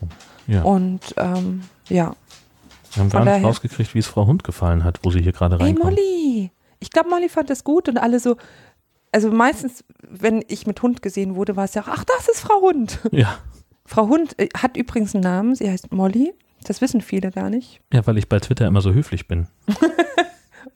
Ja. 0.46 0.62
Und 0.62 1.00
ähm, 1.18 1.62
ja. 1.88 2.14
wir 2.94 3.02
haben 3.02 3.10
von 3.10 3.24
gar 3.24 3.36
nicht 3.36 3.44
rausgekriegt, 3.44 3.94
wie 3.94 3.98
es 3.98 4.06
Frau 4.06 4.26
Hund 4.26 4.44
gefallen 4.44 4.82
hat, 4.82 5.00
wo 5.02 5.10
sie 5.10 5.20
hier 5.20 5.32
gerade 5.32 5.60
reinkommt. 5.60 5.96
Molly. 5.96 6.50
Ich 6.80 6.90
glaube, 6.90 7.10
Molly 7.10 7.28
fand 7.28 7.50
das 7.50 7.64
gut 7.64 7.88
und 7.88 7.98
alle 7.98 8.18
so. 8.18 8.36
Also 9.18 9.32
meistens, 9.32 9.82
wenn 10.08 10.44
ich 10.46 10.68
mit 10.68 10.80
Hund 10.80 11.02
gesehen 11.02 11.34
wurde, 11.34 11.56
war 11.56 11.64
es 11.64 11.74
ja 11.74 11.82
auch, 11.82 11.88
ach, 11.88 12.04
das 12.04 12.28
ist 12.28 12.38
Frau 12.38 12.60
Hund. 12.60 13.00
Ja. 13.10 13.36
Frau 13.84 14.06
Hund 14.06 14.38
äh, 14.38 14.48
hat 14.56 14.76
übrigens 14.76 15.12
einen 15.12 15.24
Namen, 15.24 15.56
sie 15.56 15.68
heißt 15.68 15.92
Molly. 15.92 16.32
Das 16.62 16.80
wissen 16.80 17.00
viele 17.00 17.32
gar 17.32 17.50
nicht. 17.50 17.80
ja, 17.92 18.06
weil 18.06 18.16
ich 18.16 18.28
bei 18.28 18.38
Twitter 18.38 18.68
immer 18.68 18.80
so 18.80 18.92
höflich 18.92 19.26
bin. 19.26 19.48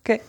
Okay. 0.05 0.21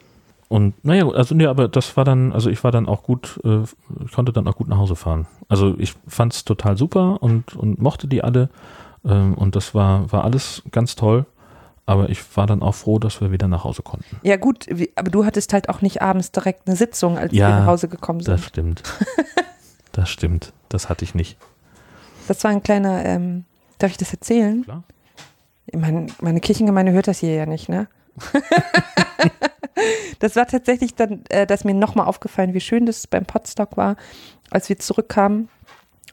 Und 0.50 0.86
naja, 0.86 1.08
also 1.10 1.34
nee, 1.34 1.48
aber 1.48 1.68
das 1.68 1.98
war 1.98 2.04
dann, 2.04 2.32
also 2.32 2.52
ich 2.52 2.64
war 2.64 2.72
dann 2.72 2.88
auch 2.88 3.02
gut, 3.02 3.40
äh, 3.44 3.64
ich 4.06 4.12
konnte 4.12 4.32
dann 4.32 4.48
auch 4.48 4.56
gut 4.56 4.68
nach 4.68 4.78
Hause 4.78 4.96
fahren. 4.96 5.26
Also 5.48 5.74
ich 5.80 5.96
fand 6.06 6.34
es 6.34 6.46
total 6.46 6.78
super 6.78 7.24
und, 7.24 7.56
und 7.56 7.82
mochte 7.82 8.08
die 8.08 8.24
alle 8.24 8.50
ähm, 9.04 9.34
und 9.34 9.56
das 9.56 9.74
war, 9.74 10.12
war 10.12 10.24
alles 10.24 10.62
ganz 10.70 10.96
toll. 10.96 11.26
Aber 11.86 12.10
ich 12.10 12.38
war 12.38 12.48
dann 12.48 12.62
auch 12.62 12.76
froh, 12.76 12.98
dass 12.98 13.20
wir 13.20 13.32
wieder 13.32 13.48
nach 13.48 13.66
Hause 13.66 13.82
konnten. 13.82 14.18
Ja, 14.24 14.38
gut, 14.38 14.68
aber 14.96 15.12
du 15.12 15.26
hattest 15.26 15.52
halt 15.52 15.68
auch 15.68 15.82
nicht 15.82 16.02
abends 16.02 16.32
direkt 16.32 16.68
eine 16.68 16.78
Sitzung, 16.78 17.18
als 17.18 17.34
Ja, 17.34 17.50
wir 17.50 17.56
nach 17.60 17.66
Hause 17.66 17.90
gekommen 17.90 18.22
sind. 18.22 18.34
Das 18.34 18.46
stimmt. 18.46 18.84
das 19.92 20.10
stimmt. 20.10 20.54
Das 20.70 20.88
hatte 20.88 21.04
ich 21.04 21.14
nicht. 21.14 21.38
Das 22.28 22.44
war 22.46 22.52
ein 22.52 22.64
kleiner, 22.64 23.04
ähm, 23.06 23.44
darf 23.80 23.92
ich 23.92 23.98
das 23.98 24.14
erzählen? 24.14 24.64
Klar. 24.64 24.84
Meine, 25.74 26.08
meine 26.22 26.40
Kirchengemeinde 26.40 26.94
hört 26.94 27.08
das 27.08 27.20
hier 27.20 27.34
ja 27.34 27.46
nicht, 27.46 27.68
ne? 27.68 27.88
das 30.20 30.36
war 30.36 30.46
tatsächlich 30.46 30.96
dann, 30.96 31.24
äh, 31.30 31.46
dass 31.46 31.64
mir 31.64 31.74
nochmal 31.74 32.08
aufgefallen, 32.08 32.54
wie 32.54 32.62
schön 32.62 32.86
das 32.86 33.08
beim 33.08 33.26
Potstock 33.26 33.76
war, 33.76 33.98
als 34.52 34.70
wir 34.70 34.80
zurückkamen 34.80 35.50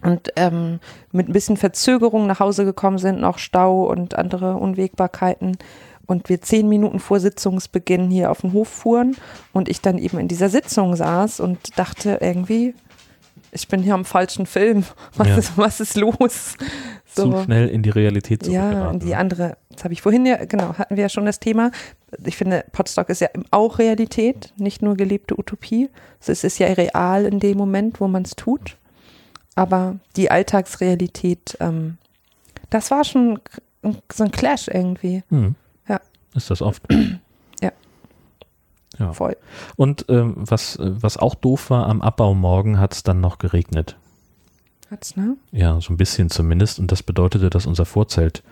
und 0.03 0.33
ähm, 0.37 0.81
mit 1.13 1.29
ein 1.29 1.33
bisschen 1.33 1.57
Verzögerung 1.57 2.27
nach 2.27 2.41
Hause 2.41 2.65
gekommen 2.65 2.99
sind, 2.99 3.21
noch 3.21 3.39
Stau 3.39 3.85
und 3.85 4.17
andere 4.17 4.57
Unwägbarkeiten. 4.57 5.59
Und 6.07 6.29
wir 6.29 6.41
zehn 6.41 6.69
Minuten 6.69 6.99
vor 6.99 7.21
Sitzungsbeginn 7.21 8.11
hier 8.11 8.31
auf 8.33 8.41
den 8.41 8.53
Hof 8.53 8.69
fuhren 8.69 9.17
und 9.53 9.69
ich 9.69 9.81
dann 9.81 9.97
eben 9.99 10.19
in 10.19 10.27
dieser 10.27 10.49
Sitzung 10.49 10.97
saß 10.97 11.39
und 11.41 11.79
dachte 11.79 12.19
irgendwie, 12.21 12.75
ich 13.53 13.69
bin 13.69 13.83
hier 13.83 13.95
am 13.95 14.05
falschen 14.05 14.47
Film. 14.47 14.85
Was, 15.17 15.29
Ja. 15.29 15.37
ist, 15.37 15.59
was 15.59 15.81
ist 15.81 15.97
los? 15.97 16.55
Zu 17.15 17.43
schnell 17.45 17.69
in 17.69 17.83
die 17.83 17.91
Realität 17.91 18.45
zu 18.45 18.53
Ja, 18.53 18.89
und 18.89 19.03
die 19.03 19.17
andere, 19.17 19.57
das 19.71 19.83
habe 19.83 19.93
ich 19.93 20.01
vorhin 20.03 20.25
ja, 20.27 20.45
genau, 20.45 20.75
hatten 20.75 20.95
wir 20.95 21.03
ja 21.03 21.09
schon 21.09 21.27
das 21.27 21.41
Thema. 21.41 21.73
Ich 22.25 22.37
finde, 22.37 22.65
Potsdok 22.71 23.09
ist 23.09 23.21
ja 23.21 23.29
auch 23.51 23.81
Realität, 23.81 24.53
nicht 24.57 24.81
nur 24.81 24.95
gelebte 24.97 25.37
Utopie. 25.37 25.91
Es 26.25 26.45
ist 26.45 26.59
ja 26.61 26.69
real 26.69 27.25
in 27.25 27.41
dem 27.41 27.59
Moment, 27.59 28.01
wo 28.01 28.07
man 28.07 28.23
es 28.23 28.37
tut. 28.37 28.77
Aber 29.55 29.97
die 30.17 30.31
Alltagsrealität, 30.31 31.57
ähm, 31.61 31.99
das 32.71 32.91
war 32.91 33.05
schon 33.05 33.41
so 34.13 34.25
ein 34.25 34.31
Clash 34.31 34.69
irgendwie. 34.69 35.23
Hm. 35.29 35.55
Ja. 35.89 36.01
Ist 36.35 36.51
das 36.51 36.63
oft. 36.63 36.83
Ja. 37.63 37.73
Ja. 38.99 39.13
Voll. 39.13 39.37
Und 39.77 40.07
ähm, 40.09 40.35
was, 40.39 40.79
was 40.81 41.19
auch 41.19 41.35
doof 41.35 41.69
war, 41.69 41.87
am 41.89 42.01
Abbaumorgen 42.01 42.79
hat 42.79 42.95
es 42.95 43.03
dann 43.03 43.21
noch 43.21 43.37
geregnet. 43.37 43.97
Hat's, 44.91 45.15
ne? 45.15 45.37
Ja, 45.53 45.79
so 45.81 45.93
ein 45.93 45.99
bisschen 45.99 46.31
zumindest. 46.31 46.79
Und 46.79 46.91
das 46.91 47.03
bedeutete, 47.03 47.51
dass 47.51 47.67
unser 47.67 47.85
Vorzelt 47.85 48.43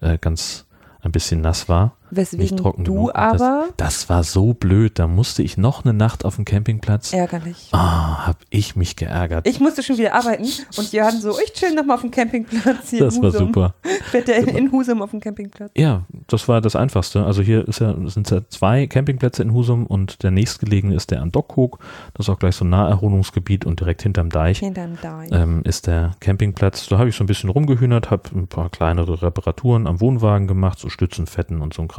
äh, 0.00 0.18
ganz 0.18 0.66
ein 1.00 1.12
bisschen 1.12 1.40
nass 1.40 1.68
war. 1.68 1.96
Weswegen 2.10 2.42
nicht 2.42 2.58
trocken 2.58 2.84
du 2.84 2.94
genug. 2.94 3.14
Aber 3.14 3.66
Das, 3.76 3.98
das 3.98 4.08
war 4.08 4.24
so 4.24 4.54
blöd. 4.54 4.98
Da 4.98 5.06
musste 5.06 5.42
ich 5.42 5.56
noch 5.56 5.84
eine 5.84 5.94
Nacht 5.94 6.24
auf 6.24 6.36
dem 6.36 6.44
Campingplatz. 6.44 7.12
ärgerlich. 7.12 7.68
Ah, 7.72 8.26
hab 8.26 8.38
ich 8.50 8.76
mich 8.76 8.96
geärgert. 8.96 9.46
Ich 9.46 9.60
musste 9.60 9.82
schon 9.82 9.98
wieder 9.98 10.14
arbeiten 10.14 10.44
und 10.76 10.92
Jan 10.92 11.20
so, 11.20 11.38
ich 11.42 11.52
chill 11.52 11.74
nochmal 11.74 11.96
auf 11.96 12.00
dem 12.02 12.10
Campingplatz 12.10 12.90
hier 12.90 13.00
das 13.00 13.16
in 13.16 13.22
war 13.22 13.30
super. 13.32 13.74
Fährt 14.10 14.28
der 14.28 14.38
in, 14.38 14.48
in 14.48 14.72
Husum 14.72 15.02
auf 15.02 15.10
dem 15.10 15.20
Campingplatz. 15.20 15.70
Ja, 15.76 16.04
das 16.26 16.48
war 16.48 16.60
das 16.60 16.76
Einfachste. 16.76 17.24
Also 17.24 17.42
hier 17.42 17.64
ja, 17.66 17.94
sind 18.08 18.30
ja 18.30 18.40
zwei 18.48 18.86
Campingplätze 18.86 19.42
in 19.42 19.52
Husum 19.52 19.86
und 19.86 20.22
der 20.22 20.30
nächstgelegene 20.30 20.94
ist 20.94 21.10
der 21.10 21.22
an 21.22 21.30
Dockhook. 21.32 21.78
Das 22.14 22.26
ist 22.26 22.30
auch 22.30 22.38
gleich 22.38 22.56
so 22.56 22.64
ein 22.64 22.70
Naherholungsgebiet 22.70 23.64
und 23.64 23.80
direkt 23.80 24.02
hinterm 24.02 24.30
Deich 24.30 24.58
Hinterm 24.58 24.98
Deich. 25.00 25.28
ähm, 25.32 25.62
ist 25.64 25.86
der 25.86 26.12
Campingplatz. 26.20 26.88
Da 26.88 26.98
habe 26.98 27.08
ich 27.08 27.16
so 27.16 27.24
ein 27.24 27.26
bisschen 27.26 27.50
rumgehühnert, 27.50 28.10
habe 28.10 28.22
ein 28.34 28.46
paar 28.48 28.70
kleinere 28.70 29.22
Reparaturen 29.22 29.86
am 29.86 30.00
Wohnwagen 30.00 30.46
gemacht, 30.46 30.78
so 30.78 30.88
Stützen, 30.88 31.26
Fetten 31.26 31.60
und 31.60 31.74
so 31.74 31.82
ein 31.82 31.88
Kram. 31.88 31.97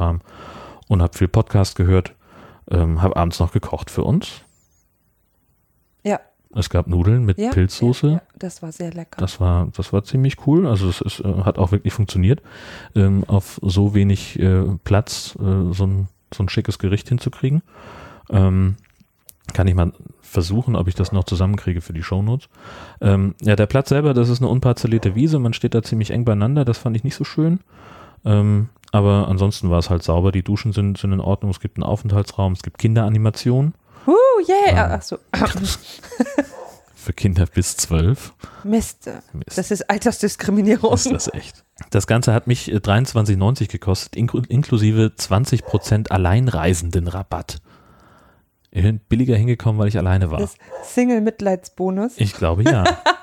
Und 0.88 1.02
habe 1.02 1.16
viel 1.16 1.28
Podcast 1.28 1.76
gehört. 1.76 2.14
Ähm, 2.70 3.02
habe 3.02 3.16
abends 3.16 3.38
noch 3.38 3.52
gekocht 3.52 3.90
für 3.90 4.04
uns. 4.04 4.42
Ja. 6.04 6.20
Es 6.54 6.68
gab 6.68 6.88
Nudeln 6.88 7.24
mit 7.24 7.38
Ja, 7.38 7.50
Pilzsoße. 7.50 8.06
Ja, 8.06 8.12
ja, 8.14 8.22
das 8.36 8.62
war 8.62 8.72
sehr 8.72 8.92
lecker. 8.92 9.18
Das 9.18 9.40
war, 9.40 9.68
das 9.76 9.92
war 9.92 10.02
ziemlich 10.02 10.46
cool. 10.46 10.66
Also 10.66 10.88
es 10.88 11.00
ist, 11.00 11.20
äh, 11.20 11.42
hat 11.44 11.58
auch 11.58 11.70
wirklich 11.70 11.92
funktioniert, 11.92 12.42
ähm, 12.96 13.24
auf 13.28 13.60
so 13.62 13.94
wenig 13.94 14.38
äh, 14.38 14.64
Platz 14.82 15.36
äh, 15.40 15.72
so, 15.72 15.86
ein, 15.86 16.08
so 16.34 16.42
ein 16.42 16.48
schickes 16.48 16.78
Gericht 16.78 17.08
hinzukriegen. 17.08 17.62
Ähm, 18.30 18.76
kann 19.52 19.66
ich 19.66 19.74
mal 19.74 19.92
versuchen, 20.20 20.76
ob 20.76 20.88
ich 20.88 20.94
das 20.94 21.12
noch 21.12 21.24
zusammenkriege 21.24 21.80
für 21.80 21.92
die 21.92 22.02
Shownotes. 22.02 22.48
Ähm, 23.00 23.34
ja, 23.40 23.56
der 23.56 23.66
Platz 23.66 23.88
selber, 23.88 24.14
das 24.14 24.28
ist 24.28 24.40
eine 24.40 24.48
unparzellierte 24.48 25.14
Wiese. 25.14 25.38
Man 25.38 25.52
steht 25.52 25.74
da 25.74 25.82
ziemlich 25.82 26.10
eng 26.10 26.24
beieinander. 26.24 26.64
Das 26.64 26.78
fand 26.78 26.96
ich 26.96 27.04
nicht 27.04 27.16
so 27.16 27.24
schön. 27.24 27.60
Ähm, 28.24 28.68
aber 28.92 29.28
ansonsten 29.28 29.70
war 29.70 29.78
es 29.78 29.90
halt 29.90 30.02
sauber. 30.02 30.32
Die 30.32 30.42
Duschen 30.42 30.72
sind, 30.72 30.98
sind 30.98 31.12
in 31.12 31.20
Ordnung. 31.20 31.50
Es 31.50 31.60
gibt 31.60 31.76
einen 31.76 31.84
Aufenthaltsraum. 31.84 32.52
Es 32.52 32.62
gibt 32.62 32.78
Kinderanimation 32.78 33.74
uh, 34.06 34.12
yeah. 34.48 34.86
Ah. 34.86 34.98
Ach 34.98 35.02
so. 35.02 35.18
für 36.94 37.12
Kinder 37.12 37.46
bis 37.46 37.76
zwölf. 37.76 38.34
Mist. 38.62 39.10
Mist. 39.32 39.56
Das 39.58 39.70
ist 39.70 39.88
Altersdiskriminierung. 39.88 40.92
Ist 40.92 41.10
das 41.10 41.32
echt? 41.32 41.64
Das 41.90 42.06
Ganze 42.06 42.34
hat 42.34 42.46
mich 42.46 42.70
äh, 42.70 42.76
23,90 42.76 43.68
gekostet, 43.68 44.16
inklu 44.16 44.42
inklusive 44.48 45.12
20% 45.16 46.10
Alleinreisendenrabatt. 46.10 47.60
Ich 48.72 48.82
bin 48.82 49.00
billiger 49.00 49.34
hingekommen, 49.34 49.80
weil 49.80 49.88
ich 49.88 49.98
alleine 49.98 50.30
war. 50.30 50.38
Das 50.38 50.54
Single-Mitleidsbonus. 50.84 52.12
Ich 52.16 52.34
glaube 52.34 52.62
ja. 52.64 52.84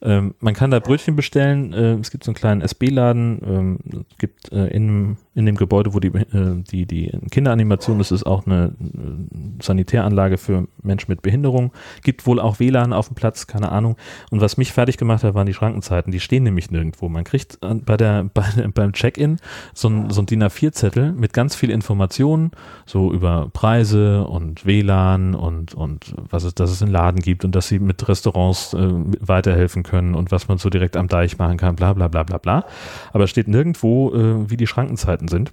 ähm, 0.00 0.34
man 0.40 0.54
kann 0.54 0.70
da 0.70 0.78
Brötchen 0.78 1.16
bestellen. 1.16 1.72
Äh, 1.72 1.94
es 1.94 2.10
gibt 2.10 2.24
so 2.24 2.30
einen 2.30 2.36
kleinen 2.36 2.60
SB-Laden. 2.60 3.40
Ähm, 3.44 4.04
gibt 4.18 4.52
äh, 4.52 4.68
in, 4.68 5.16
in 5.38 5.46
dem 5.46 5.54
Gebäude, 5.54 5.94
wo 5.94 6.00
die, 6.00 6.08
äh, 6.08 6.62
die, 6.68 6.84
die 6.84 7.12
Kinderanimation 7.30 8.00
ist, 8.00 8.10
ist 8.10 8.26
auch 8.26 8.44
eine 8.44 8.72
äh, 8.80 9.62
Sanitäranlage 9.62 10.36
für 10.36 10.66
Menschen 10.82 11.12
mit 11.12 11.22
Behinderung. 11.22 11.70
Gibt 12.02 12.26
wohl 12.26 12.40
auch 12.40 12.58
WLAN 12.58 12.92
auf 12.92 13.06
dem 13.06 13.14
Platz, 13.14 13.46
keine 13.46 13.70
Ahnung. 13.70 13.96
Und 14.32 14.40
was 14.40 14.56
mich 14.56 14.72
fertig 14.72 14.96
gemacht 14.96 15.22
hat, 15.22 15.34
waren 15.34 15.46
die 15.46 15.54
Schrankenzeiten. 15.54 16.10
Die 16.10 16.18
stehen 16.18 16.42
nämlich 16.42 16.72
nirgendwo. 16.72 17.08
Man 17.08 17.22
kriegt 17.22 17.58
äh, 17.62 17.74
bei 17.74 17.96
der, 17.96 18.24
bei, 18.34 18.42
beim 18.74 18.92
Check-in 18.92 19.36
so 19.74 19.88
ein, 19.88 20.10
so 20.10 20.22
ein 20.22 20.26
DIN 20.26 20.42
A4-Zettel 20.42 21.12
mit 21.12 21.32
ganz 21.32 21.54
viel 21.54 21.70
Informationen, 21.70 22.50
so 22.84 23.12
über 23.12 23.48
Preise 23.52 24.24
und 24.24 24.66
WLAN 24.66 25.36
und, 25.36 25.72
und 25.72 26.16
was 26.30 26.42
es, 26.42 26.56
dass 26.56 26.72
es 26.72 26.82
einen 26.82 26.90
Laden 26.90 27.20
gibt 27.20 27.44
und 27.44 27.54
dass 27.54 27.68
sie 27.68 27.78
mit 27.78 28.08
Restaurants 28.08 28.74
äh, 28.74 28.88
weiterhelfen 29.20 29.84
können 29.84 30.16
und 30.16 30.32
was 30.32 30.48
man 30.48 30.58
so 30.58 30.68
direkt 30.68 30.96
am 30.96 31.06
Deich 31.06 31.38
machen 31.38 31.58
kann, 31.58 31.76
bla 31.76 31.92
bla 31.92 32.08
bla 32.08 32.24
bla 32.24 32.38
bla. 32.38 32.64
Aber 33.12 33.22
es 33.22 33.30
steht 33.30 33.46
nirgendwo, 33.46 34.12
äh, 34.12 34.50
wie 34.50 34.56
die 34.56 34.66
Schrankenzeiten 34.66 35.27
sind. 35.28 35.52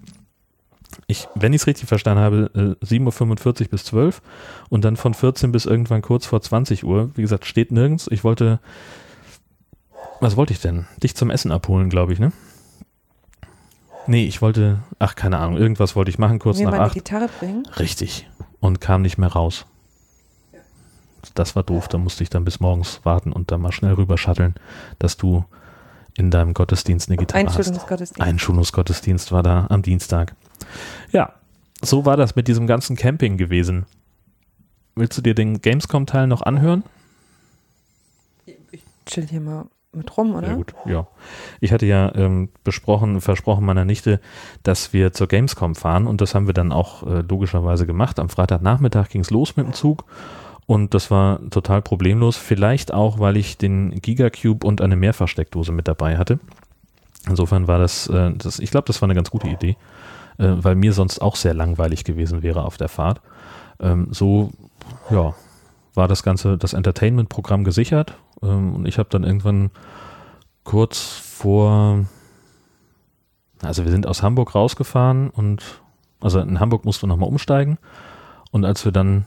Ich, 1.07 1.27
wenn 1.35 1.53
ich 1.53 1.61
es 1.61 1.67
richtig 1.67 1.87
verstanden 1.87 2.23
habe, 2.23 2.77
äh, 2.81 2.85
7.45 2.85 3.61
Uhr 3.63 3.67
bis 3.69 3.85
12 3.85 4.21
und 4.69 4.85
dann 4.85 4.95
von 4.95 5.13
14 5.13 5.51
bis 5.51 5.65
irgendwann 5.65 6.01
kurz 6.01 6.25
vor 6.25 6.41
20 6.41 6.83
Uhr. 6.83 7.11
Wie 7.15 7.21
gesagt, 7.21 7.45
steht 7.45 7.71
nirgends. 7.71 8.07
Ich 8.11 8.23
wollte, 8.23 8.59
was 10.21 10.35
wollte 10.37 10.53
ich 10.53 10.61
denn? 10.61 10.85
Dich 11.03 11.15
zum 11.15 11.29
Essen 11.29 11.51
abholen, 11.51 11.89
glaube 11.89 12.13
ich, 12.13 12.19
ne? 12.19 12.31
Nee, 14.07 14.25
ich 14.25 14.41
wollte, 14.41 14.83
ach, 14.99 15.15
keine 15.15 15.37
Ahnung, 15.39 15.57
irgendwas 15.57 15.95
wollte 15.95 16.11
ich 16.11 16.19
machen, 16.19 16.39
kurz 16.39 16.59
Mir 16.59 16.69
nach 16.69 16.79
acht. 16.79 16.93
Gitarre 16.93 17.27
bringen. 17.39 17.67
Richtig. 17.79 18.29
Und 18.59 18.79
kam 18.79 19.01
nicht 19.01 19.17
mehr 19.17 19.29
raus. 19.29 19.65
Das 21.33 21.55
war 21.55 21.63
doof. 21.63 21.87
Da 21.87 21.97
musste 21.97 22.23
ich 22.23 22.29
dann 22.29 22.45
bis 22.45 22.59
morgens 22.59 23.01
warten 23.03 23.31
und 23.31 23.51
dann 23.51 23.61
mal 23.61 23.71
schnell 23.71 23.93
rüber 23.93 24.17
shutteln, 24.17 24.53
dass 24.99 25.17
du 25.17 25.43
in 26.17 26.31
deinem 26.31 26.53
Gottesdienst 26.53 27.09
eine 27.09 27.17
Gitarre 27.17 27.45
hast. 27.45 27.57
Einschulungsgottesdienst. 27.57 28.21
Einschulungsgottesdienst 28.21 29.31
war 29.31 29.43
da 29.43 29.67
am 29.69 29.81
Dienstag. 29.81 30.35
Ja, 31.11 31.33
so 31.81 32.05
war 32.05 32.17
das 32.17 32.35
mit 32.35 32.47
diesem 32.47 32.67
ganzen 32.67 32.95
Camping 32.95 33.37
gewesen. 33.37 33.85
Willst 34.95 35.17
du 35.17 35.21
dir 35.21 35.35
den 35.35 35.61
Gamescom-Teil 35.61 36.27
noch 36.27 36.41
anhören? 36.41 36.83
Chill 39.05 39.27
hier 39.27 39.41
mal 39.41 39.65
mit 39.91 40.17
rum, 40.17 40.35
oder? 40.35 40.47
Sehr 40.47 40.55
gut, 40.55 40.73
ja. 40.85 41.07
Ich 41.59 41.71
hatte 41.71 41.85
ja 41.85 42.13
ähm, 42.15 42.49
besprochen, 42.63 43.21
versprochen 43.21 43.65
meiner 43.65 43.85
Nichte, 43.85 44.19
dass 44.63 44.93
wir 44.93 45.13
zur 45.13 45.27
Gamescom 45.27 45.75
fahren 45.75 46.07
und 46.07 46.21
das 46.21 46.35
haben 46.35 46.47
wir 46.47 46.53
dann 46.53 46.71
auch 46.71 47.03
äh, 47.03 47.21
logischerweise 47.21 47.85
gemacht. 47.85 48.19
Am 48.19 48.29
Freitagnachmittag 48.29 49.09
ging 49.09 49.21
es 49.21 49.31
los 49.31 49.55
mit 49.55 49.65
dem 49.65 49.73
Zug 49.73 50.05
und 50.67 50.93
das 50.93 51.11
war 51.11 51.39
total 51.49 51.81
problemlos. 51.81 52.37
Vielleicht 52.37 52.93
auch, 52.93 53.19
weil 53.19 53.37
ich 53.37 53.57
den 53.57 53.91
Gigacube 54.01 54.65
und 54.65 54.81
eine 54.81 54.95
Mehrfachsteckdose 54.95 55.71
mit 55.71 55.87
dabei 55.87 56.17
hatte. 56.17 56.39
Insofern 57.27 57.67
war 57.67 57.79
das, 57.79 58.07
äh, 58.07 58.31
das 58.35 58.59
ich 58.59 58.71
glaube, 58.71 58.87
das 58.87 59.01
war 59.01 59.07
eine 59.07 59.15
ganz 59.15 59.31
gute 59.31 59.47
Idee, 59.47 59.77
äh, 60.37 60.53
weil 60.57 60.75
mir 60.75 60.93
sonst 60.93 61.21
auch 61.21 61.35
sehr 61.35 61.53
langweilig 61.53 62.03
gewesen 62.03 62.43
wäre 62.43 62.63
auf 62.63 62.77
der 62.77 62.89
Fahrt. 62.89 63.21
Ähm, 63.79 64.07
so, 64.11 64.51
ja, 65.09 65.33
war 65.93 66.07
das 66.07 66.23
ganze, 66.23 66.57
das 66.57 66.73
Entertainment-Programm 66.73 67.63
gesichert 67.63 68.17
ähm, 68.41 68.75
und 68.75 68.87
ich 68.87 68.97
habe 68.97 69.09
dann 69.09 69.23
irgendwann 69.23 69.71
kurz 70.63 70.99
vor, 70.99 72.05
also 73.61 73.83
wir 73.83 73.91
sind 73.91 74.07
aus 74.07 74.23
Hamburg 74.23 74.55
rausgefahren 74.55 75.29
und, 75.29 75.81
also 76.21 76.39
in 76.39 76.59
Hamburg 76.59 76.85
mussten 76.85 77.03
wir 77.03 77.07
nochmal 77.07 77.29
umsteigen 77.29 77.77
und 78.51 78.65
als 78.65 78.85
wir 78.85 78.91
dann 78.91 79.25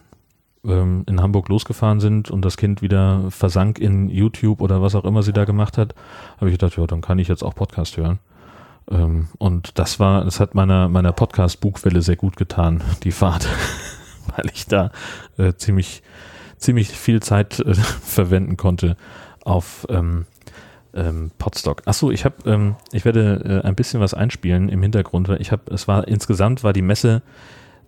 ähm, 0.69 1.05
in 1.07 1.21
Hamburg 1.21 1.49
losgefahren 1.49 2.01
sind 2.01 2.31
und 2.31 2.45
das 2.45 2.57
Kind 2.57 2.83
wieder 2.83 3.31
versank 3.31 3.79
in 3.79 4.09
YouTube 4.09 4.61
oder 4.61 4.83
was 4.83 4.95
auch 4.95 5.05
immer 5.05 5.23
sie 5.23 5.33
da 5.33 5.45
gemacht 5.45 5.79
hat, 5.79 5.95
habe 6.37 6.51
ich 6.51 6.59
gedacht, 6.59 6.77
ja, 6.77 6.87
dann 6.87 7.01
kann 7.01 7.19
ich 7.19 7.29
jetzt 7.29 7.43
auch 7.43 7.55
Podcast 7.55 7.97
hören. 7.97 8.19
Ähm, 8.91 9.29
und 9.39 9.79
das 9.79 9.99
war, 9.99 10.25
das 10.25 10.41
hat 10.41 10.55
meiner, 10.55 10.89
meiner 10.89 11.13
Podcast-Bugwelle 11.13 12.03
sehr 12.03 12.17
gut 12.17 12.37
getan, 12.37 12.83
die 13.03 13.13
Fahrt, 13.13 13.49
weil 14.37 14.47
ich 14.53 14.67
da 14.67 14.91
äh, 15.37 15.55
ziemlich, 15.55 16.03
ziemlich 16.57 16.89
viel 16.89 17.21
Zeit 17.21 17.61
äh, 17.61 17.75
verwenden 18.03 18.57
konnte 18.57 18.97
auf 19.45 19.87
ähm, 19.91 20.27
ähm, 20.95 21.31
Podstock. 21.39 21.83
Achso, 21.87 22.11
ich 22.11 22.25
habe, 22.25 22.37
ähm, 22.47 22.77
ich 22.93 23.05
werde 23.05 23.61
äh, 23.63 23.67
ein 23.67 23.75
bisschen 23.75 24.01
was 24.01 24.15
einspielen 24.15 24.69
im 24.69 24.83
Hintergrund, 24.83 25.29
weil 25.29 25.41
ich 25.41 25.53
habe, 25.53 25.73
es 25.73 25.89
war 25.89 26.09
insgesamt 26.09 26.65
war 26.65 26.73
die 26.73 26.83
Messe 26.83 27.23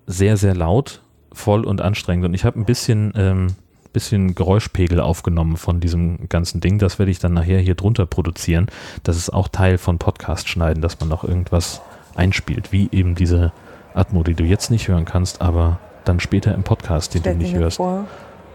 sehr, 0.07 0.37
sehr 0.37 0.55
laut, 0.55 1.03
voll 1.33 1.65
und 1.65 1.81
anstrengend 1.81 2.27
und 2.27 2.35
ich 2.35 2.45
habe 2.45 2.59
ein 2.59 2.65
bisschen, 2.65 3.13
ähm, 3.17 3.49
bisschen 3.93 4.35
Geräuschpegel 4.35 5.01
aufgenommen 5.01 5.57
von 5.57 5.81
diesem 5.81 6.29
ganzen 6.29 6.61
Ding. 6.61 6.79
Das 6.79 6.99
werde 6.99 7.11
ich 7.11 7.19
dann 7.19 7.35
nachher 7.35 7.59
hier 7.59 7.75
drunter 7.75 8.07
produzieren. 8.07 8.69
Das 9.03 9.17
ist 9.17 9.31
auch 9.31 9.49
Teil 9.49 9.79
von 9.79 9.99
Podcast 9.99 10.49
schneiden, 10.49 10.81
dass 10.81 11.01
man 11.01 11.09
noch 11.09 11.25
irgendwas 11.25 11.81
einspielt, 12.15 12.73
wie 12.73 12.89
eben 12.93 13.15
diese 13.15 13.53
Atmo, 13.95 14.23
die 14.23 14.35
du 14.35 14.45
jetzt 14.45 14.71
nicht 14.71 14.89
hören 14.89 15.05
kannst, 15.05 15.41
aber 15.41 15.79
dann 16.05 16.21
später 16.21 16.55
im 16.55 16.63
Podcast, 16.63 17.15
den 17.15 17.23
Stell 17.23 17.33
du 17.35 17.39
nicht 17.39 17.55
hörst. 17.55 17.79
vor. 17.79 18.07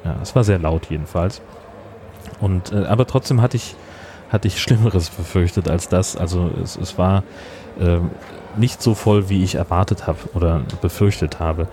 Ja, 0.03 0.15
es 0.21 0.36
war 0.36 0.43
sehr 0.43 0.59
laut 0.59 0.88
jedenfalls. 0.89 1.41
Und 2.39 2.71
äh, 2.71 2.86
aber 2.86 3.07
trotzdem 3.07 3.41
hatte 3.41 3.57
ich 3.57 3.76
hatte 4.30 4.47
ich 4.47 4.61
Schlimmeres 4.61 5.09
befürchtet 5.09 5.69
als 5.69 5.88
das. 5.89 6.15
Also 6.15 6.49
es, 6.61 6.76
es 6.76 6.97
war 6.97 7.23
ähm, 7.80 8.11
nicht 8.57 8.82
so 8.82 8.95
voll, 8.95 9.30
wie 9.30 9.43
ich 9.43 9.55
erwartet 9.55 10.07
habe 10.07 10.17
oder 10.34 10.61
befürchtet 10.82 11.39
habe. 11.39 11.67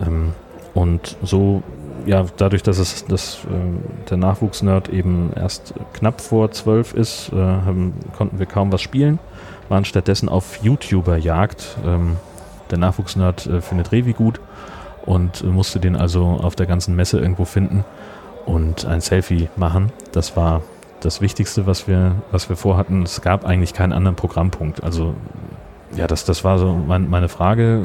Ähm, 0.00 0.32
und 0.74 1.16
so, 1.22 1.62
ja, 2.06 2.26
dadurch, 2.36 2.62
dass 2.62 2.78
es 2.78 3.06
dass, 3.06 3.38
ähm, 3.50 3.78
der 4.10 4.16
Nachwuchsnerd 4.16 4.88
eben 4.88 5.32
erst 5.34 5.74
knapp 5.94 6.20
vor 6.20 6.50
zwölf 6.50 6.92
ist, 6.92 7.32
äh, 7.32 7.36
haben, 7.36 7.94
konnten 8.16 8.38
wir 8.38 8.46
kaum 8.46 8.72
was 8.72 8.82
spielen, 8.82 9.18
waren 9.68 9.84
stattdessen 9.84 10.28
auf 10.28 10.62
YouTuber-Jagd. 10.62 11.78
Ähm, 11.86 12.16
der 12.70 12.78
Nachwuchsnerd 12.78 13.46
äh, 13.46 13.60
findet 13.60 13.92
Revi 13.92 14.12
gut 14.12 14.40
und 15.06 15.42
äh, 15.42 15.46
musste 15.46 15.80
den 15.80 15.96
also 15.96 16.24
auf 16.24 16.56
der 16.56 16.66
ganzen 16.66 16.96
Messe 16.96 17.18
irgendwo 17.20 17.44
finden 17.44 17.84
und 18.46 18.84
ein 18.84 19.00
Selfie 19.00 19.48
machen. 19.56 19.92
Das 20.12 20.36
war 20.36 20.62
das 21.00 21.20
Wichtigste, 21.20 21.66
was 21.66 21.86
wir, 21.86 22.16
was 22.30 22.48
wir 22.48 22.56
vorhatten. 22.56 23.02
Es 23.02 23.20
gab 23.20 23.44
eigentlich 23.44 23.74
keinen 23.74 23.92
anderen 23.92 24.16
Programmpunkt. 24.16 24.82
Also 24.82 25.14
ja, 25.94 26.06
das, 26.06 26.24
das 26.24 26.44
war 26.44 26.58
so 26.58 26.72
mein, 26.74 27.08
meine 27.08 27.28
Frage. 27.28 27.82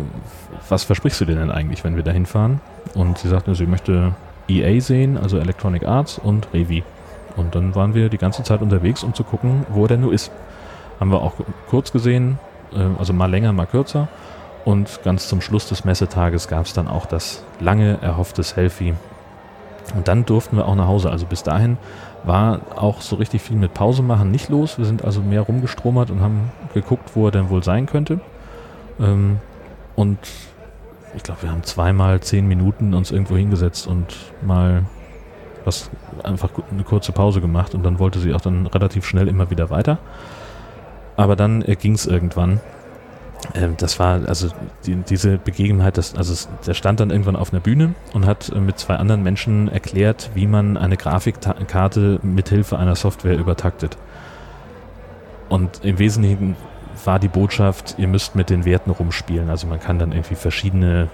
Was 0.68 0.84
versprichst 0.84 1.22
du 1.22 1.26
dir 1.26 1.36
denn 1.36 1.52
eigentlich, 1.52 1.84
wenn 1.84 1.96
wir 1.96 2.04
da 2.04 2.12
hinfahren? 2.12 2.62
Und 2.96 3.18
sie 3.18 3.28
sagte, 3.28 3.56
sie 3.56 3.66
möchte 3.66 4.14
EA 4.48 4.82
sehen, 4.82 5.18
also 5.18 5.38
Electronic 5.38 5.86
Arts 5.86 6.18
und 6.18 6.48
Revi. 6.54 6.84
Und 7.36 7.56
dann 7.56 7.76
waren 7.76 7.94
wir 7.94 8.10
die 8.10 8.18
ganze 8.18 8.44
Zeit 8.44 8.62
unterwegs, 8.62 9.04
um 9.04 9.14
zu 9.14 9.24
gucken, 9.24 9.66
wo 9.70 9.84
er 9.84 9.90
denn 9.90 10.02
nur 10.02 10.14
ist. 10.14 10.32
Haben 11.00 11.12
wir 11.12 11.22
auch 11.22 11.34
kurz 11.70 11.92
gesehen, 11.92 12.40
äh, 12.74 12.80
also 12.98 13.14
mal 13.14 13.30
länger, 13.30 13.54
mal 13.54 13.68
kürzer. 13.68 14.08
Und 14.66 15.02
ganz 15.04 15.30
zum 15.30 15.42
Schluss 15.42 15.70
des 15.70 15.86
Messetages 15.86 16.48
gab 16.48 16.66
es 16.66 16.74
dann 16.74 16.88
auch 16.88 17.06
das 17.06 17.44
lange 17.60 17.98
erhoffte 18.02 18.44
Selfie. 18.44 18.94
Und 19.96 20.08
dann 20.08 20.26
durften 20.26 20.58
wir 20.58 20.68
auch 20.68 20.76
nach 20.76 20.88
Hause. 20.88 21.10
Also 21.10 21.26
bis 21.26 21.44
dahin 21.44 21.78
war 22.24 22.62
auch 22.76 23.02
so 23.02 23.16
richtig 23.16 23.42
viel 23.42 23.56
mit 23.56 23.74
Pause 23.74 24.04
machen 24.04 24.30
nicht 24.32 24.50
los. 24.50 24.78
Wir 24.78 24.86
sind 24.86 25.06
also 25.06 25.22
mehr 25.22 25.42
rumgestromert 25.42 26.12
und 26.12 26.22
haben 26.22 26.52
geguckt, 26.74 27.12
wo 27.16 27.28
er 27.28 27.32
denn 27.32 27.50
wohl 27.50 27.64
sein 27.64 27.86
könnte. 27.86 28.20
Ähm, 29.00 29.40
und 29.96 30.18
ich 31.16 31.24
glaube, 31.24 31.44
wir 31.44 31.52
haben 31.52 31.64
zweimal 31.64 32.20
zehn 32.22 32.48
Minuten 32.48 32.94
uns 32.94 33.12
irgendwo 33.12 33.36
hingesetzt 33.36 33.88
und 33.88 34.16
mal 34.42 34.86
was 35.66 35.90
einfach 36.24 36.50
eine 36.72 36.84
kurze 36.84 37.12
Pause 37.12 37.42
gemacht 37.42 37.76
und 37.76 37.84
dann 37.84 38.00
wollte 38.00 38.20
sie 38.20 38.34
auch 38.34 38.42
dann 38.42 38.68
relativ 38.68 39.06
schnell 39.06 39.28
immer 39.28 39.50
wieder 39.50 39.70
weiter. 39.70 39.98
Aber 41.18 41.36
dann 41.36 41.62
äh, 41.62 41.76
ging 41.76 41.94
es 41.94 42.06
irgendwann. 42.06 42.62
Ähm, 43.54 43.76
das 43.78 44.00
war 44.00 44.28
also 44.28 44.50
die, 44.86 44.96
diese 44.96 45.38
Begebenheit, 45.38 45.98
das, 45.98 46.16
also 46.16 46.34
es, 46.34 46.48
der 46.66 46.74
stand 46.74 47.00
dann 47.00 47.10
irgendwann 47.10 47.36
auf 47.36 47.52
einer 47.52 47.60
Bühne 47.60 47.94
und 48.14 48.26
hat 48.26 48.50
äh, 48.50 48.60
mit 48.60 48.80
zwei 48.80 48.96
anderen 48.96 49.24
Menschen 49.24 49.68
erklärt, 49.68 50.32
wie 50.34 50.48
man 50.48 50.78
eine 50.78 50.98
Grafikkarte 50.98 52.20
mithilfe 52.22 52.78
einer 52.78 52.96
Software 52.96 53.38
übertaktet. 53.38 53.98
Und 55.50 55.84
im 55.84 56.00
Wesentlichen 56.00 56.56
war 57.06 57.20
die 57.20 57.28
Botschaft, 57.28 57.96
ihr 57.98 58.08
müsst 58.08 58.36
mit 58.36 58.50
den 58.50 58.66
Werten 58.66 58.92
rumspielen. 58.92 59.50
Also 59.50 59.68
man 59.68 59.80
kann 59.80 60.00
dann 60.00 60.12
irgendwie 60.12 60.36
verschiedene 60.36 61.10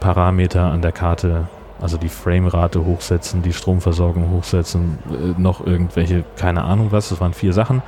Parameter 0.00 0.70
an 0.70 0.82
der 0.82 0.92
Karte, 0.92 1.48
also 1.80 1.96
die 1.96 2.08
Framerate 2.08 2.84
hochsetzen, 2.84 3.42
die 3.42 3.52
Stromversorgung 3.52 4.30
hochsetzen, 4.30 4.98
äh, 5.10 5.40
noch 5.40 5.64
irgendwelche, 5.64 6.24
keine 6.36 6.64
Ahnung 6.64 6.92
was, 6.92 7.08
das 7.08 7.20
waren 7.20 7.32
vier 7.32 7.52
Sachen. 7.52 7.82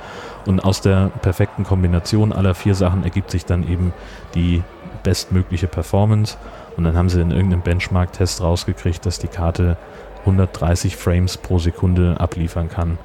Und 0.45 0.59
aus 0.61 0.81
der 0.81 1.11
perfekten 1.21 1.63
Kombination 1.63 2.33
aller 2.33 2.55
vier 2.55 2.75
Sachen 2.75 3.03
ergibt 3.03 3.31
sich 3.31 3.45
dann 3.45 3.67
eben 3.67 3.93
die 4.35 4.63
bestmögliche 5.03 5.67
Performance. 5.67 6.37
Und 6.75 6.85
dann 6.85 6.97
haben 6.97 7.09
sie 7.09 7.21
in 7.21 7.31
irgendeinem 7.31 7.61
Benchmark-Test 7.61 8.41
rausgekriegt, 8.41 9.05
dass 9.05 9.19
die 9.19 9.27
Karte 9.27 9.77
130 10.21 10.95
Frames 10.95 11.37
pro 11.37 11.59
Sekunde 11.59 12.19
abliefern 12.19 12.69
kann. 12.69 12.97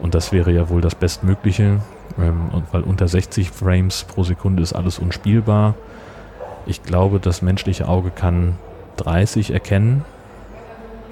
Und 0.00 0.14
das 0.14 0.32
wäre 0.32 0.50
ja 0.50 0.68
wohl 0.68 0.80
das 0.80 0.94
Bestmögliche. 0.94 1.80
Ähm, 2.18 2.50
und 2.52 2.72
weil 2.72 2.82
unter 2.82 3.08
60 3.08 3.50
Frames 3.50 4.04
pro 4.04 4.24
Sekunde 4.24 4.62
ist 4.62 4.72
alles 4.72 4.98
unspielbar. 4.98 5.74
Ich 6.66 6.82
glaube, 6.82 7.18
das 7.18 7.42
menschliche 7.42 7.88
Auge 7.88 8.10
kann 8.10 8.56
30 8.96 9.52
erkennen. 9.52 10.04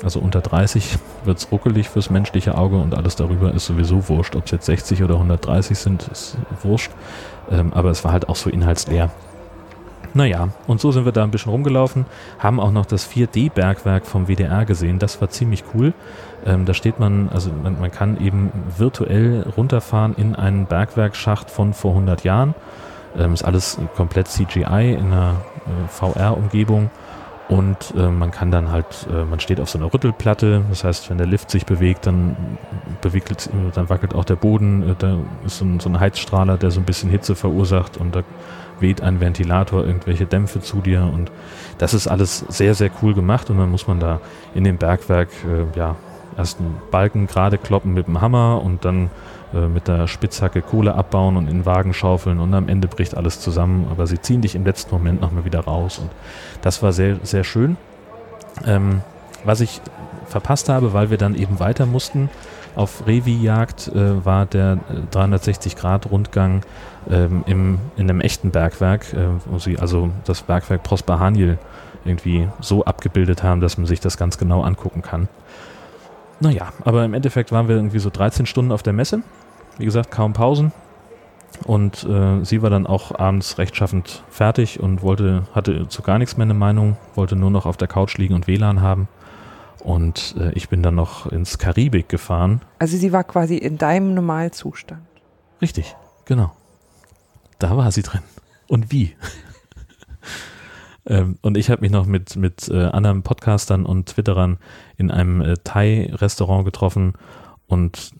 Also 0.02 0.20
unter 0.20 0.40
30 0.40 0.98
wird 1.24 1.38
es 1.38 1.52
ruckelig 1.52 1.88
fürs 1.88 2.08
menschliche 2.08 2.56
Auge 2.56 2.76
und 2.76 2.94
alles 2.94 3.16
darüber 3.16 3.52
ist 3.52 3.66
sowieso 3.66 4.08
wurscht. 4.08 4.34
Ob 4.34 4.46
es 4.46 4.50
jetzt 4.50 4.66
60 4.66 5.02
oder 5.02 5.14
130 5.14 5.78
sind, 5.78 6.08
ist 6.08 6.38
wurscht. 6.62 6.90
Ähm, 7.50 7.72
aber 7.74 7.90
es 7.90 8.04
war 8.04 8.12
halt 8.12 8.28
auch 8.28 8.36
so 8.36 8.48
inhaltsleer. 8.48 9.10
Naja, 10.12 10.48
und 10.66 10.80
so 10.80 10.90
sind 10.90 11.04
wir 11.04 11.12
da 11.12 11.22
ein 11.22 11.30
bisschen 11.30 11.52
rumgelaufen, 11.52 12.04
haben 12.40 12.58
auch 12.58 12.72
noch 12.72 12.86
das 12.86 13.08
4D-Bergwerk 13.08 14.06
vom 14.06 14.26
WDR 14.26 14.64
gesehen. 14.64 14.98
Das 14.98 15.20
war 15.20 15.30
ziemlich 15.30 15.62
cool. 15.74 15.92
Ähm, 16.46 16.64
da 16.64 16.74
steht 16.74 16.98
man, 16.98 17.28
also 17.28 17.50
man, 17.62 17.80
man, 17.80 17.90
kann 17.90 18.20
eben 18.20 18.50
virtuell 18.76 19.44
runterfahren 19.56 20.14
in 20.16 20.34
einen 20.34 20.66
Bergwerkschacht 20.66 21.50
von 21.50 21.74
vor 21.74 21.92
100 21.92 22.24
Jahren. 22.24 22.54
Ähm, 23.18 23.34
ist 23.34 23.44
alles 23.44 23.78
komplett 23.96 24.28
CGI 24.28 24.94
in 24.94 25.06
einer 25.06 25.36
äh, 25.66 25.88
VR-Umgebung. 25.88 26.90
Und 27.50 27.94
äh, 27.96 28.08
man 28.08 28.30
kann 28.30 28.52
dann 28.52 28.70
halt, 28.70 29.08
äh, 29.12 29.24
man 29.24 29.40
steht 29.40 29.60
auf 29.60 29.68
so 29.68 29.76
einer 29.76 29.92
Rüttelplatte, 29.92 30.62
das 30.68 30.84
heißt, 30.84 31.10
wenn 31.10 31.18
der 31.18 31.26
Lift 31.26 31.50
sich 31.50 31.66
bewegt, 31.66 32.06
dann 32.06 32.36
bewegt, 33.00 33.50
dann 33.74 33.88
wackelt 33.88 34.14
auch 34.14 34.24
der 34.24 34.36
Boden, 34.36 34.90
äh, 34.90 34.94
da 34.96 35.18
ist 35.44 35.58
so 35.58 35.64
ein, 35.64 35.80
so 35.80 35.88
ein 35.88 35.98
Heizstrahler, 35.98 36.58
der 36.58 36.70
so 36.70 36.78
ein 36.78 36.84
bisschen 36.84 37.10
Hitze 37.10 37.34
verursacht 37.34 37.96
und 37.96 38.14
da 38.14 38.22
weht 38.78 39.02
ein 39.02 39.18
Ventilator 39.18 39.84
irgendwelche 39.84 40.26
Dämpfe 40.26 40.60
zu 40.60 40.80
dir 40.80 41.10
und 41.12 41.32
das 41.78 41.92
ist 41.92 42.06
alles 42.06 42.44
sehr, 42.48 42.74
sehr 42.76 42.90
cool 43.02 43.14
gemacht 43.14 43.50
und 43.50 43.58
dann 43.58 43.68
muss 43.68 43.88
man 43.88 43.98
da 43.98 44.20
in 44.54 44.62
dem 44.62 44.76
Bergwerk 44.76 45.30
äh, 45.44 45.76
ja 45.76 45.96
erst 46.40 46.58
einen 46.58 46.80
Balken 46.90 47.26
gerade 47.26 47.58
kloppen 47.58 47.94
mit 47.94 48.06
dem 48.06 48.20
Hammer 48.20 48.60
und 48.62 48.84
dann 48.84 49.10
äh, 49.54 49.66
mit 49.66 49.88
der 49.88 50.08
Spitzhacke 50.08 50.62
Kohle 50.62 50.94
abbauen 50.94 51.36
und 51.36 51.48
in 51.48 51.58
den 51.58 51.66
Wagen 51.66 51.94
schaufeln 51.94 52.40
und 52.40 52.52
am 52.54 52.68
Ende 52.68 52.88
bricht 52.88 53.16
alles 53.16 53.40
zusammen, 53.40 53.86
aber 53.90 54.06
sie 54.06 54.20
ziehen 54.20 54.40
dich 54.40 54.54
im 54.54 54.64
letzten 54.64 54.94
Moment 54.94 55.20
nochmal 55.20 55.44
wieder 55.44 55.60
raus 55.60 55.98
und 55.98 56.10
das 56.62 56.82
war 56.82 56.92
sehr, 56.92 57.16
sehr 57.22 57.44
schön. 57.44 57.76
Ähm, 58.66 59.02
was 59.44 59.60
ich 59.60 59.80
verpasst 60.26 60.68
habe, 60.68 60.92
weil 60.92 61.10
wir 61.10 61.18
dann 61.18 61.34
eben 61.34 61.60
weiter 61.60 61.86
mussten, 61.86 62.30
auf 62.76 63.06
Revi-Jagd 63.06 63.88
äh, 63.88 64.24
war 64.24 64.46
der 64.46 64.78
360-Grad-Rundgang 65.12 66.62
ähm, 67.10 67.42
im, 67.46 67.78
in 67.96 68.08
einem 68.08 68.20
echten 68.20 68.50
Bergwerk, 68.50 69.12
äh, 69.12 69.26
wo 69.46 69.58
sie 69.58 69.78
also 69.78 70.10
das 70.24 70.42
Bergwerk 70.42 70.82
Prosper 70.82 71.18
Haniel 71.18 71.58
irgendwie 72.04 72.48
so 72.60 72.84
abgebildet 72.84 73.42
haben, 73.42 73.60
dass 73.60 73.76
man 73.76 73.86
sich 73.86 74.00
das 74.00 74.16
ganz 74.16 74.38
genau 74.38 74.62
angucken 74.62 75.02
kann. 75.02 75.28
Naja, 76.40 76.72
aber 76.84 77.04
im 77.04 77.14
Endeffekt 77.14 77.52
waren 77.52 77.68
wir 77.68 77.76
irgendwie 77.76 77.98
so 77.98 78.10
13 78.10 78.46
Stunden 78.46 78.72
auf 78.72 78.82
der 78.82 78.92
Messe. 78.92 79.22
Wie 79.78 79.84
gesagt, 79.84 80.10
kaum 80.10 80.32
Pausen. 80.32 80.72
Und 81.64 82.04
äh, 82.04 82.44
sie 82.44 82.62
war 82.62 82.70
dann 82.70 82.86
auch 82.86 83.18
abends 83.18 83.58
rechtschaffend 83.58 84.22
fertig 84.30 84.80
und 84.80 85.02
wollte, 85.02 85.44
hatte 85.54 85.88
zu 85.88 86.02
gar 86.02 86.18
nichts 86.18 86.36
mehr 86.36 86.44
eine 86.44 86.54
Meinung, 86.54 86.96
wollte 87.14 87.36
nur 87.36 87.50
noch 87.50 87.66
auf 87.66 87.76
der 87.76 87.88
Couch 87.88 88.16
liegen 88.16 88.34
und 88.34 88.46
WLAN 88.46 88.80
haben. 88.80 89.08
Und 89.80 90.34
äh, 90.38 90.52
ich 90.52 90.68
bin 90.68 90.82
dann 90.82 90.94
noch 90.94 91.26
ins 91.26 91.58
Karibik 91.58 92.08
gefahren. 92.08 92.62
Also 92.78 92.96
sie 92.96 93.12
war 93.12 93.24
quasi 93.24 93.56
in 93.56 93.78
deinem 93.78 94.14
Normalzustand. 94.14 95.02
Richtig, 95.60 95.96
genau. 96.24 96.52
Da 97.58 97.76
war 97.76 97.90
sie 97.92 98.02
drin. 98.02 98.22
Und 98.68 98.92
wie? 98.92 99.14
Ähm, 101.06 101.38
und 101.42 101.56
ich 101.56 101.70
habe 101.70 101.82
mich 101.82 101.90
noch 101.90 102.06
mit, 102.06 102.36
mit 102.36 102.68
äh, 102.68 102.86
anderen 102.86 103.22
Podcastern 103.22 103.86
und 103.86 104.08
Twitterern 104.08 104.58
in 104.96 105.10
einem 105.10 105.40
äh, 105.40 105.54
Thai-Restaurant 105.62 106.64
getroffen 106.64 107.14
und 107.66 108.12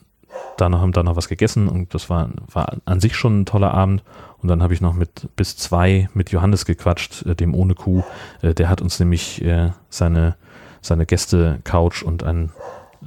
da 0.57 0.70
haben 0.70 0.93
da 0.93 1.03
noch 1.03 1.16
was 1.16 1.28
gegessen 1.28 1.68
und 1.68 1.95
das 1.95 2.11
war, 2.11 2.31
war 2.53 2.76
an 2.85 3.01
sich 3.01 3.16
schon 3.16 3.41
ein 3.41 3.47
toller 3.47 3.72
Abend. 3.72 4.03
Und 4.39 4.49
dann 4.49 4.62
habe 4.62 4.74
ich 4.74 4.81
noch 4.81 4.95
mit 4.95 5.28
bis 5.37 5.57
zwei 5.57 6.09
mit 6.14 6.31
Johannes 6.31 6.64
gequatscht, 6.64 7.26
äh, 7.26 7.35
dem 7.35 7.55
ohne 7.55 7.74
Kuh. 7.74 8.03
Äh, 8.43 8.55
der 8.55 8.68
hat 8.68 8.81
uns 8.81 8.99
nämlich 8.99 9.43
äh, 9.43 9.70
seine, 9.89 10.37
seine 10.81 11.07
Gäste-Couch 11.07 12.03
und 12.03 12.22
ein 12.22 12.53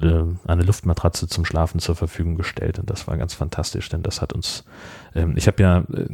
äh, 0.01 0.23
eine 0.47 0.63
Luftmatratze 0.63 1.27
zum 1.27 1.45
Schlafen 1.45 1.79
zur 1.79 1.95
Verfügung 1.95 2.35
gestellt 2.35 2.79
und 2.79 2.89
das 2.89 3.07
war 3.07 3.17
ganz 3.17 3.33
fantastisch, 3.33 3.89
denn 3.89 4.03
das 4.03 4.21
hat 4.21 4.33
uns, 4.33 4.63
ähm, 5.15 5.33
ich 5.35 5.47
habe 5.47 5.61
ja, 5.61 5.79
äh, 5.79 6.07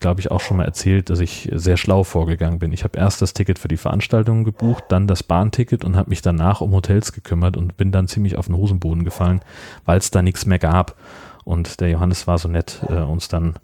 glaube 0.00 0.20
ich, 0.20 0.30
auch 0.30 0.40
schon 0.40 0.56
mal 0.56 0.64
erzählt, 0.64 1.10
dass 1.10 1.20
ich 1.20 1.50
sehr 1.52 1.76
schlau 1.76 2.04
vorgegangen 2.04 2.58
bin. 2.58 2.72
Ich 2.72 2.84
habe 2.84 2.98
erst 2.98 3.22
das 3.22 3.34
Ticket 3.34 3.58
für 3.58 3.68
die 3.68 3.76
Veranstaltung 3.76 4.44
gebucht, 4.44 4.84
dann 4.88 5.06
das 5.06 5.22
Bahnticket 5.22 5.84
und 5.84 5.96
habe 5.96 6.10
mich 6.10 6.22
danach 6.22 6.60
um 6.60 6.72
Hotels 6.72 7.12
gekümmert 7.12 7.56
und 7.56 7.76
bin 7.76 7.92
dann 7.92 8.08
ziemlich 8.08 8.36
auf 8.36 8.46
den 8.46 8.56
Hosenboden 8.56 9.04
gefallen, 9.04 9.40
weil 9.84 9.98
es 9.98 10.10
da 10.10 10.22
nichts 10.22 10.46
mehr 10.46 10.58
gab. 10.58 10.96
Und 11.44 11.80
der 11.80 11.90
Johannes 11.90 12.26
war 12.26 12.38
so 12.38 12.48
nett, 12.48 12.80
äh, 12.88 13.00
uns 13.00 13.28
dann 13.28 13.54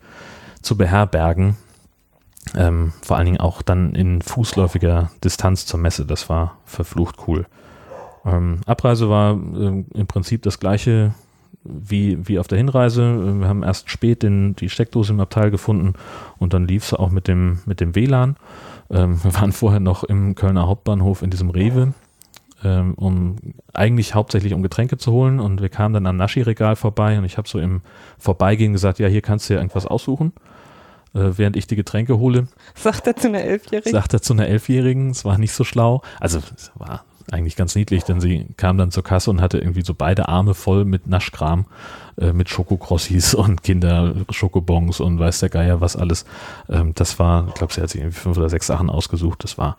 zu 0.62 0.76
beherbergen. 0.76 1.56
Ähm, 2.56 2.92
vor 3.02 3.16
allen 3.16 3.26
Dingen 3.26 3.40
auch 3.40 3.62
dann 3.62 3.94
in 3.94 4.22
fußläufiger 4.22 5.10
Distanz 5.22 5.66
zur 5.66 5.78
Messe. 5.78 6.06
Das 6.06 6.28
war 6.28 6.58
verflucht 6.64 7.16
cool. 7.26 7.46
Ähm, 8.24 8.60
Abreise 8.66 9.08
war 9.08 9.32
äh, 9.32 9.84
im 9.94 10.06
Prinzip 10.06 10.42
das 10.42 10.60
gleiche 10.60 11.14
wie, 11.62 12.26
wie 12.26 12.38
auf 12.38 12.48
der 12.48 12.58
Hinreise. 12.58 13.40
Wir 13.40 13.48
haben 13.48 13.62
erst 13.62 13.90
spät 13.90 14.22
den, 14.22 14.56
die 14.56 14.68
Steckdose 14.68 15.12
im 15.12 15.20
Abteil 15.20 15.50
gefunden 15.50 15.94
und 16.38 16.54
dann 16.54 16.66
lief 16.66 16.84
es 16.84 16.94
auch 16.94 17.10
mit 17.10 17.28
dem, 17.28 17.60
mit 17.66 17.80
dem 17.80 17.94
WLAN. 17.94 18.36
Ähm, 18.90 19.22
wir 19.22 19.34
waren 19.34 19.52
vorher 19.52 19.80
noch 19.80 20.04
im 20.04 20.34
Kölner 20.34 20.66
Hauptbahnhof 20.66 21.22
in 21.22 21.30
diesem 21.30 21.50
Rewe, 21.50 21.92
ähm, 22.64 22.94
um 22.94 23.36
eigentlich 23.74 24.14
hauptsächlich 24.14 24.54
um 24.54 24.62
Getränke 24.62 24.96
zu 24.96 25.12
holen 25.12 25.38
und 25.38 25.60
wir 25.60 25.68
kamen 25.68 25.94
dann 25.94 26.06
am 26.06 26.16
Naschi-Regal 26.16 26.76
vorbei 26.76 27.18
und 27.18 27.24
ich 27.24 27.36
habe 27.36 27.48
so 27.48 27.58
im 27.58 27.82
Vorbeigehen 28.18 28.72
gesagt, 28.72 28.98
ja, 28.98 29.08
hier 29.08 29.22
kannst 29.22 29.48
du 29.48 29.54
ja 29.54 29.60
irgendwas 29.60 29.86
aussuchen. 29.86 30.32
Äh, 31.12 31.32
während 31.36 31.56
ich 31.56 31.66
die 31.66 31.74
Getränke 31.74 32.18
hole. 32.18 32.46
Sagt 32.76 33.08
er 33.08 33.16
zu 33.16 33.26
einer 33.26 33.40
Elfjährigen? 33.40 33.90
Sagt 33.90 34.14
er 34.14 34.22
zu 34.22 34.32
einer 34.32 34.46
Elfjährigen. 34.46 35.10
Es 35.10 35.24
war 35.24 35.38
nicht 35.38 35.52
so 35.52 35.64
schlau. 35.64 36.02
Also 36.20 36.38
es 36.38 36.70
war 36.76 37.04
eigentlich 37.32 37.56
ganz 37.56 37.74
niedlich, 37.74 38.04
denn 38.04 38.20
sie 38.20 38.46
kam 38.56 38.78
dann 38.78 38.90
zur 38.90 39.04
Kasse 39.04 39.30
und 39.30 39.40
hatte 39.40 39.58
irgendwie 39.58 39.82
so 39.82 39.94
beide 39.94 40.28
Arme 40.28 40.54
voll 40.54 40.84
mit 40.84 41.06
Naschkram, 41.06 41.66
äh, 42.18 42.32
mit 42.32 42.48
Schokokrossis 42.48 43.34
und 43.34 43.62
Kinder-Schokobons 43.62 45.00
und 45.00 45.18
weiß 45.18 45.40
der 45.40 45.48
Geier 45.48 45.80
was 45.80 45.96
alles. 45.96 46.24
Ähm, 46.68 46.92
das 46.94 47.18
war, 47.18 47.48
ich 47.48 47.54
glaube, 47.54 47.72
sie 47.72 47.80
hat 47.80 47.90
sich 47.90 48.00
irgendwie 48.00 48.18
fünf 48.18 48.36
oder 48.36 48.48
sechs 48.48 48.66
Sachen 48.66 48.90
ausgesucht. 48.90 49.44
Das 49.44 49.58
war, 49.58 49.76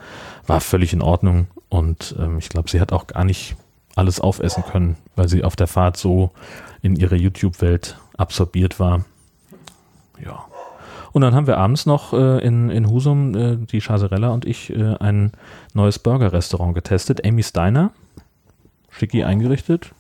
war 0.48 0.62
völlig 0.62 0.94
in 0.94 1.02
Ordnung 1.02 1.48
und 1.70 2.16
ähm, 2.20 2.38
ich 2.38 2.50
glaube, 2.50 2.70
sie 2.70 2.82
hat 2.82 2.94
auch 2.94 3.08
gar 3.08 3.24
nicht 3.24 3.56
alles 3.96 4.20
aufessen 4.20 4.64
können, 4.64 4.98
weil 5.16 5.28
sie 5.28 5.44
auf 5.44 5.56
der 5.56 5.68
Fahrt 5.68 5.98
so 5.98 6.32
in 6.82 6.96
ihre 6.96 7.16
YouTube-Welt 7.16 7.98
absorbiert 8.18 8.80
war. 8.80 9.04
Ja. 10.24 10.46
Und 11.14 11.22
dann 11.22 11.36
haben 11.36 11.48
wir 11.48 11.58
abends 11.58 11.86
noch 11.86 12.14
äh, 12.14 12.46
in, 12.46 12.70
in 12.70 12.90
Husum, 12.90 13.36
äh, 13.36 13.58
die 13.58 13.82
Chaserella 13.82 14.30
und 14.30 14.46
ich, 14.46 14.70
äh, 14.70 14.96
ein 15.00 15.32
neues 15.74 16.00
Burger-Restaurant 16.00 16.74
getestet. 16.74 17.26
Amy's 17.26 17.54
Diner. 17.54 17.92
Schicki 18.90 19.24
eingerichtet. 19.24 19.92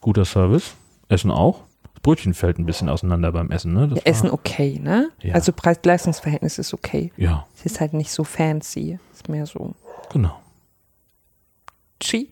Guter 0.00 0.24
Service. 0.24 0.74
Essen 1.08 1.30
auch. 1.30 1.62
Brötchen 2.02 2.34
fällt 2.34 2.58
ein 2.58 2.66
bisschen 2.66 2.88
auseinander 2.88 3.30
beim 3.30 3.50
Essen. 3.50 3.72
Ne? 3.74 3.88
Das 3.88 3.98
Ja, 3.98 4.04
Essen 4.04 4.30
okay, 4.30 4.80
ne? 4.82 5.10
Ja. 5.20 5.34
Also 5.34 5.52
Preis-Leistungs-Verhältnis 5.52 6.58
ist 6.58 6.74
okay. 6.74 7.12
Ja, 7.16 7.46
Es 7.56 7.66
ist 7.66 7.80
halt 7.80 7.92
nicht 7.92 8.10
so 8.10 8.24
fancy. 8.24 8.98
Ist 9.12 9.28
mehr 9.28 9.46
so 9.46 9.74
genau. 10.12 10.40
cheap. 12.00 12.30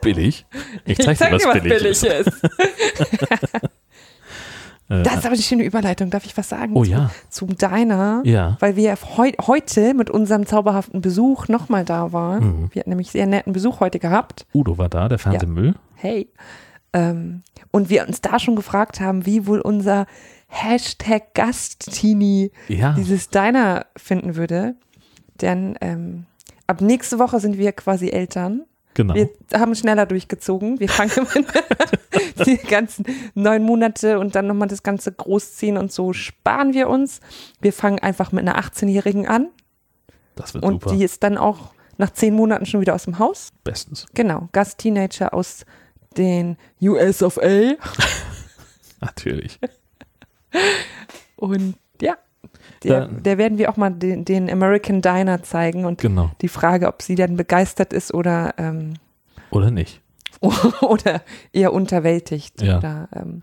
Billig. 0.00 0.46
Ich 0.84 0.98
zeig 0.98 1.18
dir, 1.18 1.30
was, 1.32 1.62
billig, 1.62 1.84
ist. 1.84 2.04
Äh, 2.04 2.24
Das 4.88 5.14
ist 5.16 5.24
aber 5.26 5.34
eine 5.34 5.42
schöne 5.42 5.64
Überleitung. 5.64 6.10
Darf 6.10 6.26
ich 6.26 6.36
was 6.36 6.48
sagen? 6.48 6.76
Oh 6.76 6.84
ja. 6.84 7.10
Zum 7.28 7.56
Diner. 7.56 8.22
Ja. 8.24 8.56
Weil 8.60 8.76
wir 8.76 8.96
heu 9.16 9.32
heute 9.46 9.94
mit 9.94 10.10
unserem 10.10 10.46
zauberhaften 10.46 11.00
Besuch 11.00 11.48
nochmal 11.48 11.84
da 11.84 12.12
waren. 12.12 12.44
Mhm. 12.62 12.68
Wir 12.72 12.80
hatten 12.80 12.90
nämlich 12.90 13.10
sehr 13.10 13.26
netten 13.26 13.52
Besuch 13.52 13.80
heute 13.80 13.98
gehabt. 13.98 14.46
Udo 14.54 14.78
war 14.78 14.88
da, 14.88 15.08
der 15.08 15.18
Fernsehmüll. 15.18 15.74
Hey. 15.96 16.28
Ähm, 16.92 17.42
und 17.72 17.90
wir 17.90 18.06
uns 18.06 18.20
da 18.20 18.38
schon 18.38 18.54
gefragt 18.54 19.00
haben, 19.00 19.26
wie 19.26 19.46
wohl 19.46 19.60
unser 19.60 20.06
Hashtag 20.46 21.34
Gasttini 21.34 22.52
Ja. 22.68 22.92
dieses 22.92 23.28
Diner 23.30 23.86
finden 23.96 24.36
würde. 24.36 24.76
Denn 25.40 25.76
ähm, 25.80 26.26
ab 26.68 26.80
nächste 26.80 27.18
Woche 27.18 27.40
sind 27.40 27.58
wir 27.58 27.72
quasi 27.72 28.08
Eltern. 28.10 28.62
Genau. 28.96 29.14
Wir 29.14 29.28
haben 29.52 29.74
schneller 29.74 30.06
durchgezogen. 30.06 30.80
Wir 30.80 30.88
fangen 30.88 31.10
mit 31.34 31.46
die 32.46 32.56
ganzen 32.56 33.04
neun 33.34 33.62
Monate 33.62 34.18
und 34.18 34.34
dann 34.34 34.46
nochmal 34.46 34.68
das 34.68 34.82
ganze 34.82 35.12
Großziehen 35.12 35.76
und 35.76 35.92
so 35.92 36.14
sparen 36.14 36.72
wir 36.72 36.88
uns. 36.88 37.20
Wir 37.60 37.74
fangen 37.74 37.98
einfach 37.98 38.32
mit 38.32 38.48
einer 38.48 38.58
18-Jährigen 38.58 39.26
an 39.28 39.48
Das 40.34 40.54
wird 40.54 40.64
und 40.64 40.82
super. 40.82 40.96
die 40.96 41.04
ist 41.04 41.22
dann 41.22 41.36
auch 41.36 41.74
nach 41.98 42.10
zehn 42.10 42.32
Monaten 42.32 42.64
schon 42.64 42.80
wieder 42.80 42.94
aus 42.94 43.04
dem 43.04 43.18
Haus. 43.18 43.52
Bestens. 43.64 44.06
Genau, 44.14 44.48
Gast-Teenager 44.52 45.34
aus 45.34 45.66
den 46.16 46.56
US 46.80 47.22
of 47.22 47.36
A. 47.36 47.74
Natürlich. 49.02 49.58
Und 51.36 51.74
der, 52.84 53.06
der 53.08 53.38
werden 53.38 53.58
wir 53.58 53.70
auch 53.70 53.76
mal 53.76 53.90
den, 53.90 54.24
den 54.24 54.50
American 54.50 55.02
Diner 55.02 55.42
zeigen 55.42 55.84
und 55.84 56.00
Genau. 56.00 56.30
die 56.40 56.48
Frage, 56.48 56.88
ob 56.88 57.02
sie 57.02 57.14
dann 57.14 57.36
begeistert 57.36 57.92
ist 57.92 58.12
oder, 58.14 58.54
ähm, 58.58 58.94
Oder 59.50 59.70
nicht. 59.70 60.00
oder 60.82 61.22
eher 61.52 61.72
unterwältigt 61.72 62.60
Ja. 62.62 62.78
oder 62.78 63.08
ähm, 63.14 63.42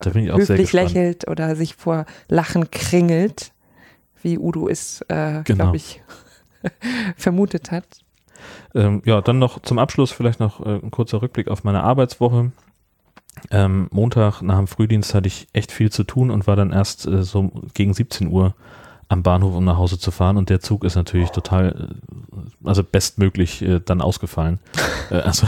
Da 0.00 0.10
bin 0.10 0.24
ich 0.24 0.32
auch 0.32 0.38
höflich 0.38 0.72
lächelt 0.72 1.28
oder 1.28 1.54
sich 1.56 1.76
vor 1.76 2.06
Lachen 2.28 2.70
kringelt, 2.70 3.52
wie 4.22 4.38
Udo 4.38 4.68
es, 4.68 5.00
äh, 5.08 5.42
Genau. 5.44 5.64
glaube 5.64 5.76
ich, 5.76 6.02
vermutet 7.16 7.70
hat. 7.70 7.86
Ähm, 8.74 9.02
ja, 9.04 9.20
dann 9.20 9.38
noch 9.38 9.62
zum 9.62 9.78
Abschluss 9.78 10.10
vielleicht 10.10 10.40
noch 10.40 10.60
äh, 10.64 10.80
ein 10.82 10.90
kurzer 10.90 11.22
Rückblick 11.22 11.48
auf 11.48 11.64
meine 11.64 11.82
Arbeitswoche. 11.82 12.52
Ähm, 13.50 13.88
Montag 13.90 14.42
nach 14.42 14.56
dem 14.58 14.66
Frühdienst 14.66 15.14
hatte 15.14 15.28
ich 15.28 15.46
echt 15.52 15.70
viel 15.72 15.90
zu 15.92 16.04
tun 16.04 16.30
und 16.30 16.46
war 16.46 16.56
dann 16.56 16.72
erst 16.72 17.06
äh, 17.06 17.22
so 17.22 17.50
gegen 17.74 17.94
17 17.94 18.28
Uhr 18.28 18.54
am 19.08 19.22
Bahnhof, 19.22 19.54
um 19.54 19.64
nach 19.64 19.76
Hause 19.76 19.98
zu 19.98 20.10
fahren. 20.10 20.36
Und 20.36 20.50
der 20.50 20.60
Zug 20.60 20.84
ist 20.84 20.96
natürlich 20.96 21.30
total, 21.30 21.90
äh, 22.64 22.68
also 22.68 22.82
bestmöglich 22.82 23.62
äh, 23.62 23.80
dann 23.84 24.00
ausgefallen. 24.00 24.58
äh, 25.10 25.16
also 25.16 25.46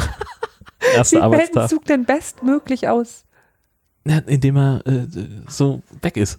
erster 0.94 0.98
Wie 0.98 1.02
fällt 1.02 1.14
ein 1.14 1.22
Arbeitstag, 1.22 1.68
Zug 1.70 1.84
denn 1.86 2.04
bestmöglich 2.04 2.88
aus? 2.88 3.24
ja, 4.06 4.18
indem 4.18 4.56
er 4.56 4.86
äh, 4.86 5.06
so 5.48 5.82
weg 6.02 6.16
ist. 6.16 6.38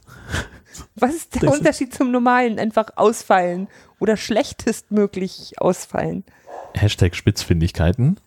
Was 0.95 1.14
ist 1.14 1.36
der 1.36 1.41
Das 1.41 1.52
ist- 1.54 1.60
Unterschied 1.60 1.93
zum 1.93 2.12
normalen? 2.12 2.58
Einfach 2.58 2.88
ausfallen 2.95 3.68
oder 4.00 4.16
schlechtestmöglich 4.18 5.54
ausfallen. 5.60 6.24
Hashtag 6.76 7.16
Spitzfindigkeiten. 7.16 8.18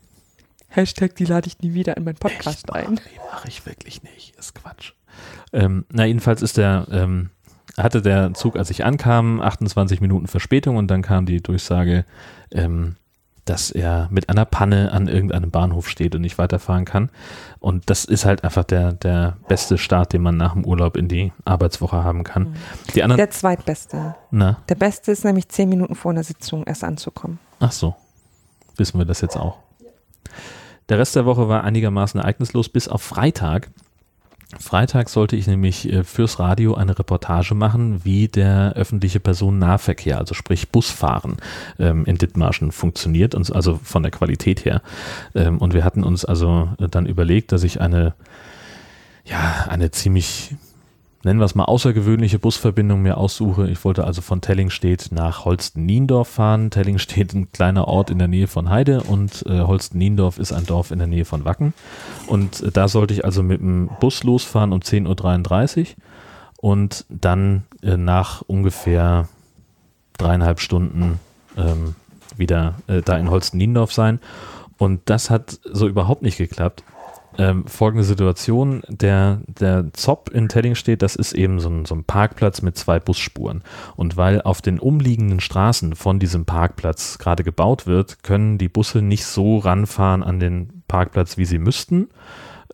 Hashtag, 0.75 1.15
die 1.17 1.25
lade 1.25 1.47
ich 1.49 1.59
nie 1.61 1.75
wieder 1.75 1.97
in 1.97 2.05
meinen 2.05 2.17
Podcast 2.17 2.73
ein. 2.73 2.95
Nee, 2.95 3.21
mache 3.31 3.49
ich 3.49 3.65
wirklich 3.67 4.03
nicht. 4.03 4.35
Ist 4.37 4.55
Quatsch. 4.55 4.93
Ähm, 5.53 5.85
na, 5.91 6.05
jedenfalls 6.07 6.43
ist 6.43 6.57
der, 6.57 6.87
ähm, 6.91 7.31
hatte 7.77 8.03
der 8.03 8.35
Zug, 8.35 8.57
als 8.57 8.71
ich 8.71 8.85
ankam, 8.85 9.41
28 9.41 10.01
Minuten 10.01 10.27
Verspätung 10.27 10.77
und 10.77 10.89
dann 10.89 11.03
kam 11.03 11.27
die 11.27 11.43
Durchsage, 11.43 12.05
ähm, 12.51 12.97
dass 13.45 13.71
er 13.73 14.07
mit 14.13 14.29
einer 14.29 14.45
Panne 14.45 14.93
an 14.93 15.09
irgendeinem 15.09 15.51
Bahnhof 15.51 15.89
steht 15.89 16.15
und 16.15 16.21
nicht 16.21 16.39
weiterfahren 16.39 16.85
kann. 16.85 17.11
Und 17.59 17.91
das 17.91 18.05
ist 18.05 18.25
halt 18.25 18.45
einfach 18.45 18.63
der, 18.63 18.93
der 18.93 19.37
beste 19.49 19.79
Start, 19.79 20.13
den 20.13 20.23
man 20.23 20.37
nach 20.37 20.53
dem 20.53 20.65
Urlaub 20.65 20.97
in 20.97 21.09
die 21.09 21.33
Arbeitswoche 21.45 22.05
haben 22.05 22.23
kann. 22.23 22.55
Die 22.95 23.03
anderen, 23.03 23.19
Der 23.19 23.31
zweitbeste. 23.31 24.15
na, 24.31 24.59
Der 24.69 24.77
beste 24.77 25.11
ist 25.11 25.25
nämlich 25.25 25.49
zehn 25.49 25.69
Minuten 25.69 25.97
vor 25.97 26.13
einer 26.13 26.23
Sitzung 26.23 26.65
erst 26.65 26.85
anzukommen. 26.85 27.41
ach 27.59 27.73
so, 27.73 27.97
wissen 28.77 28.99
wir 28.99 29.05
das 29.07 29.21
jetzt 29.21 29.37
auch. 29.37 29.59
Der 30.93 30.99
Rest 30.99 31.17
der 31.17 31.25
Woche 31.25 31.49
war 31.49 31.65
einigermaßen 31.65 32.21
ereignislos, 32.21 32.69
bis 32.69 32.87
auf 32.87 33.01
Freitag. 33.01 33.71
Freitag 34.61 35.09
sollte 35.09 35.37
ich 35.37 35.47
nämlich 35.47 35.91
äh, 35.91 36.05
fürs 36.05 36.39
Radio 36.39 36.75
eine 36.75 36.99
Reportage 36.99 37.55
machen, 37.55 38.05
wie 38.05 38.29
der 38.29 38.75
öffentliche 38.75 39.19
Personennahverkehr, 39.19 40.19
also 40.19 40.35
sprich 40.35 40.69
Busfahren, 40.69 41.39
ähm, 41.79 42.05
in 42.05 42.19
Dithmarschen 42.19 42.73
funktioniert, 42.73 43.35
also 43.35 43.81
von 43.83 44.03
der 44.03 44.13
Qualität 44.13 44.67
her. 44.67 44.83
Ähm, 45.35 45.57
und 45.57 45.73
wir 45.73 45.83
hatten 45.83 46.05
uns 46.05 46.27
also 46.27 46.69
äh, 46.79 46.89
dann 46.89 47.07
überlegt, 47.07 47.53
dass 47.53 47.63
ich 47.63 47.81
eine, 47.81 48.13
ja, 49.25 49.65
eine 49.71 49.93
ziemlich, 49.93 50.57
nennen 51.25 51.41
wir 51.41 51.45
es 51.45 51.55
mal, 51.55 51.65
außergewöhnliche 51.65 52.39
Busverbindung 52.39 53.03
mir 53.03 53.17
aussuche. 53.17 53.69
Ich 53.69 53.85
wollte 53.85 54.05
also 54.05 54.23
von 54.23 54.41
Tellingstedt 54.41 55.11
nach 55.13 55.45
Holsten-Niendorf 55.45 56.29
fahren. 56.29 56.71
Tellingstedt 56.71 57.35
ein 57.35 57.53
kleiner 57.53 57.89
Ort 57.89 58.11
in 58.11 58.19
der 58.19 58.29
Nähe 58.29 58.49
von 58.49 58.71
Heide 58.71 59.03
und 59.03 59.45
äh, 59.47 59.61
Holsten-Niendorf 59.61 60.39
ist 60.39 60.53
ein 60.53 60.67
Dorf 60.67 60.91
in 60.91 60.99
der 60.99 61.09
Nähe 61.09 61.25
von 61.25 61.45
Wacken. 61.45 61.75
Und 62.27 62.63
äh, 62.63 62.71
da 62.71 62.89
sollte 62.89 63.15
ich 63.15 63.25
also 63.25 63.43
mit 63.43 63.61
dem 63.61 63.91
Bus 64.01 64.25
losfahren 64.25 64.73
um 64.73 64.81
10.33 64.81 65.81
Uhr 65.81 65.87
und 66.59 67.05
dann 67.09 67.65
äh, 67.83 67.97
nach 67.97 68.43
ungefähr 68.43 69.29
dreieinhalb 70.19 70.61
Stunden 70.61 71.21
ähm, 71.57 71.95
wieder 72.37 72.77
äh, 72.87 73.03
da 73.03 73.17
in 73.17 73.31
Holsten-Niendorf 73.31 73.93
sein. 73.93 74.21
Und 74.79 75.03
das 75.05 75.31
hat 75.31 75.61
so 75.65 75.87
überhaupt 75.87 76.23
nicht 76.23 76.39
geklappt. 76.39 76.83
Ähm, 77.39 77.67
folgende 77.67 78.05
Situation, 78.05 78.83
der, 78.89 79.41
der 79.47 79.93
Zopp 79.95 80.29
in 80.31 80.49
Tellingstedt, 80.49 81.01
das 81.01 81.17
ist 81.17 81.33
eben 81.33 81.61
so 81.61 81.71
ein, 81.71 81.85
so 81.87 81.95
ein 81.95 82.05
Parkplatz 82.05 82.61
mit 82.61 82.77
zwei 82.77 83.01
Busspuren. 83.01 83.63
Und 83.97 84.17
weil 84.17 84.43
auf 84.43 84.61
den 84.61 84.79
umliegenden 84.79 85.41
Straßen 85.41 85.95
von 85.95 86.19
diesem 86.19 86.45
Parkplatz 86.45 87.19
gerade 87.19 87.43
gebaut 87.43 87.87
wird, 87.87 88.23
können 88.23 88.59
die 88.59 88.69
Busse 88.69 89.01
nicht 89.01 89.25
so 89.25 89.59
ranfahren 89.59 90.23
an 90.23 90.41
den 90.41 90.83
Parkplatz, 90.89 91.39
wie 91.39 91.47
sie 91.47 91.59
müssten, 91.59 92.09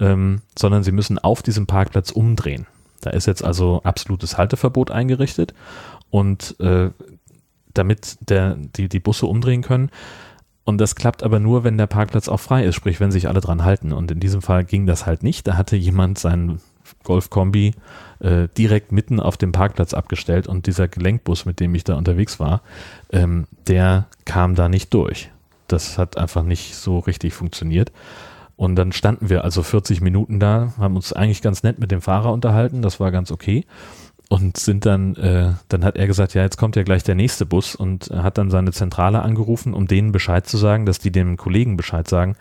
ähm, 0.01 0.43
sondern 0.59 0.83
sie 0.83 0.93
müssen 0.93 1.19
auf 1.19 1.43
diesem 1.43 1.67
Parkplatz 1.67 2.11
umdrehen. 2.11 2.67
Da 3.01 3.11
ist 3.11 3.27
jetzt 3.27 3.45
also 3.45 3.81
absolutes 3.85 4.39
Halteverbot 4.39 4.91
eingerichtet 4.91 5.55
und 6.11 6.59
äh, 6.59 6.91
damit 7.75 8.19
der, 8.29 8.57
die, 8.57 8.89
die 8.89 9.01
Busse 9.01 9.27
umdrehen 9.27 9.63
können. 9.63 9.91
Und 10.69 10.77
das 10.77 10.97
klappt 10.97 11.23
aber 11.23 11.41
nur, 11.41 11.65
wenn 11.65 11.79
der 11.79 11.87
Parkplatz 11.87 12.29
auch 12.29 12.41
frei 12.41 12.63
ist, 12.67 12.75
sprich, 12.75 13.01
wenn 13.01 13.11
sich 13.11 13.27
alle 13.27 13.41
dran 13.41 13.65
halten. 13.65 13.91
Und 13.91 14.11
in 14.11 14.21
diesem 14.21 14.43
Fall 14.43 14.65
ging 14.65 14.85
das 14.85 15.07
halt 15.07 15.23
nicht. 15.23 15.49
Da 15.49 15.57
hatte 15.57 15.77
jemand 15.77 16.19
seinen 16.19 16.61
Golf-Kombi 17.05 17.73
äh, 18.19 18.49
direkt 18.59 18.93
mitten 18.93 19.19
auf 19.19 19.39
dem 19.39 19.51
Parkplatz 19.51 19.95
abgestellt 19.95 20.47
und 20.47 20.67
dieser 20.67 20.87
Gelenkbus, 20.87 21.47
mit 21.47 21.59
dem 21.59 21.75
ich 21.75 21.85
da 21.85 21.95
unterwegs 21.95 22.39
war, 22.39 22.61
ähm, 23.11 23.47
der 23.67 24.09
kam 24.27 24.57
da 24.57 24.69
nicht 24.69 24.93
durch. 24.93 25.31
Das 25.69 25.97
hat 25.97 26.19
einfach 26.19 26.43
nicht 26.43 26.75
so 26.75 26.99
richtig 26.99 27.33
funktioniert. 27.33 27.91
Und 28.57 28.77
dann 28.77 28.93
standen 28.93 29.31
wir 29.31 29.45
also 29.45 29.63
40 29.63 30.03
Minuten 30.03 30.39
da, 30.39 30.75
haben 30.77 30.97
uns 30.97 31.15
eigentlich 31.15 31.41
ganz 31.41 31.63
nett 31.63 31.79
mit 31.79 31.91
dem 31.91 32.03
Fahrer 32.03 32.31
unterhalten, 32.31 32.83
das 32.83 33.01
war 33.01 33.11
ganz 33.11 33.31
okay. 33.33 33.65
Und 34.31 34.59
sind 34.59 34.85
dann, 34.85 35.17
äh, 35.17 35.55
dann 35.69 35.85
hat 35.85 35.97
er 35.97 36.07
gesagt, 36.07 36.35
ja, 36.35 36.43
jetzt 36.43 36.59
kommt 36.59 36.77
ja 36.77 36.83
gleich 36.83 37.03
der 37.03 37.15
nächste 37.15 37.47
Bus 37.47 37.75
und 37.75 38.11
hat 38.11 38.37
dann 38.37 38.51
seine 38.51 38.73
Zentrale 38.73 39.23
angerufen, 39.23 39.73
um 39.73 39.87
denen 39.87 40.13
Bescheid 40.13 40.47
zu 40.47 40.59
sagen, 40.59 40.85
dass 40.85 40.99
die 40.99 41.11
dem 41.11 41.39
Kollegen 41.39 41.79
Bescheid 41.79 42.07
sagen, 42.07 42.37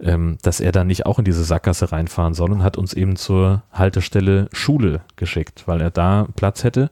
ähm, 0.00 0.38
dass 0.42 0.58
er 0.58 0.72
da 0.72 0.82
nicht 0.82 1.06
auch 1.06 1.20
in 1.20 1.24
diese 1.24 1.44
Sackgasse 1.44 1.92
reinfahren 1.92 2.34
soll 2.34 2.50
und 2.50 2.64
hat 2.64 2.76
uns 2.76 2.92
eben 2.92 3.14
zur 3.14 3.62
Haltestelle 3.72 4.48
Schule 4.52 5.00
geschickt, 5.14 5.64
weil 5.66 5.80
er 5.80 5.90
da 5.90 6.26
Platz 6.34 6.64
hätte. 6.64 6.90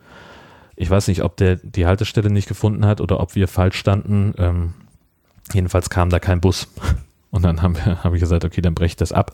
Ich 0.77 0.91
weiß 0.91 1.09
nicht, 1.09 1.23
ob 1.23 1.37
der 1.37 1.57
die 1.57 1.87
Haltestelle 1.87 2.31
nicht 2.31 2.47
gefunden 2.47 2.87
hat 2.87 3.01
oder 3.01 3.19
ob 3.21 3.35
wir 3.35 3.49
falsch 3.49 3.77
standen. 3.77 4.33
Ähm, 4.39 4.75
jedenfalls 5.53 5.91
kam 5.91 6.11
da 6.11 6.21
kein 6.21 6.41
Bus. 6.41 6.69
Und 7.31 7.45
dann 7.45 7.61
habe 7.63 8.17
ich 8.17 8.21
gesagt, 8.21 8.45
okay, 8.45 8.61
dann 8.61 8.75
breche 8.75 8.93
ich 8.93 8.97
das 8.97 9.13
ab 9.13 9.33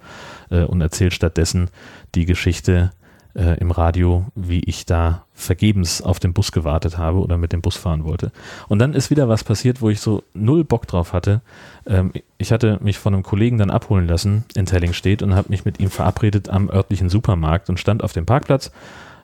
äh, 0.51 0.65
und 0.65 0.81
erzähle 0.81 1.13
stattdessen 1.13 1.69
die 2.17 2.25
Geschichte 2.25 2.91
äh, 3.35 3.59
im 3.59 3.71
Radio, 3.71 4.27
wie 4.35 4.61
ich 4.61 4.87
da 4.87 5.25
vergebens 5.35 6.03
auf 6.03 6.21
den 6.21 6.33
Bus 6.33 6.53
gewartet 6.53 6.99
habe 6.99 7.19
oder 7.19 7.39
mit 7.39 7.53
dem 7.53 7.63
Bus 7.63 7.77
fahren 7.77 8.05
wollte. 8.05 8.33
Und 8.69 8.79
dann 8.79 8.95
ist 8.95 9.11
wieder 9.11 9.29
was 9.29 9.45
passiert, 9.45 9.81
wo 9.81 9.91
ich 9.91 10.01
so 10.01 10.23
null 10.35 10.65
Bock 10.65 10.87
drauf 10.87 11.13
hatte. 11.13 11.41
Ähm, 11.87 12.13
ich 12.39 12.53
hatte 12.53 12.79
mich 12.83 12.99
von 12.99 13.15
einem 13.15 13.23
Kollegen 13.23 13.59
dann 13.59 13.71
abholen 13.71 14.07
lassen 14.07 14.45
in 14.55 14.67
Tellingstedt 14.67 15.23
und 15.23 15.35
habe 15.35 15.49
mich 15.49 15.65
mit 15.65 15.81
ihm 15.81 15.91
verabredet 15.91 16.49
am 16.49 16.69
örtlichen 16.69 17.09
Supermarkt 17.09 17.71
und 17.71 17.81
stand 17.81 18.03
auf 18.05 18.13
dem 18.13 18.27
Parkplatz, 18.27 18.71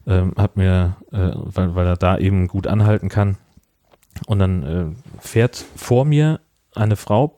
ähm, 0.06 0.32
hab 0.36 0.56
mir, 0.56 0.96
äh, 1.12 1.30
weil, 1.34 1.74
weil 1.74 1.86
er 1.86 1.96
da 1.96 2.18
eben 2.18 2.48
gut 2.48 2.66
anhalten 2.66 3.08
kann. 3.08 3.36
Und 4.26 4.38
dann 4.38 4.62
äh, 4.62 5.20
fährt 5.20 5.64
vor 5.76 6.04
mir 6.04 6.40
eine 6.78 6.96
Frau 6.96 7.34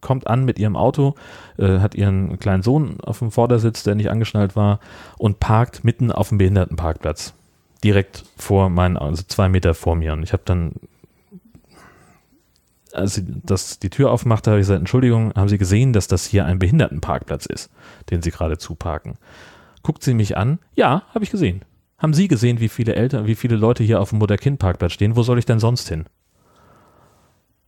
kommt 0.00 0.26
an 0.26 0.44
mit 0.44 0.58
ihrem 0.58 0.76
Auto, 0.76 1.14
äh, 1.58 1.78
hat 1.78 1.94
ihren 1.94 2.38
kleinen 2.38 2.62
Sohn 2.62 3.00
auf 3.00 3.18
dem 3.18 3.30
Vordersitz, 3.30 3.82
der 3.82 3.94
nicht 3.94 4.10
angeschnallt 4.10 4.56
war, 4.56 4.80
und 5.18 5.40
parkt 5.40 5.84
mitten 5.84 6.12
auf 6.12 6.28
dem 6.30 6.38
Behindertenparkplatz. 6.38 7.34
Direkt 7.84 8.24
vor 8.36 8.70
meinen, 8.70 8.96
also 8.96 9.22
zwei 9.26 9.48
Meter 9.48 9.74
vor 9.74 9.94
mir. 9.96 10.12
Und 10.12 10.22
ich 10.22 10.32
habe 10.32 10.42
dann, 10.44 10.72
als 12.92 13.14
sie 13.14 13.24
das, 13.44 13.78
die 13.78 13.90
Tür 13.90 14.10
aufmachte, 14.10 14.50
habe 14.50 14.60
ich 14.60 14.66
gesagt, 14.66 14.80
Entschuldigung, 14.80 15.32
haben 15.34 15.48
Sie 15.48 15.58
gesehen, 15.58 15.92
dass 15.92 16.08
das 16.08 16.24
hier 16.24 16.44
ein 16.44 16.58
Behindertenparkplatz 16.58 17.46
ist, 17.46 17.70
den 18.10 18.22
Sie 18.22 18.30
gerade 18.30 18.58
zuparken? 18.58 19.14
Guckt 19.82 20.02
sie 20.02 20.14
mich 20.14 20.36
an, 20.36 20.58
ja, 20.74 21.04
habe 21.14 21.24
ich 21.24 21.30
gesehen. 21.30 21.64
Haben 21.98 22.14
Sie 22.14 22.28
gesehen, 22.28 22.60
wie 22.60 22.68
viele 22.68 22.94
Eltern, 22.94 23.26
wie 23.26 23.34
viele 23.34 23.56
Leute 23.56 23.82
hier 23.82 24.00
auf 24.00 24.10
dem 24.10 24.18
Mutter-Kind-Parkplatz 24.18 24.92
stehen? 24.92 25.16
Wo 25.16 25.22
soll 25.22 25.38
ich 25.38 25.46
denn 25.46 25.58
sonst 25.60 25.88
hin? 25.88 26.04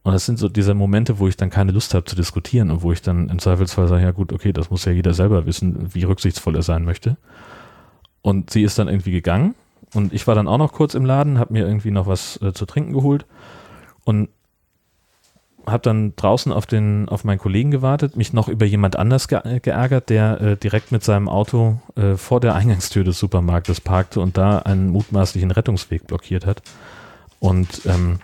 Und 0.02 0.12
das 0.12 0.24
sind 0.24 0.38
so 0.38 0.48
diese 0.48 0.74
Momente, 0.74 1.18
wo 1.18 1.28
ich 1.28 1.36
dann 1.36 1.50
keine 1.50 1.72
Lust 1.72 1.92
habe 1.92 2.04
zu 2.04 2.16
diskutieren 2.16 2.70
und 2.70 2.82
wo 2.82 2.92
ich 2.92 3.02
dann 3.02 3.28
im 3.28 3.38
Zweifelsfall 3.38 3.86
sage, 3.86 4.02
ja 4.02 4.12
gut, 4.12 4.32
okay, 4.32 4.52
das 4.52 4.70
muss 4.70 4.84
ja 4.86 4.92
jeder 4.92 5.12
selber 5.12 5.44
wissen, 5.44 5.94
wie 5.94 6.04
rücksichtsvoll 6.04 6.56
er 6.56 6.62
sein 6.62 6.84
möchte. 6.84 7.18
Und 8.22 8.50
sie 8.50 8.62
ist 8.62 8.78
dann 8.78 8.88
irgendwie 8.88 9.12
gegangen 9.12 9.54
und 9.94 10.12
ich 10.12 10.26
war 10.26 10.34
dann 10.34 10.48
auch 10.48 10.58
noch 10.58 10.72
kurz 10.72 10.94
im 10.94 11.04
Laden, 11.04 11.38
habe 11.38 11.52
mir 11.52 11.66
irgendwie 11.66 11.90
noch 11.90 12.06
was 12.06 12.40
äh, 12.42 12.52
zu 12.52 12.64
trinken 12.66 12.92
geholt 12.92 13.26
und 14.04 14.28
habe 15.66 15.82
dann 15.82 16.16
draußen 16.16 16.52
auf 16.52 16.66
den 16.66 17.08
auf 17.08 17.24
meinen 17.24 17.38
Kollegen 17.38 17.70
gewartet, 17.70 18.16
mich 18.16 18.32
noch 18.32 18.48
über 18.48 18.64
jemand 18.64 18.96
anders 18.96 19.28
ge 19.28 19.60
geärgert, 19.60 20.08
der 20.08 20.40
äh, 20.40 20.56
direkt 20.56 20.92
mit 20.92 21.04
seinem 21.04 21.28
Auto 21.28 21.78
äh, 21.96 22.14
vor 22.14 22.40
der 22.40 22.54
Eingangstür 22.54 23.04
des 23.04 23.18
Supermarktes 23.18 23.80
parkte 23.80 24.20
und 24.20 24.38
da 24.38 24.60
einen 24.60 24.88
mutmaßlichen 24.88 25.50
Rettungsweg 25.50 26.06
blockiert 26.06 26.46
hat. 26.46 26.62
Und 27.38 27.82
ähm, 27.86 28.20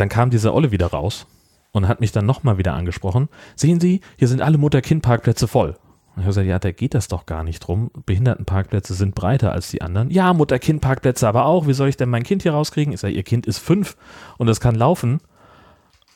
dann 0.00 0.08
kam 0.08 0.30
dieser 0.30 0.54
Olle 0.54 0.70
wieder 0.70 0.88
raus 0.88 1.26
und 1.72 1.88
hat 1.88 2.00
mich 2.00 2.12
dann 2.12 2.26
nochmal 2.26 2.58
wieder 2.58 2.74
angesprochen. 2.74 3.28
Sehen 3.56 3.80
Sie, 3.80 4.00
hier 4.16 4.28
sind 4.28 4.42
alle 4.42 4.58
Mutter-Kind-Parkplätze 4.58 5.48
voll. 5.48 5.76
Und 6.18 6.22
ich 6.22 6.26
habe 6.26 6.28
gesagt, 6.28 6.46
ja, 6.48 6.58
da 6.58 6.72
geht 6.72 6.94
das 6.94 7.08
doch 7.08 7.26
gar 7.26 7.44
nicht 7.44 7.60
drum. 7.60 7.90
Behindertenparkplätze 8.06 8.94
sind 8.94 9.14
breiter 9.14 9.52
als 9.52 9.70
die 9.70 9.82
anderen. 9.82 10.10
Ja, 10.10 10.32
Mutter-Kind-Parkplätze 10.32 11.28
aber 11.28 11.44
auch. 11.44 11.66
Wie 11.66 11.74
soll 11.74 11.88
ich 11.88 11.96
denn 11.96 12.08
mein 12.08 12.24
Kind 12.24 12.42
hier 12.42 12.52
rauskriegen? 12.52 12.92
Ich 12.92 13.00
sage, 13.00 13.14
Ihr 13.14 13.22
Kind 13.22 13.46
ist 13.46 13.58
fünf 13.58 13.96
und 14.36 14.48
es 14.48 14.58
kann 14.60 14.74
laufen. 14.74 15.20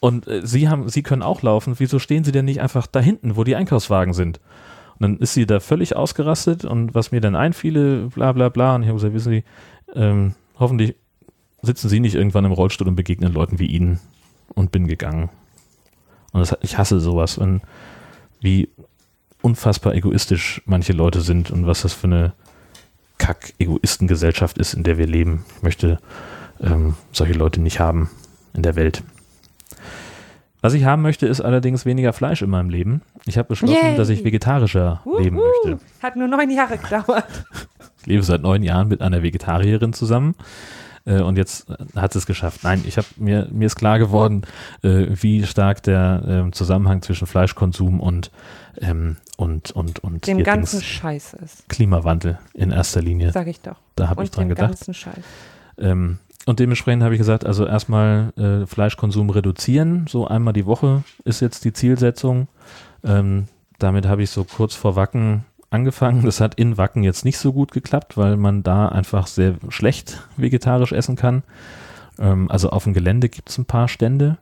Und 0.01 0.27
äh, 0.27 0.45
Sie 0.45 0.69
haben, 0.69 0.89
Sie 0.89 1.05
können 1.05 1.23
auch 1.23 1.43
laufen. 1.43 1.75
Wieso 1.79 2.01
stehen 2.01 2.25
Sie 2.25 2.33
denn 2.33 2.47
nicht 2.47 2.61
einfach 2.61 2.89
da 2.89 2.99
hinten, 2.99 3.37
wo 3.37 3.45
die 3.45 3.55
Einkaufswagen 3.55 4.15
sind? 4.15 4.41
Und 4.99 5.03
dann 5.03 5.19
ist 5.19 5.35
sie 5.35 5.47
da 5.47 5.61
völlig 5.61 5.97
ausgerastet 5.97 6.65
und 6.65 6.95
was 6.95 7.13
mir 7.13 7.21
dann 7.21 7.35
einfiele, 7.35 8.09
bla 8.15 8.33
bla 8.33 8.49
bla. 8.49 8.75
Und 8.75 8.83
ich 8.83 8.89
habe 8.89 8.97
gesagt, 8.99 9.15
wissen 9.15 9.33
Sie, 9.33 9.45
ähm, 9.95 10.35
hoffentlich 10.59 10.97
sitzen 11.63 11.89
Sie 11.89 12.01
nicht 12.01 12.15
irgendwann 12.15 12.45
im 12.45 12.53
Rollstuhl 12.53 12.89
und 12.89 12.97
begegnen 12.97 13.33
Leuten 13.33 13.59
wie 13.59 13.67
Ihnen 13.67 14.01
und 14.55 14.73
bin 14.73 14.89
gegangen. 14.89 15.31
Und 16.33 16.41
das, 16.41 16.57
ich 16.61 16.79
hasse 16.79 17.01
sowas, 17.01 17.39
wenn, 17.39 17.63
wie 18.41 18.69
unfassbar 19.41 19.95
egoistisch 19.95 20.63
manche 20.67 20.93
Leute 20.93 21.21
sind 21.21 21.51
und 21.51 21.67
was 21.67 21.83
das 21.83 21.93
für 21.93 22.07
eine 22.07 22.33
Kack-Egoistengesellschaft 23.19 24.59
ist, 24.59 24.75
in 24.75 24.83
der 24.83 24.99
wir 24.99 25.07
leben. 25.07 25.45
Ich 25.57 25.63
möchte 25.63 25.99
ähm, 26.61 26.95
solche 27.13 27.35
Leute 27.35 27.61
nicht 27.61 27.81
haben 27.81 28.11
in 28.55 28.63
der 28.63 28.77
Welt. 28.77 29.03
Was 30.61 30.75
ich 30.75 30.85
haben 30.85 31.03
möchte, 31.03 31.27
ist 31.27 31.41
allerdings 31.41 31.85
weniger 31.85 32.13
Fleisch 32.13 32.43
in 32.43 32.51
meinem 32.51 32.71
Leben. 32.71 33.03
Ich 33.27 33.37
habe 33.37 33.49
beschlossen, 33.49 33.75
Yay. 33.75 33.97
dass 33.97 34.09
ich 34.09 34.25
vegetarischer 34.25 35.03
leben 35.19 35.37
Wuhu. 35.37 35.45
möchte. 35.67 35.85
Hat 36.03 36.17
nur 36.17 36.29
neun 36.29 36.51
Jahre 36.51 36.79
gedauert. 36.79 37.27
Ich 38.01 38.07
lebe 38.07 38.23
seit 38.23 38.43
neun 38.43 38.63
Jahren 38.63 38.89
mit 38.89 39.01
einer 39.01 39.23
Vegetarierin 39.23 39.93
zusammen 39.93 40.35
äh, 41.05 41.21
und 41.21 41.37
jetzt 41.37 41.69
äh, 41.71 41.77
hat 41.97 42.15
es 42.17 42.27
geschafft. 42.27 42.61
Nein, 42.65 42.85
ich 42.87 42.97
habe 42.97 43.07
mir 43.17 43.49
mir 43.51 43.67
ist 43.67 43.77
klar 43.77 43.99
geworden, 43.99 44.43
äh, 44.83 45.07
wie 45.11 45.45
stark 45.45 45.83
der 45.83 46.23
ähm, 46.27 46.53
Zusammenhang 46.53 47.03
zwischen 47.03 47.27
Fleischkonsum 47.27 48.01
und 48.01 48.31
ähm, 48.81 49.17
und 49.37 49.71
und 49.73 50.03
und 50.05 50.27
Dem 50.27 50.43
ganzen 50.43 50.79
Dings 50.79 50.85
Scheiß 50.85 51.35
ist, 51.35 51.69
Klimawandel 51.69 52.39
in 52.55 52.71
erster 52.71 53.03
Linie. 53.03 53.33
sag 53.33 53.47
ich 53.47 53.61
doch. 53.61 53.77
Da 53.97 54.09
habe 54.09 54.23
ich 54.23 54.31
Und 54.31 54.37
dran 54.37 54.45
dem 54.45 54.49
gedacht. 54.51 54.69
ganzen 54.71 54.95
Scheiß. 54.95 55.25
Ähm, 55.79 56.19
und 56.47 56.59
dementsprechend 56.59 57.03
habe 57.05 57.15
ich 57.15 57.19
gesagt, 57.19 57.47
also 57.47 57.67
erstmal 57.67 58.33
äh, 58.37 58.67
Fleischkonsum 58.67 59.31
reduzieren, 59.31 60.07
so 60.09 60.27
einmal 60.27 60.53
die 60.53 60.67
Woche 60.67 61.05
ist 61.25 61.41
jetzt 61.41 61.65
die 61.65 61.73
Zielsetzung. 61.73 62.49
Ähm, 63.05 63.47
damit 63.79 64.07
habe 64.07 64.23
ich 64.23 64.31
so 64.31 64.45
kurz 64.45 64.75
vor 64.75 64.97
Wacken 64.97 65.45
angefangen. 65.73 66.25
Das 66.25 66.41
hat 66.41 66.55
in 66.55 66.79
Wacken 66.79 67.03
jetzt 67.03 67.25
nicht 67.25 67.39
so 67.39 67.53
gut 67.53 67.73
geklappt, 67.73 68.17
weil 68.17 68.37
man 68.37 68.63
da 68.63 68.89
einfach 68.89 69.27
sehr 69.27 69.55
schlecht 69.69 70.27
vegetarisch 70.37 70.93
essen 70.93 71.17
kann. 71.17 71.43
Ähm, 72.19 72.51
also 72.51 72.71
auf 72.71 72.85
dem 72.85 72.93
Gelände 72.93 73.29
gibt 73.29 73.51
es 73.51 73.59
ein 73.59 73.65
paar 73.65 73.89
Stände, 73.89 74.39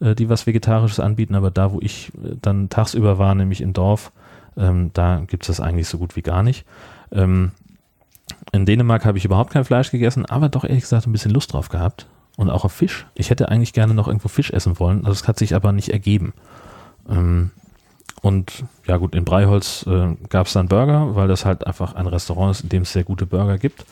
äh, 0.00 0.14
die 0.14 0.28
was 0.28 0.46
Vegetarisches 0.46 1.00
anbieten, 1.00 1.34
aber 1.34 1.50
da, 1.50 1.72
wo 1.72 1.80
ich 1.80 2.12
äh, 2.14 2.36
dann 2.40 2.68
tagsüber 2.68 3.18
war, 3.18 3.34
nämlich 3.34 3.60
im 3.60 3.72
Dorf, 3.72 4.12
ähm, 4.56 4.90
da 4.92 5.22
gibt 5.26 5.44
es 5.44 5.48
das 5.48 5.60
eigentlich 5.60 5.88
so 5.88 5.98
gut 5.98 6.16
wie 6.16 6.22
gar 6.22 6.42
nicht. 6.42 6.64
Ähm, 7.12 7.52
in 8.52 8.66
Dänemark 8.66 9.04
habe 9.04 9.18
ich 9.18 9.24
überhaupt 9.24 9.52
kein 9.52 9.64
Fleisch 9.64 9.90
gegessen, 9.90 10.26
aber 10.26 10.48
doch 10.48 10.64
ehrlich 10.64 10.82
gesagt 10.82 11.06
ein 11.06 11.12
bisschen 11.12 11.30
Lust 11.30 11.52
drauf 11.52 11.68
gehabt. 11.68 12.06
Und 12.36 12.50
auch 12.50 12.66
auf 12.66 12.72
Fisch. 12.72 13.06
Ich 13.14 13.30
hätte 13.30 13.48
eigentlich 13.48 13.72
gerne 13.72 13.94
noch 13.94 14.08
irgendwo 14.08 14.28
Fisch 14.28 14.50
essen 14.50 14.78
wollen, 14.78 15.06
also 15.06 15.12
es 15.12 15.26
hat 15.26 15.38
sich 15.38 15.54
aber 15.54 15.72
nicht 15.72 15.88
ergeben. 15.88 16.34
Ähm, 17.08 17.50
und 18.22 18.64
ja 18.86 18.96
gut, 18.96 19.14
in 19.14 19.24
Breiholz 19.24 19.86
äh, 19.86 20.16
gab 20.28 20.46
es 20.46 20.54
dann 20.54 20.68
Burger, 20.68 21.14
weil 21.14 21.28
das 21.28 21.44
halt 21.44 21.66
einfach 21.66 21.94
ein 21.94 22.06
Restaurant 22.06 22.56
ist, 22.56 22.62
in 22.62 22.68
dem 22.70 22.82
es 22.82 22.92
sehr 22.92 23.04
gute 23.04 23.26
Burger 23.26 23.58
gibt. 23.58 23.84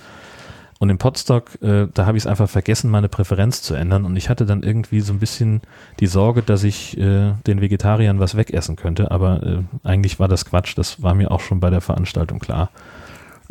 Und 0.80 0.90
in 0.90 0.98
Potsdok, 0.98 1.62
äh, 1.62 1.86
da 1.92 2.06
habe 2.06 2.18
ich 2.18 2.24
es 2.24 2.26
einfach 2.26 2.48
vergessen, 2.48 2.90
meine 2.90 3.08
Präferenz 3.08 3.62
zu 3.62 3.74
ändern. 3.74 4.04
Und 4.04 4.16
ich 4.16 4.28
hatte 4.28 4.44
dann 4.44 4.62
irgendwie 4.62 5.00
so 5.00 5.12
ein 5.12 5.18
bisschen 5.18 5.62
die 6.00 6.06
Sorge, 6.06 6.42
dass 6.42 6.64
ich 6.64 6.98
äh, 6.98 7.32
den 7.46 7.60
Vegetariern 7.60 8.18
was 8.18 8.36
wegessen 8.36 8.76
könnte. 8.76 9.10
Aber 9.10 9.42
äh, 9.42 9.58
eigentlich 9.82 10.18
war 10.18 10.28
das 10.28 10.44
Quatsch. 10.44 10.76
Das 10.76 11.02
war 11.02 11.14
mir 11.14 11.30
auch 11.30 11.40
schon 11.40 11.60
bei 11.60 11.70
der 11.70 11.80
Veranstaltung 11.80 12.38
klar. 12.38 12.70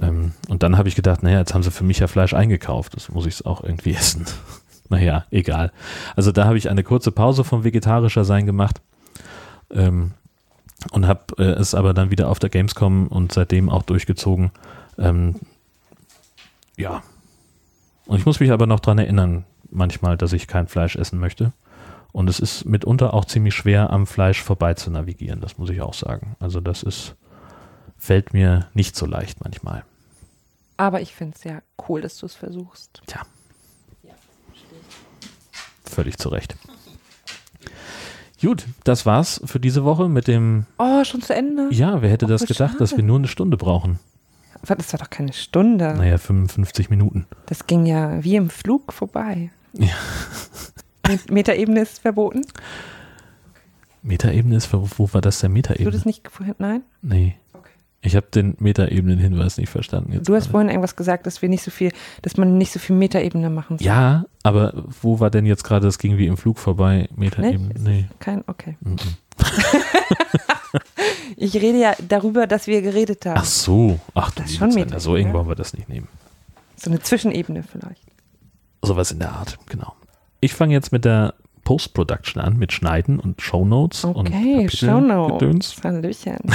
Ähm, 0.02 0.34
und 0.50 0.64
dann 0.64 0.78
habe 0.78 0.90
ich 0.90 0.96
gedacht, 0.96 1.24
naja, 1.24 1.40
jetzt 1.40 1.54
haben 1.54 1.64
sie 1.64 1.72
für 1.72 1.84
mich 1.84 2.00
ja 2.00 2.08
Fleisch 2.08 2.34
eingekauft. 2.34 2.96
Das 2.96 3.10
muss 3.10 3.26
ich 3.26 3.36
es 3.36 3.46
auch 3.46 3.64
irgendwie 3.64 3.94
essen. 3.96 4.26
naja, 4.90 5.26
egal. 5.32 5.72
Also 6.16 6.32
da 6.32 6.46
habe 6.46 6.58
ich 6.58 6.70
eine 6.70 6.84
kurze 6.84 7.12
Pause 7.12 7.44
vom 7.44 7.64
vegetarischer 7.64 8.26
Sein 8.26 8.46
gemacht. 8.46 8.82
Ähm, 9.72 10.12
und 10.92 11.08
habe 11.08 11.22
äh, 11.38 11.60
es 11.60 11.74
aber 11.74 11.94
dann 11.94 12.12
wieder 12.12 12.30
auf 12.30 12.40
der 12.40 12.50
Gamescom 12.50 13.08
und 13.08 13.32
seitdem 13.32 13.70
auch 13.70 13.84
durchgezogen. 13.84 14.52
Ähm, 14.98 15.36
ja. 16.78 17.04
Und 18.06 18.20
ich 18.20 18.26
muss 18.26 18.40
mich 18.40 18.52
aber 18.52 18.68
noch 18.68 18.80
dran 18.80 18.98
erinnern, 18.98 19.46
manchmal, 19.70 20.18
dass 20.18 20.34
ich 20.34 20.48
kein 20.48 20.68
Fleisch 20.68 20.96
essen 20.96 21.20
möchte. 21.20 21.54
Und 22.12 22.30
es 22.30 22.40
ist 22.40 22.66
mitunter 22.66 23.14
auch 23.14 23.26
ziemlich 23.26 23.56
schwer, 23.56 23.90
am 23.90 24.06
Fleisch 24.06 24.42
vorbei 24.42 24.76
zu 24.76 24.92
navigieren, 24.92 25.42
das 25.42 25.58
muss 25.58 25.70
ich 25.70 25.82
auch 25.82 25.96
sagen. 25.96 26.36
Also 26.40 26.62
das 26.62 26.84
ist, 26.84 27.16
fällt 27.98 28.34
mir 28.34 28.68
nicht 28.74 28.96
so 28.96 29.06
leicht 29.06 29.44
manchmal. 29.44 29.84
Aber 30.78 31.02
ich 31.02 31.16
finde 31.16 31.36
es 31.36 31.44
ja 31.44 31.62
cool, 31.88 32.02
dass 32.02 32.18
du 32.18 32.26
es 32.26 32.36
versuchst. 32.36 33.02
Tja. 33.08 33.22
Völlig 35.86 36.18
zu 36.18 36.30
Recht. 36.30 36.56
Gut, 38.44 38.66
das 38.84 39.06
war's 39.06 39.42
für 39.46 39.60
diese 39.60 39.84
Woche 39.86 40.10
mit 40.10 40.28
dem. 40.28 40.66
Oh, 40.78 41.04
schon 41.04 41.22
zu 41.22 41.34
Ende? 41.34 41.70
Ja, 41.72 42.02
wer 42.02 42.10
hätte 42.10 42.26
Oh, 42.26 42.30
das 42.30 42.46
gedacht, 42.46 42.80
dass 42.80 42.90
schade. 42.92 43.02
wir 43.02 43.08
nur 43.08 43.18
eine 43.18 43.28
Stunde 43.28 43.56
brauchen? 43.58 44.00
Das 44.66 44.92
war 44.94 45.00
doch 45.00 45.10
keine 45.10 45.34
Stunde. 45.34 45.94
Naja, 45.96 46.18
55 46.18 46.90
Minuten. 46.90 47.26
Das 47.48 47.68
ging 47.68 47.86
ja 47.86 48.24
wie 48.24 48.36
im 48.36 48.50
Flug 48.50 48.92
vorbei. 48.94 49.52
Ja. 49.74 49.88
Met- 51.08 51.32
Metaebene 51.32 51.82
ist 51.82 52.00
verboten. 52.00 52.42
Metaebene 54.02 54.56
ist, 54.58 54.72
wo, 54.74 54.88
wo 54.98 55.14
war 55.14 55.22
das 55.22 55.40
der 55.40 55.50
Du 55.50 55.54
Metaebene? 55.54 55.92
das 55.92 56.06
nicht 56.06 56.30
vorhin? 56.30 56.56
Nein? 56.60 56.82
Nee. 57.02 57.36
Ich 58.06 58.16
habe 58.18 58.28
den 58.34 58.56
Metaebenen-Hinweis 58.60 59.58
nicht 59.58 59.70
verstanden. 59.70 60.12
Jetzt 60.12 60.28
Du 60.28 60.36
hast 60.36 60.44
gerade. 60.44 60.52
vorhin 60.52 60.70
irgendwas 60.70 60.96
gesagt, 60.98 61.26
dass 61.26 61.42
wir 61.42 61.48
nicht 61.48 61.64
so 61.64 61.72
viel, 61.72 61.92
dass 62.22 62.36
man 62.36 62.58
nicht 62.58 62.72
so 62.74 62.80
viel 62.80 62.96
Metaebene 62.98 63.50
machen 63.50 63.78
soll. 63.78 63.88
Ja, 63.88 64.26
aber 64.44 64.74
wo 65.02 65.20
war 65.22 65.30
denn 65.30 65.46
jetzt 65.46 65.64
gerade, 65.64 65.86
das 65.86 65.98
ging 66.00 66.18
wie 66.18 66.28
im 66.28 66.36
Flug 66.36 66.60
vorbei, 66.60 67.08
Metaebene? 67.16 67.74
Nee. 67.80 68.06
Kein, 68.20 68.44
okay. 68.48 68.78
Mhm. 68.82 68.98
Ich 71.36 71.54
rede 71.56 71.78
ja 71.80 71.94
darüber, 72.08 72.48
dass 72.48 72.68
wir 72.68 72.82
geredet 72.82 73.26
haben. 73.26 73.38
Ach 73.38 73.46
so. 73.46 74.00
Ach 74.14 74.32
du 74.32 74.42
Das 74.42 74.52
ist 74.52 74.58
schon 74.58 74.70
na, 74.90 75.00
So 75.00 75.16
eng 75.16 75.28
ja. 75.28 75.34
wollen 75.34 75.48
wir 75.48 75.56
das 75.56 75.74
nicht 75.74 75.90
nehmen. 75.90 76.08
So 76.76 76.90
eine 76.90 77.00
Zwischenebene 77.00 77.64
vielleicht. 77.64 78.02
Sowas 78.82 79.12
in 79.12 79.20
der 79.20 79.32
Art, 79.32 79.58
genau. 79.68 79.94
Ich 80.42 80.54
fange 80.54 80.74
jetzt 80.74 80.92
mit 80.92 81.06
der 81.06 81.34
Post-Production 81.64 82.42
an, 82.42 82.58
mit 82.58 82.74
Schneiden 82.74 83.20
und 83.20 83.42
Shownotes 83.42 84.04
und 84.04 84.16
Okay, 84.30 84.68
Shownotes. 84.70 85.40
Gedöns. 85.40 85.76
Hallöchen. 85.84 86.38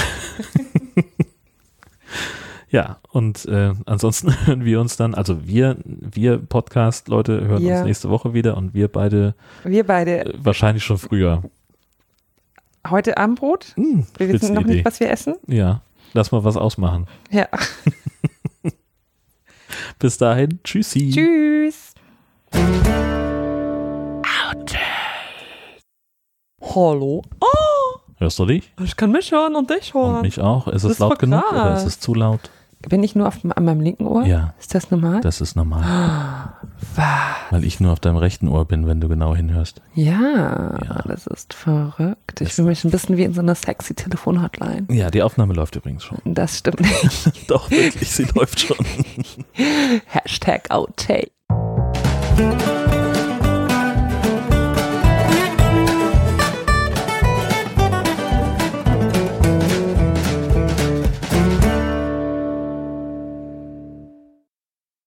Ja, 2.71 2.99
und 3.11 3.47
äh, 3.47 3.73
ansonsten 3.87 4.35
hören 4.47 4.65
wir 4.65 4.81
uns 4.81 4.97
dann, 4.97 5.15
also 5.15 5.47
wir, 5.47 5.77
wir 5.85 6.39
Podcast-Leute 6.39 7.47
hören 7.47 7.63
Ja. 7.65 7.79
uns 7.79 7.87
nächste 7.87 8.11
Woche 8.11 8.35
wieder 8.35 8.57
und 8.59 8.75
wir 8.75 8.89
beide 8.89 9.35
Wir 9.65 9.87
beide 9.87 10.27
äh, 10.27 10.35
wahrscheinlich 10.37 10.85
schon 10.85 10.99
früher. 10.99 11.43
heute 12.91 13.17
Abendbrot. 13.17 13.73
Hm, 13.77 14.07
Wir 14.19 14.29
wissen 14.29 14.53
noch 14.55 14.63
Spitzenidee. 14.63 14.75
nicht, 14.75 14.85
was 14.85 15.01
wir 15.01 15.11
essen. 15.11 15.37
Ja, 15.47 15.81
lass 16.13 16.31
mal 16.31 16.45
was 16.45 16.59
ausmachen. 16.59 17.07
Ja. 17.31 17.49
Bis 19.99 20.19
dahin, 20.19 20.61
tschüssi. 20.63 21.11
Tschüss. 21.11 21.95
Hallo. 26.63 27.23
Oh, 27.41 27.68
Hörst 28.19 28.39
du 28.39 28.47
dich? 28.47 28.73
ich 28.83 28.97
kann 28.97 29.13
mich 29.13 29.31
hören 29.33 29.55
und 29.55 29.71
dich 29.71 29.95
hören. 29.95 30.17
Und 30.17 30.23
mich 30.23 30.41
auch? 30.41 30.67
Ist 30.67 30.75
Das 30.83 30.85
es 30.85 30.91
ist 30.93 30.99
laut 30.99 31.19
genug 31.19 31.45
oder 31.53 31.75
ist 31.77 31.85
es 31.85 32.01
zu 32.01 32.15
laut? 32.15 32.51
Bin 32.89 33.03
ich 33.03 33.17
nur 33.17 33.27
auf, 33.27 33.39
an 33.45 33.65
meinem 33.65 33.81
linken 33.81 34.07
Ohr? 34.07 34.25
Ja. 34.25 34.55
Ist 34.61 34.73
das 34.75 34.91
normal? 34.93 35.21
Das 35.21 35.41
ist 35.41 35.57
normal. 35.57 35.83
Was? 36.95 37.05
Weil 37.51 37.65
ich 37.65 37.81
nur 37.81 37.93
auf 37.93 37.99
deinem 37.99 38.17
rechten 38.19 38.47
Ohr 38.47 38.65
bin, 38.67 38.87
wenn 38.87 39.01
du 39.01 39.09
genau 39.09 39.35
hinhörst. 39.35 39.83
Ja, 39.95 40.79
Ja. 40.85 41.03
das 41.07 41.27
ist 41.27 41.55
verrückt. 41.55 42.41
Ich 42.41 42.53
fühle 42.53 42.69
mich 42.69 42.85
ein 42.85 42.91
bisschen 42.93 43.17
wie 43.17 43.25
in 43.25 43.35
so 43.35 43.41
einer 43.41 43.57
sexy 43.57 43.95
Telefonhotline. 43.95 44.87
Ja, 44.91 45.11
die 45.11 45.23
Aufnahme 45.23 45.55
läuft 45.55 45.75
übrigens 45.75 46.05
schon. 46.05 46.19
Das 46.25 46.59
stimmt 46.59 46.81
nicht. 47.03 47.51
Doch, 47.51 47.69
wirklich, 47.71 48.11
sie 48.11 48.27
läuft 48.35 48.61
schon. 48.61 48.77
Hashtag 50.07 50.71
Outtake. 50.71 51.31